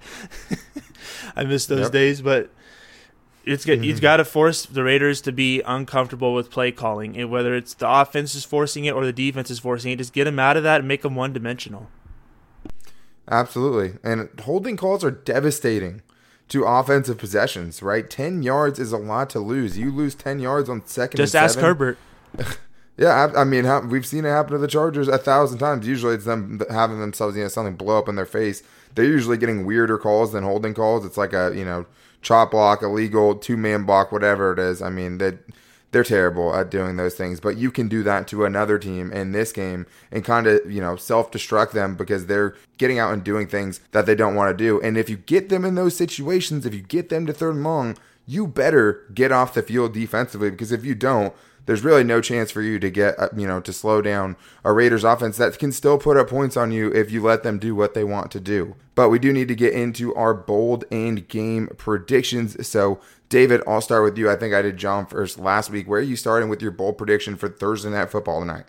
I 1.35 1.43
miss 1.43 1.65
those 1.65 1.85
yep. 1.85 1.91
days, 1.91 2.21
but 2.21 2.51
it's 3.45 3.65
mm-hmm. 3.65 3.83
you've 3.83 4.01
got 4.01 4.17
to 4.17 4.25
force 4.25 4.65
the 4.65 4.83
Raiders 4.83 5.21
to 5.21 5.31
be 5.31 5.61
uncomfortable 5.61 6.33
with 6.33 6.51
play 6.51 6.71
calling, 6.71 7.17
and 7.17 7.31
whether 7.31 7.55
it's 7.55 7.73
the 7.73 7.89
offense 7.89 8.35
is 8.35 8.45
forcing 8.45 8.85
it 8.85 8.93
or 8.93 9.05
the 9.05 9.13
defense 9.13 9.49
is 9.49 9.59
forcing 9.59 9.91
it, 9.91 9.97
just 9.97 10.13
get 10.13 10.25
them 10.25 10.39
out 10.39 10.57
of 10.57 10.63
that 10.63 10.81
and 10.81 10.87
make 10.87 11.01
them 11.01 11.15
one 11.15 11.33
dimensional. 11.33 11.89
Absolutely, 13.27 13.97
and 14.03 14.29
holding 14.41 14.77
calls 14.77 15.03
are 15.03 15.11
devastating 15.11 16.01
to 16.51 16.65
offensive 16.65 17.17
possessions, 17.17 17.81
right? 17.81 18.09
10 18.09 18.43
yards 18.43 18.77
is 18.77 18.91
a 18.91 18.97
lot 18.97 19.29
to 19.29 19.39
lose. 19.39 19.77
You 19.77 19.89
lose 19.89 20.15
10 20.15 20.41
yards 20.41 20.67
on 20.67 20.85
second 20.85 21.17
Just 21.17 21.33
ask 21.33 21.53
seven. 21.53 21.69
Herbert. 21.69 21.97
yeah, 22.97 23.31
I, 23.33 23.41
I, 23.41 23.43
mean, 23.45 23.89
we've 23.89 24.05
seen 24.05 24.25
it 24.25 24.29
happen 24.29 24.51
to 24.51 24.57
the 24.57 24.67
Chargers 24.67 25.07
a 25.07 25.17
thousand 25.17 25.59
times. 25.59 25.87
Usually 25.87 26.13
it's 26.13 26.25
them 26.25 26.61
having 26.69 26.99
themselves, 26.99 27.37
you 27.37 27.43
know, 27.43 27.47
something 27.47 27.75
blow 27.75 27.97
up 27.97 28.09
in 28.09 28.15
their 28.15 28.25
face. 28.25 28.63
They're 28.95 29.05
usually 29.05 29.37
getting 29.37 29.65
weirder 29.65 29.97
calls 29.97 30.33
than 30.33 30.43
holding 30.43 30.73
calls. 30.73 31.05
It's 31.05 31.15
like 31.15 31.31
a, 31.31 31.53
you 31.55 31.63
know, 31.63 31.85
chop 32.21 32.51
block, 32.51 32.83
illegal, 32.83 33.35
two 33.35 33.55
man 33.55 33.85
block, 33.85 34.11
whatever 34.11 34.51
it 34.51 34.59
is. 34.59 34.81
I 34.81 34.89
mean, 34.89 35.19
that 35.19 35.37
they're 35.91 36.03
terrible 36.03 36.55
at 36.55 36.69
doing 36.69 36.95
those 36.95 37.15
things. 37.15 37.39
But 37.39 37.57
you 37.57 37.71
can 37.71 37.87
do 37.87 38.03
that 38.03 38.27
to 38.29 38.45
another 38.45 38.79
team 38.79 39.11
in 39.11 39.31
this 39.31 39.51
game 39.51 39.85
and 40.11 40.23
kind 40.23 40.47
of, 40.47 40.71
you 40.71 40.81
know, 40.81 40.95
self 40.95 41.31
destruct 41.31 41.71
them 41.71 41.95
because 41.95 42.25
they're 42.25 42.55
getting 42.77 42.99
out 42.99 43.13
and 43.13 43.23
doing 43.23 43.47
things 43.47 43.79
that 43.91 44.05
they 44.05 44.15
don't 44.15 44.35
want 44.35 44.57
to 44.57 44.63
do. 44.63 44.81
And 44.81 44.97
if 44.97 45.09
you 45.09 45.17
get 45.17 45.49
them 45.49 45.65
in 45.65 45.75
those 45.75 45.95
situations, 45.95 46.65
if 46.65 46.73
you 46.73 46.81
get 46.81 47.09
them 47.09 47.25
to 47.25 47.33
third 47.33 47.55
and 47.55 47.63
long, 47.63 47.97
you 48.25 48.47
better 48.47 49.05
get 49.13 49.31
off 49.31 49.53
the 49.53 49.61
field 49.61 49.93
defensively 49.93 50.49
because 50.49 50.71
if 50.71 50.85
you 50.85 50.95
don't, 50.95 51.33
there's 51.65 51.83
really 51.83 52.03
no 52.03 52.21
chance 52.21 52.49
for 52.49 52.61
you 52.61 52.79
to 52.79 52.89
get, 52.89 53.19
uh, 53.19 53.29
you 53.35 53.47
know, 53.47 53.59
to 53.59 53.71
slow 53.71 54.01
down 54.01 54.35
a 54.63 54.71
Raiders 54.71 55.03
offense 55.03 55.37
that 55.37 55.57
can 55.59 55.71
still 55.71 55.97
put 55.97 56.17
up 56.17 56.29
points 56.29 56.57
on 56.57 56.71
you 56.71 56.91
if 56.91 57.11
you 57.11 57.21
let 57.21 57.43
them 57.43 57.59
do 57.59 57.75
what 57.75 57.93
they 57.93 58.03
want 58.03 58.31
to 58.31 58.39
do. 58.39 58.75
But 58.95 59.09
we 59.09 59.19
do 59.19 59.31
need 59.31 59.47
to 59.47 59.55
get 59.55 59.73
into 59.73 60.13
our 60.15 60.33
bold 60.33 60.85
and 60.91 61.27
game 61.27 61.69
predictions. 61.77 62.67
So, 62.67 62.99
David, 63.31 63.61
I'll 63.65 63.79
start 63.79 64.03
with 64.03 64.17
you. 64.17 64.29
I 64.29 64.35
think 64.35 64.53
I 64.53 64.61
did 64.61 64.75
John 64.75 65.05
first 65.05 65.39
last 65.39 65.69
week. 65.69 65.87
Where 65.87 66.01
are 66.01 66.03
you 66.03 66.17
starting 66.17 66.49
with 66.49 66.61
your 66.61 66.71
bold 66.71 66.97
prediction 66.97 67.37
for 67.37 67.47
Thursday 67.47 67.89
Night 67.89 68.11
Football 68.11 68.41
tonight? 68.41 68.65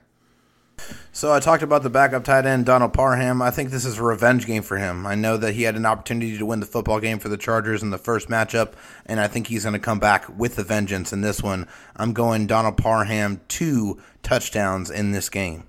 So 1.10 1.32
I 1.32 1.40
talked 1.40 1.64
about 1.64 1.82
the 1.82 1.90
backup 1.90 2.22
tight 2.22 2.46
end 2.46 2.64
Donald 2.64 2.92
Parham. 2.92 3.42
I 3.42 3.50
think 3.50 3.70
this 3.70 3.84
is 3.84 3.98
a 3.98 4.04
revenge 4.04 4.46
game 4.46 4.62
for 4.62 4.78
him. 4.78 5.04
I 5.04 5.16
know 5.16 5.36
that 5.36 5.54
he 5.54 5.64
had 5.64 5.74
an 5.74 5.84
opportunity 5.84 6.38
to 6.38 6.46
win 6.46 6.60
the 6.60 6.66
football 6.66 7.00
game 7.00 7.18
for 7.18 7.28
the 7.28 7.36
Chargers 7.36 7.82
in 7.82 7.90
the 7.90 7.98
first 7.98 8.28
matchup, 8.28 8.74
and 9.04 9.18
I 9.18 9.26
think 9.26 9.48
he's 9.48 9.64
going 9.64 9.72
to 9.72 9.80
come 9.80 9.98
back 9.98 10.28
with 10.38 10.54
the 10.54 10.62
vengeance 10.62 11.12
in 11.12 11.22
this 11.22 11.42
one. 11.42 11.66
I'm 11.96 12.12
going 12.12 12.46
Donald 12.46 12.76
Parham 12.76 13.40
two 13.48 14.00
touchdowns 14.22 14.90
in 14.90 15.10
this 15.10 15.28
game. 15.28 15.64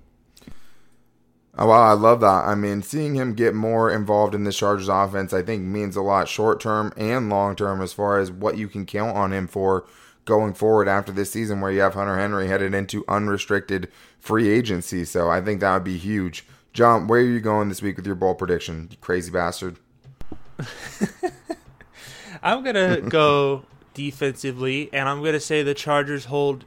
Oh, 1.56 1.68
wow, 1.68 1.88
I 1.88 1.92
love 1.92 2.20
that. 2.20 2.44
I 2.46 2.56
mean, 2.56 2.82
seeing 2.82 3.14
him 3.14 3.34
get 3.34 3.54
more 3.54 3.88
involved 3.90 4.34
in 4.34 4.42
the 4.42 4.50
Chargers 4.52 4.88
offense, 4.88 5.32
I 5.32 5.42
think 5.42 5.62
means 5.62 5.94
a 5.94 6.02
lot 6.02 6.28
short 6.28 6.60
term 6.60 6.92
and 6.96 7.30
long 7.30 7.54
term 7.54 7.80
as 7.80 7.92
far 7.92 8.18
as 8.18 8.32
what 8.32 8.58
you 8.58 8.66
can 8.66 8.84
count 8.86 9.16
on 9.16 9.32
him 9.32 9.46
for 9.46 9.84
going 10.24 10.54
forward 10.54 10.88
after 10.88 11.12
this 11.12 11.30
season 11.30 11.60
where 11.60 11.70
you 11.70 11.80
have 11.80 11.94
Hunter 11.94 12.18
Henry 12.18 12.48
headed 12.48 12.74
into 12.74 13.04
unrestricted 13.06 13.88
free 14.18 14.48
agency. 14.48 15.04
So 15.04 15.30
I 15.30 15.40
think 15.40 15.60
that 15.60 15.74
would 15.74 15.84
be 15.84 15.96
huge. 15.98 16.44
John, 16.72 17.06
where 17.06 17.20
are 17.20 17.24
you 17.24 17.38
going 17.40 17.68
this 17.68 17.82
week 17.82 17.96
with 17.96 18.06
your 18.06 18.16
bowl 18.16 18.34
prediction? 18.34 18.88
You 18.90 18.96
crazy 18.96 19.30
bastard. 19.30 19.76
I'm 22.42 22.64
going 22.64 22.74
to 22.74 23.08
go 23.08 23.64
defensively, 23.94 24.90
and 24.92 25.08
I'm 25.08 25.20
going 25.20 25.34
to 25.34 25.40
say 25.40 25.62
the 25.62 25.72
Chargers 25.72 26.24
hold 26.24 26.64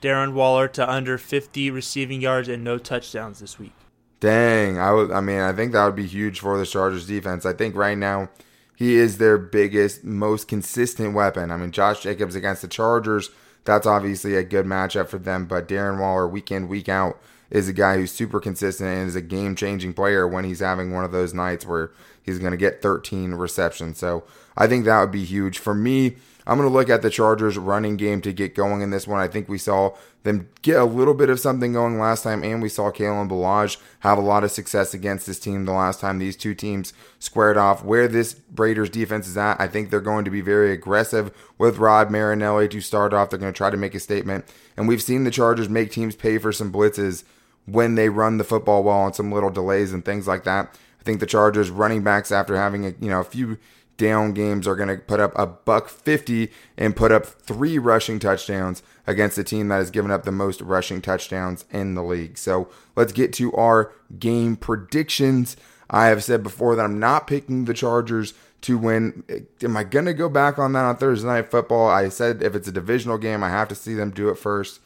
Darren 0.00 0.32
Waller 0.32 0.68
to 0.68 0.90
under 0.90 1.18
50 1.18 1.70
receiving 1.70 2.22
yards 2.22 2.48
and 2.48 2.64
no 2.64 2.78
touchdowns 2.78 3.40
this 3.40 3.58
week. 3.58 3.74
Dang, 4.22 4.78
I 4.78 4.92
would. 4.92 5.10
I 5.10 5.20
mean, 5.20 5.40
I 5.40 5.52
think 5.52 5.72
that 5.72 5.84
would 5.84 5.96
be 5.96 6.06
huge 6.06 6.38
for 6.38 6.56
the 6.56 6.64
Chargers 6.64 7.08
defense. 7.08 7.44
I 7.44 7.52
think 7.52 7.74
right 7.74 7.98
now 7.98 8.28
he 8.76 8.94
is 8.94 9.18
their 9.18 9.36
biggest, 9.36 10.04
most 10.04 10.46
consistent 10.46 11.12
weapon. 11.12 11.50
I 11.50 11.56
mean, 11.56 11.72
Josh 11.72 12.04
Jacobs 12.04 12.36
against 12.36 12.62
the 12.62 12.68
Chargers, 12.68 13.30
that's 13.64 13.84
obviously 13.84 14.36
a 14.36 14.44
good 14.44 14.64
matchup 14.64 15.08
for 15.08 15.18
them. 15.18 15.46
But 15.46 15.66
Darren 15.66 15.98
Waller, 15.98 16.28
week 16.28 16.52
in, 16.52 16.68
week 16.68 16.88
out, 16.88 17.20
is 17.50 17.68
a 17.68 17.72
guy 17.72 17.96
who's 17.96 18.12
super 18.12 18.38
consistent 18.38 18.88
and 18.88 19.08
is 19.08 19.16
a 19.16 19.20
game 19.20 19.56
changing 19.56 19.92
player 19.92 20.28
when 20.28 20.44
he's 20.44 20.60
having 20.60 20.92
one 20.92 21.02
of 21.02 21.10
those 21.10 21.34
nights 21.34 21.66
where 21.66 21.90
he's 22.22 22.38
going 22.38 22.52
to 22.52 22.56
get 22.56 22.80
13 22.80 23.32
receptions. 23.32 23.98
So 23.98 24.22
I 24.56 24.68
think 24.68 24.84
that 24.84 25.00
would 25.00 25.10
be 25.10 25.24
huge. 25.24 25.58
For 25.58 25.74
me, 25.74 26.14
I'm 26.46 26.58
going 26.58 26.68
to 26.68 26.72
look 26.72 26.90
at 26.90 27.02
the 27.02 27.10
Chargers 27.10 27.56
running 27.56 27.96
game 27.96 28.20
to 28.22 28.32
get 28.32 28.54
going 28.54 28.80
in 28.80 28.90
this 28.90 29.06
one. 29.06 29.20
I 29.20 29.28
think 29.28 29.48
we 29.48 29.58
saw 29.58 29.94
them 30.22 30.48
get 30.62 30.78
a 30.78 30.84
little 30.84 31.14
bit 31.14 31.30
of 31.30 31.40
something 31.40 31.72
going 31.72 31.98
last 31.98 32.22
time, 32.22 32.42
and 32.42 32.62
we 32.62 32.68
saw 32.68 32.90
Kalen 32.90 33.28
Ballage 33.28 33.78
have 34.00 34.18
a 34.18 34.22
lot 34.22 34.44
of 34.44 34.50
success 34.50 34.94
against 34.94 35.26
this 35.26 35.38
team 35.38 35.64
the 35.64 35.72
last 35.72 36.00
time 36.00 36.18
these 36.18 36.36
two 36.36 36.54
teams 36.54 36.92
squared 37.18 37.56
off. 37.56 37.84
Where 37.84 38.08
this 38.08 38.40
Raiders 38.56 38.90
defense 38.90 39.28
is 39.28 39.36
at, 39.36 39.60
I 39.60 39.68
think 39.68 39.90
they're 39.90 40.00
going 40.00 40.24
to 40.24 40.30
be 40.30 40.40
very 40.40 40.72
aggressive 40.72 41.32
with 41.58 41.78
Rod 41.78 42.10
Marinelli 42.10 42.68
to 42.68 42.80
start 42.80 43.12
off. 43.12 43.30
They're 43.30 43.38
going 43.38 43.52
to 43.52 43.56
try 43.56 43.70
to 43.70 43.76
make 43.76 43.94
a 43.94 44.00
statement, 44.00 44.44
and 44.76 44.88
we've 44.88 45.02
seen 45.02 45.24
the 45.24 45.30
Chargers 45.30 45.68
make 45.68 45.90
teams 45.90 46.16
pay 46.16 46.38
for 46.38 46.52
some 46.52 46.72
blitzes 46.72 47.24
when 47.66 47.94
they 47.94 48.08
run 48.08 48.38
the 48.38 48.44
football 48.44 48.82
well 48.82 49.06
and 49.06 49.14
some 49.14 49.30
little 49.30 49.50
delays 49.50 49.92
and 49.92 50.04
things 50.04 50.26
like 50.26 50.44
that. 50.44 50.76
I 51.00 51.04
think 51.04 51.18
the 51.18 51.26
Chargers 51.26 51.70
running 51.70 52.04
backs 52.04 52.30
after 52.30 52.56
having 52.56 52.86
a 52.86 52.94
you 53.00 53.10
know 53.10 53.20
a 53.20 53.24
few 53.24 53.58
down 53.96 54.32
games 54.32 54.66
are 54.66 54.76
going 54.76 54.88
to 54.88 54.96
put 54.96 55.20
up 55.20 55.32
a 55.36 55.46
buck 55.46 55.88
50 55.88 56.50
and 56.76 56.96
put 56.96 57.12
up 57.12 57.26
three 57.26 57.78
rushing 57.78 58.18
touchdowns 58.18 58.82
against 59.06 59.38
a 59.38 59.44
team 59.44 59.68
that 59.68 59.76
has 59.76 59.90
given 59.90 60.10
up 60.10 60.24
the 60.24 60.32
most 60.32 60.60
rushing 60.60 61.00
touchdowns 61.00 61.64
in 61.70 61.94
the 61.94 62.02
league. 62.02 62.38
So 62.38 62.68
let's 62.96 63.12
get 63.12 63.32
to 63.34 63.52
our 63.54 63.92
game 64.18 64.56
predictions. 64.56 65.56
I 65.90 66.06
have 66.06 66.24
said 66.24 66.42
before 66.42 66.74
that 66.76 66.84
I'm 66.84 66.98
not 66.98 67.26
picking 67.26 67.64
the 67.64 67.74
Chargers 67.74 68.34
to 68.62 68.78
win. 68.78 69.24
Am 69.62 69.76
I 69.76 69.84
going 69.84 70.06
to 70.06 70.14
go 70.14 70.28
back 70.28 70.58
on 70.58 70.72
that 70.72 70.84
on 70.84 70.96
Thursday 70.96 71.26
Night 71.26 71.50
Football? 71.50 71.88
I 71.88 72.08
said 72.08 72.42
if 72.42 72.54
it's 72.54 72.68
a 72.68 72.72
divisional 72.72 73.18
game, 73.18 73.42
I 73.42 73.50
have 73.50 73.68
to 73.68 73.74
see 73.74 73.94
them 73.94 74.10
do 74.10 74.28
it 74.28 74.38
first. 74.38 74.80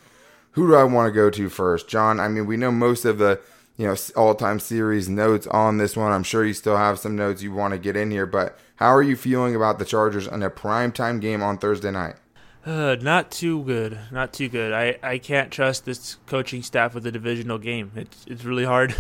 Who 0.53 0.67
do 0.67 0.75
I 0.75 0.85
want 0.85 1.07
to 1.07 1.13
go 1.13 1.29
to 1.31 1.49
first? 1.51 1.87
John, 1.87 2.19
I 2.19 2.29
mean, 2.29 2.47
we 2.47 2.57
know 2.57 2.73
most 2.73 3.05
of 3.05 3.19
the 3.19 3.41
you 3.77 3.87
know 3.87 3.97
all-time 4.17 4.59
series 4.59 5.09
notes 5.09 5.47
on 5.49 5.79
this 5.79 5.97
one. 5.97 6.13
I'm 6.13 6.23
sure 6.23 6.45
you 6.45 6.55
still 6.55 6.77
have 6.77 6.99
some 6.99 7.17
notes 7.17 7.43
you 7.43 7.53
want 7.53 7.73
to 7.73 7.79
get 7.79 7.97
in 7.97 8.11
here, 8.11 8.27
but 8.27 8.59
how 8.77 8.95
are 8.95 9.03
you 9.03 9.17
feeling 9.17 9.55
about 9.55 9.79
the 9.79 9.85
Chargers 9.85 10.27
in 10.27 10.43
a 10.43 10.51
primetime 10.51 11.21
game 11.21 11.43
on 11.43 11.59
Thursday 11.59 11.91
night? 11.91 12.17
Uh, 12.65 12.97
not 13.01 13.31
too 13.31 13.63
good. 13.63 13.99
Not 14.11 14.33
too 14.33 14.49
good. 14.49 14.73
I, 14.73 14.99
I 15.03 15.19
can't 15.19 15.53
trust 15.53 15.85
this 15.85 16.17
coaching 16.27 16.63
staff 16.63 16.95
with 16.95 17.07
a 17.07 17.13
divisional 17.13 17.59
game. 17.59 17.93
It's 17.95 18.25
it's 18.27 18.45
really 18.45 18.65
hard. 18.65 18.95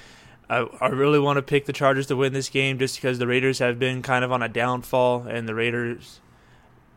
I 0.50 0.66
I 0.80 0.88
really 0.88 1.18
want 1.18 1.36
to 1.36 1.42
pick 1.42 1.66
the 1.66 1.72
Chargers 1.72 2.06
to 2.06 2.16
win 2.16 2.32
this 2.32 2.48
game 2.48 2.78
just 2.78 2.96
because 2.96 3.18
the 3.18 3.26
Raiders 3.26 3.58
have 3.58 3.78
been 3.78 4.00
kind 4.00 4.24
of 4.24 4.32
on 4.32 4.42
a 4.42 4.48
downfall 4.48 5.26
and 5.28 5.46
the 5.46 5.54
Raiders 5.54 6.20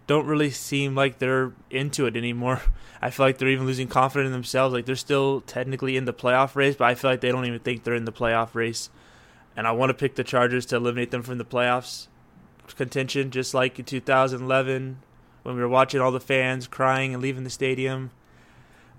don't 0.07 0.25
really 0.25 0.49
seem 0.49 0.95
like 0.95 1.19
they're 1.19 1.53
into 1.69 2.05
it 2.05 2.15
anymore. 2.15 2.61
I 3.01 3.09
feel 3.09 3.25
like 3.25 3.37
they're 3.37 3.49
even 3.49 3.65
losing 3.65 3.87
confidence 3.87 4.27
in 4.27 4.31
themselves. 4.31 4.73
Like 4.73 4.85
they're 4.85 4.95
still 4.95 5.41
technically 5.41 5.97
in 5.97 6.05
the 6.05 6.13
playoff 6.13 6.55
race, 6.55 6.75
but 6.75 6.85
I 6.85 6.95
feel 6.95 7.11
like 7.11 7.21
they 7.21 7.31
don't 7.31 7.45
even 7.45 7.59
think 7.59 7.83
they're 7.83 7.95
in 7.95 8.05
the 8.05 8.13
playoff 8.13 8.55
race. 8.55 8.89
And 9.55 9.67
I 9.67 9.71
want 9.71 9.89
to 9.89 9.93
pick 9.93 10.15
the 10.15 10.23
Chargers 10.23 10.65
to 10.67 10.77
eliminate 10.77 11.11
them 11.11 11.21
from 11.21 11.37
the 11.37 11.45
playoffs 11.45 12.07
contention, 12.75 13.29
just 13.29 13.53
like 13.53 13.77
in 13.77 13.85
2011 13.85 14.99
when 15.43 15.55
we 15.55 15.61
were 15.61 15.67
watching 15.67 15.99
all 15.99 16.11
the 16.11 16.19
fans 16.19 16.65
crying 16.67 17.13
and 17.13 17.21
leaving 17.21 17.43
the 17.43 17.49
stadium. 17.49 18.11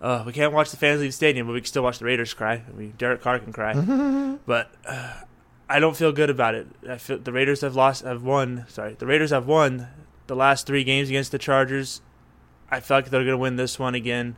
Uh, 0.00 0.22
we 0.26 0.32
can't 0.32 0.52
watch 0.52 0.70
the 0.70 0.76
fans 0.76 1.00
leave 1.00 1.08
the 1.08 1.14
stadium, 1.14 1.46
but 1.46 1.54
we 1.54 1.60
can 1.60 1.66
still 1.66 1.82
watch 1.82 1.98
the 1.98 2.04
Raiders 2.04 2.34
cry. 2.34 2.62
I 2.68 2.72
mean, 2.76 2.92
Derek 2.98 3.22
Carr 3.22 3.38
can 3.38 3.52
cry, 3.52 3.72
but 4.46 4.70
uh, 4.86 5.14
I 5.68 5.80
don't 5.80 5.96
feel 5.96 6.12
good 6.12 6.28
about 6.28 6.54
it. 6.54 6.66
I 6.88 6.98
feel 6.98 7.18
the 7.18 7.32
Raiders 7.32 7.62
have 7.62 7.74
lost, 7.74 8.04
have 8.04 8.22
won. 8.22 8.66
Sorry, 8.68 8.94
the 8.98 9.06
Raiders 9.06 9.30
have 9.30 9.46
won 9.46 9.88
the 10.26 10.36
last 10.36 10.66
three 10.66 10.84
games 10.84 11.08
against 11.08 11.32
the 11.32 11.38
Chargers. 11.38 12.00
I 12.70 12.80
feel 12.80 12.98
like 12.98 13.10
they're 13.10 13.24
going 13.24 13.32
to 13.32 13.38
win 13.38 13.56
this 13.56 13.78
one 13.78 13.94
again. 13.94 14.36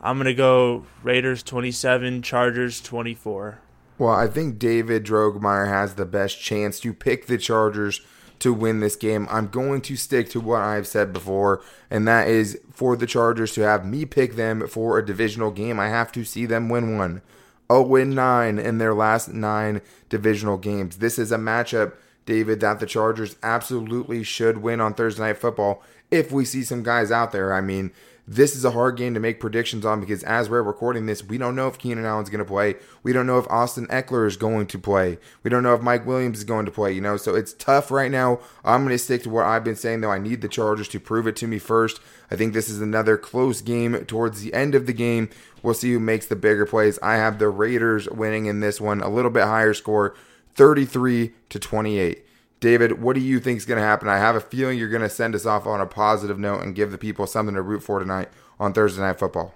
I'm 0.00 0.16
going 0.16 0.26
to 0.26 0.34
go 0.34 0.86
Raiders 1.02 1.42
27, 1.42 2.22
Chargers 2.22 2.80
24. 2.80 3.60
Well, 3.98 4.14
I 4.14 4.28
think 4.28 4.58
David 4.58 5.04
Drogemeyer 5.04 5.66
has 5.68 5.94
the 5.94 6.06
best 6.06 6.40
chance 6.40 6.78
to 6.80 6.94
pick 6.94 7.26
the 7.26 7.36
Chargers 7.36 8.00
to 8.38 8.52
win 8.52 8.78
this 8.78 8.94
game. 8.94 9.26
I'm 9.28 9.48
going 9.48 9.80
to 9.82 9.96
stick 9.96 10.28
to 10.30 10.40
what 10.40 10.60
I've 10.60 10.86
said 10.86 11.12
before, 11.12 11.62
and 11.90 12.06
that 12.06 12.28
is 12.28 12.60
for 12.72 12.96
the 12.96 13.06
Chargers 13.06 13.52
to 13.54 13.62
have 13.62 13.84
me 13.84 14.04
pick 14.04 14.36
them 14.36 14.68
for 14.68 14.98
a 14.98 15.04
divisional 15.04 15.50
game. 15.50 15.80
I 15.80 15.88
have 15.88 16.12
to 16.12 16.24
see 16.24 16.46
them 16.46 16.68
win 16.68 16.96
one. 16.96 17.22
0 17.70 18.04
9 18.04 18.58
in 18.58 18.78
their 18.78 18.94
last 18.94 19.28
nine 19.28 19.82
divisional 20.08 20.56
games. 20.56 20.98
This 20.98 21.18
is 21.18 21.32
a 21.32 21.36
matchup, 21.36 21.94
David, 22.28 22.60
that 22.60 22.78
the 22.78 22.86
Chargers 22.86 23.36
absolutely 23.42 24.22
should 24.22 24.58
win 24.58 24.82
on 24.82 24.92
Thursday 24.92 25.22
Night 25.22 25.38
Football 25.38 25.82
if 26.10 26.30
we 26.30 26.44
see 26.44 26.62
some 26.62 26.82
guys 26.82 27.10
out 27.10 27.32
there. 27.32 27.54
I 27.54 27.62
mean, 27.62 27.90
this 28.26 28.54
is 28.54 28.66
a 28.66 28.72
hard 28.72 28.98
game 28.98 29.14
to 29.14 29.20
make 29.20 29.40
predictions 29.40 29.86
on 29.86 30.00
because 30.00 30.22
as 30.24 30.50
we're 30.50 30.62
recording 30.62 31.06
this, 31.06 31.24
we 31.24 31.38
don't 31.38 31.56
know 31.56 31.68
if 31.68 31.78
Keenan 31.78 32.04
Allen's 32.04 32.28
going 32.28 32.44
to 32.44 32.44
play. 32.44 32.76
We 33.02 33.14
don't 33.14 33.26
know 33.26 33.38
if 33.38 33.48
Austin 33.48 33.86
Ekeler 33.86 34.26
is 34.26 34.36
going 34.36 34.66
to 34.66 34.78
play. 34.78 35.16
We 35.42 35.48
don't 35.48 35.62
know 35.62 35.72
if 35.72 35.80
Mike 35.80 36.04
Williams 36.04 36.36
is 36.36 36.44
going 36.44 36.66
to 36.66 36.70
play, 36.70 36.92
you 36.92 37.00
know, 37.00 37.16
so 37.16 37.34
it's 37.34 37.54
tough 37.54 37.90
right 37.90 38.10
now. 38.10 38.40
I'm 38.62 38.84
going 38.84 38.92
to 38.94 38.98
stick 38.98 39.22
to 39.22 39.30
what 39.30 39.46
I've 39.46 39.64
been 39.64 39.74
saying, 39.74 40.02
though. 40.02 40.10
I 40.10 40.18
need 40.18 40.42
the 40.42 40.48
Chargers 40.48 40.88
to 40.88 41.00
prove 41.00 41.26
it 41.26 41.36
to 41.36 41.46
me 41.46 41.58
first. 41.58 42.00
I 42.30 42.36
think 42.36 42.52
this 42.52 42.68
is 42.68 42.82
another 42.82 43.16
close 43.16 43.62
game 43.62 44.04
towards 44.04 44.42
the 44.42 44.52
end 44.52 44.74
of 44.74 44.84
the 44.84 44.92
game. 44.92 45.30
We'll 45.62 45.72
see 45.72 45.94
who 45.94 45.98
makes 45.98 46.26
the 46.26 46.36
bigger 46.36 46.66
plays. 46.66 46.98
I 47.02 47.16
have 47.16 47.38
the 47.38 47.48
Raiders 47.48 48.10
winning 48.10 48.44
in 48.44 48.60
this 48.60 48.78
one, 48.78 49.00
a 49.00 49.08
little 49.08 49.30
bit 49.30 49.44
higher 49.44 49.72
score, 49.72 50.14
33 50.58 51.32
to 51.50 51.58
28. 51.60 52.24
David, 52.58 53.00
what 53.00 53.14
do 53.14 53.20
you 53.20 53.38
think 53.38 53.58
is 53.58 53.64
going 53.64 53.78
to 53.78 53.86
happen? 53.86 54.08
I 54.08 54.18
have 54.18 54.34
a 54.34 54.40
feeling 54.40 54.76
you're 54.76 54.88
going 54.88 55.02
to 55.02 55.08
send 55.08 55.36
us 55.36 55.46
off 55.46 55.68
on 55.68 55.80
a 55.80 55.86
positive 55.86 56.36
note 56.36 56.62
and 56.62 56.74
give 56.74 56.90
the 56.90 56.98
people 56.98 57.28
something 57.28 57.54
to 57.54 57.62
root 57.62 57.80
for 57.80 58.00
tonight 58.00 58.28
on 58.58 58.72
Thursday 58.72 59.00
Night 59.00 59.20
Football. 59.20 59.54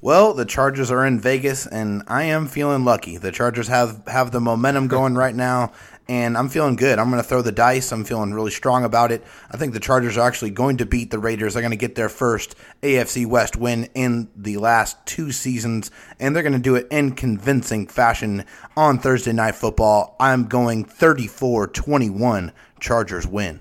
Well, 0.00 0.34
the 0.34 0.44
Chargers 0.44 0.90
are 0.90 1.06
in 1.06 1.20
Vegas, 1.20 1.64
and 1.64 2.02
I 2.08 2.24
am 2.24 2.48
feeling 2.48 2.84
lucky. 2.84 3.16
The 3.16 3.30
Chargers 3.30 3.68
have 3.68 4.02
have 4.08 4.32
the 4.32 4.40
momentum 4.40 4.88
going 4.88 5.14
right 5.14 5.34
now, 5.34 5.72
and 6.08 6.36
I'm 6.36 6.48
feeling 6.48 6.76
good. 6.76 6.98
I'm 6.98 7.10
going 7.10 7.22
to 7.22 7.28
throw 7.28 7.42
the 7.42 7.52
dice. 7.52 7.92
I'm 7.92 8.04
feeling 8.04 8.34
really 8.34 8.50
strong 8.50 8.84
about 8.84 9.10
it. 9.10 9.24
I 9.50 9.56
think 9.56 9.72
the 9.72 9.80
Chargers 9.80 10.16
are 10.16 10.26
actually 10.26 10.50
going 10.50 10.76
to 10.78 10.86
beat 10.86 11.10
the 11.10 11.18
Raiders. 11.18 11.54
They're 11.54 11.62
going 11.62 11.70
to 11.70 11.76
get 11.76 11.94
their 11.94 12.08
first 12.08 12.54
AFC 12.82 13.26
West 13.26 13.56
win 13.56 13.88
in 13.94 14.28
the 14.36 14.58
last 14.58 15.04
two 15.06 15.32
seasons, 15.32 15.90
and 16.20 16.34
they're 16.34 16.42
going 16.42 16.52
to 16.52 16.58
do 16.58 16.74
it 16.74 16.86
in 16.90 17.12
convincing 17.12 17.86
fashion 17.86 18.44
on 18.76 18.98
Thursday 18.98 19.32
Night 19.32 19.54
Football. 19.54 20.16
I'm 20.20 20.44
going 20.44 20.84
34 20.84 21.68
21. 21.68 22.52
Chargers 22.80 23.26
win. 23.26 23.60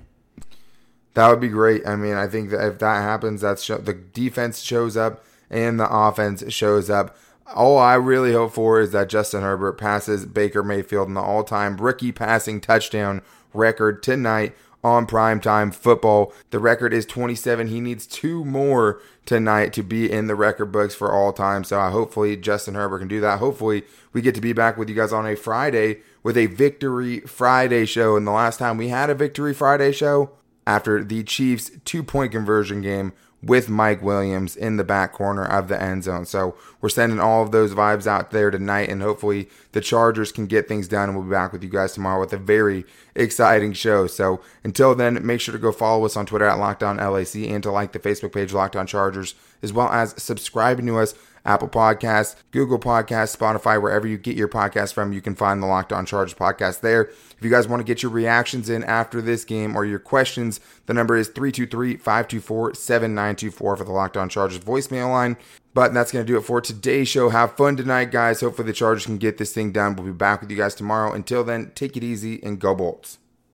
That 1.13 1.29
would 1.29 1.39
be 1.39 1.47
great. 1.47 1.87
I 1.87 1.95
mean, 1.95 2.15
I 2.15 2.27
think 2.27 2.49
that 2.49 2.65
if 2.65 2.79
that 2.79 3.01
happens, 3.01 3.41
that's 3.41 3.65
the 3.67 3.93
defense 3.93 4.59
shows 4.59 4.97
up 4.97 5.23
and 5.49 5.79
the 5.79 5.87
offense 5.89 6.43
shows 6.51 6.89
up. 6.89 7.15
All 7.47 7.77
I 7.77 7.95
really 7.95 8.33
hope 8.33 8.53
for 8.53 8.79
is 8.79 8.91
that 8.91 9.09
Justin 9.09 9.41
Herbert 9.41 9.73
passes 9.73 10.25
Baker 10.25 10.63
Mayfield 10.63 11.07
in 11.07 11.13
the 11.13 11.21
all 11.21 11.43
time 11.43 11.77
rookie 11.77 12.11
passing 12.11 12.61
touchdown 12.61 13.21
record 13.53 14.01
tonight 14.01 14.55
on 14.83 15.07
primetime 15.07 15.73
football. 15.73 16.33
The 16.49 16.59
record 16.59 16.93
is 16.93 17.05
27. 17.05 17.67
He 17.67 17.79
needs 17.79 18.05
two 18.05 18.43
more 18.43 19.01
tonight 19.25 19.71
to 19.73 19.83
be 19.83 20.11
in 20.11 20.27
the 20.27 20.35
record 20.35 20.71
books 20.71 20.93
for 20.93 21.13
all 21.13 21.31
time. 21.31 21.63
So 21.63 21.79
uh, 21.79 21.89
hopefully 21.91 22.35
Justin 22.35 22.75
Herbert 22.75 22.99
can 22.99 23.07
do 23.07 23.21
that. 23.21 23.39
Hopefully 23.39 23.83
we 24.11 24.21
get 24.21 24.35
to 24.35 24.41
be 24.41 24.53
back 24.53 24.77
with 24.77 24.89
you 24.89 24.95
guys 24.95 25.13
on 25.13 25.25
a 25.25 25.35
Friday 25.35 26.01
with 26.21 26.37
a 26.37 26.47
Victory 26.47 27.21
Friday 27.21 27.85
show. 27.85 28.17
And 28.17 28.27
the 28.27 28.31
last 28.31 28.57
time 28.57 28.77
we 28.77 28.89
had 28.89 29.09
a 29.09 29.15
Victory 29.15 29.53
Friday 29.53 29.91
show 29.91 30.31
after 30.67 31.03
the 31.03 31.23
Chiefs 31.23 31.71
two 31.85 32.03
point 32.03 32.31
conversion 32.31 32.81
game 32.81 33.13
with 33.43 33.67
Mike 33.67 34.01
Williams 34.01 34.55
in 34.55 34.77
the 34.77 34.83
back 34.83 35.11
corner 35.11 35.45
of 35.45 35.67
the 35.67 35.81
end 35.81 36.05
zone. 36.05 36.25
So 36.25 36.55
we're 36.79 36.89
sending 36.89 37.19
all 37.19 37.43
of 37.43 37.51
those 37.51 37.73
vibes 37.73 38.07
out 38.07 38.31
there 38.31 38.49
tonight, 38.49 38.89
and 38.89 39.01
hopefully 39.01 39.49
the 39.73 39.81
Chargers 39.81 40.31
can 40.31 40.47
get 40.47 40.67
things 40.67 40.87
done. 40.87 41.09
And 41.09 41.17
we'll 41.17 41.27
be 41.27 41.31
back 41.31 41.51
with 41.51 41.63
you 41.63 41.69
guys 41.69 41.93
tomorrow 41.93 42.19
with 42.19 42.31
a 42.31 42.37
very 42.37 42.85
exciting 43.15 43.73
show. 43.73 44.07
So 44.07 44.39
until 44.63 44.95
then, 44.95 45.25
make 45.25 45.41
sure 45.41 45.51
to 45.51 45.59
go 45.59 45.73
follow 45.73 46.05
us 46.05 46.15
on 46.15 46.25
Twitter 46.25 46.45
at 46.45 46.57
Locked 46.57 46.83
On 46.83 46.97
LAC 46.97 47.35
and 47.35 47.61
to 47.63 47.71
like 47.71 47.91
the 47.91 47.99
Facebook 47.99 48.33
page 48.33 48.53
Locked 48.53 48.77
On 48.77 48.87
Chargers, 48.87 49.35
as 49.61 49.73
well 49.73 49.89
as 49.89 50.15
subscribing 50.21 50.85
to 50.87 50.99
us. 50.99 51.13
Apple 51.45 51.67
Podcasts, 51.67 52.35
Google 52.51 52.79
Podcasts, 52.79 53.35
Spotify, 53.35 53.81
wherever 53.81 54.07
you 54.07 54.17
get 54.17 54.37
your 54.37 54.47
podcast 54.47 54.93
from, 54.93 55.11
you 55.11 55.21
can 55.21 55.35
find 55.35 55.61
the 55.61 55.67
Locked 55.67 55.91
On 55.91 56.05
Chargers 56.05 56.33
podcast 56.33 56.81
there. 56.81 57.03
If 57.03 57.37
you 57.41 57.49
guys 57.49 57.67
want 57.67 57.81
to 57.81 57.83
get 57.83 58.01
your 58.01 58.11
reactions 58.11 58.69
in 58.69 58.83
after 58.83 59.21
this 59.21 59.43
game 59.43 59.75
or 59.75 59.83
your 59.83 59.99
questions, 59.99 60.59
the 60.85 60.93
number 60.93 61.17
is 61.17 61.27
323 61.27 61.97
524 61.97 62.75
7924 62.75 63.77
for 63.77 63.83
the 63.83 63.91
Locked 63.91 64.17
On 64.17 64.29
Chargers 64.29 64.59
voicemail 64.59 65.09
line. 65.09 65.37
But 65.73 65.93
that's 65.93 66.11
going 66.11 66.25
to 66.25 66.31
do 66.31 66.37
it 66.37 66.43
for 66.43 66.61
today's 66.61 67.07
show. 67.07 67.29
Have 67.29 67.57
fun 67.57 67.75
tonight, 67.75 68.11
guys. 68.11 68.41
Hopefully, 68.41 68.67
the 68.67 68.73
Chargers 68.73 69.05
can 69.05 69.17
get 69.17 69.39
this 69.39 69.53
thing 69.53 69.71
done. 69.71 69.95
We'll 69.95 70.05
be 70.05 70.11
back 70.11 70.39
with 70.39 70.51
you 70.51 70.57
guys 70.57 70.75
tomorrow. 70.75 71.11
Until 71.11 71.43
then, 71.43 71.71
take 71.73 71.97
it 71.97 72.03
easy 72.03 72.41
and 72.43 72.59
go 72.59 72.75
Bolts. 72.75 73.17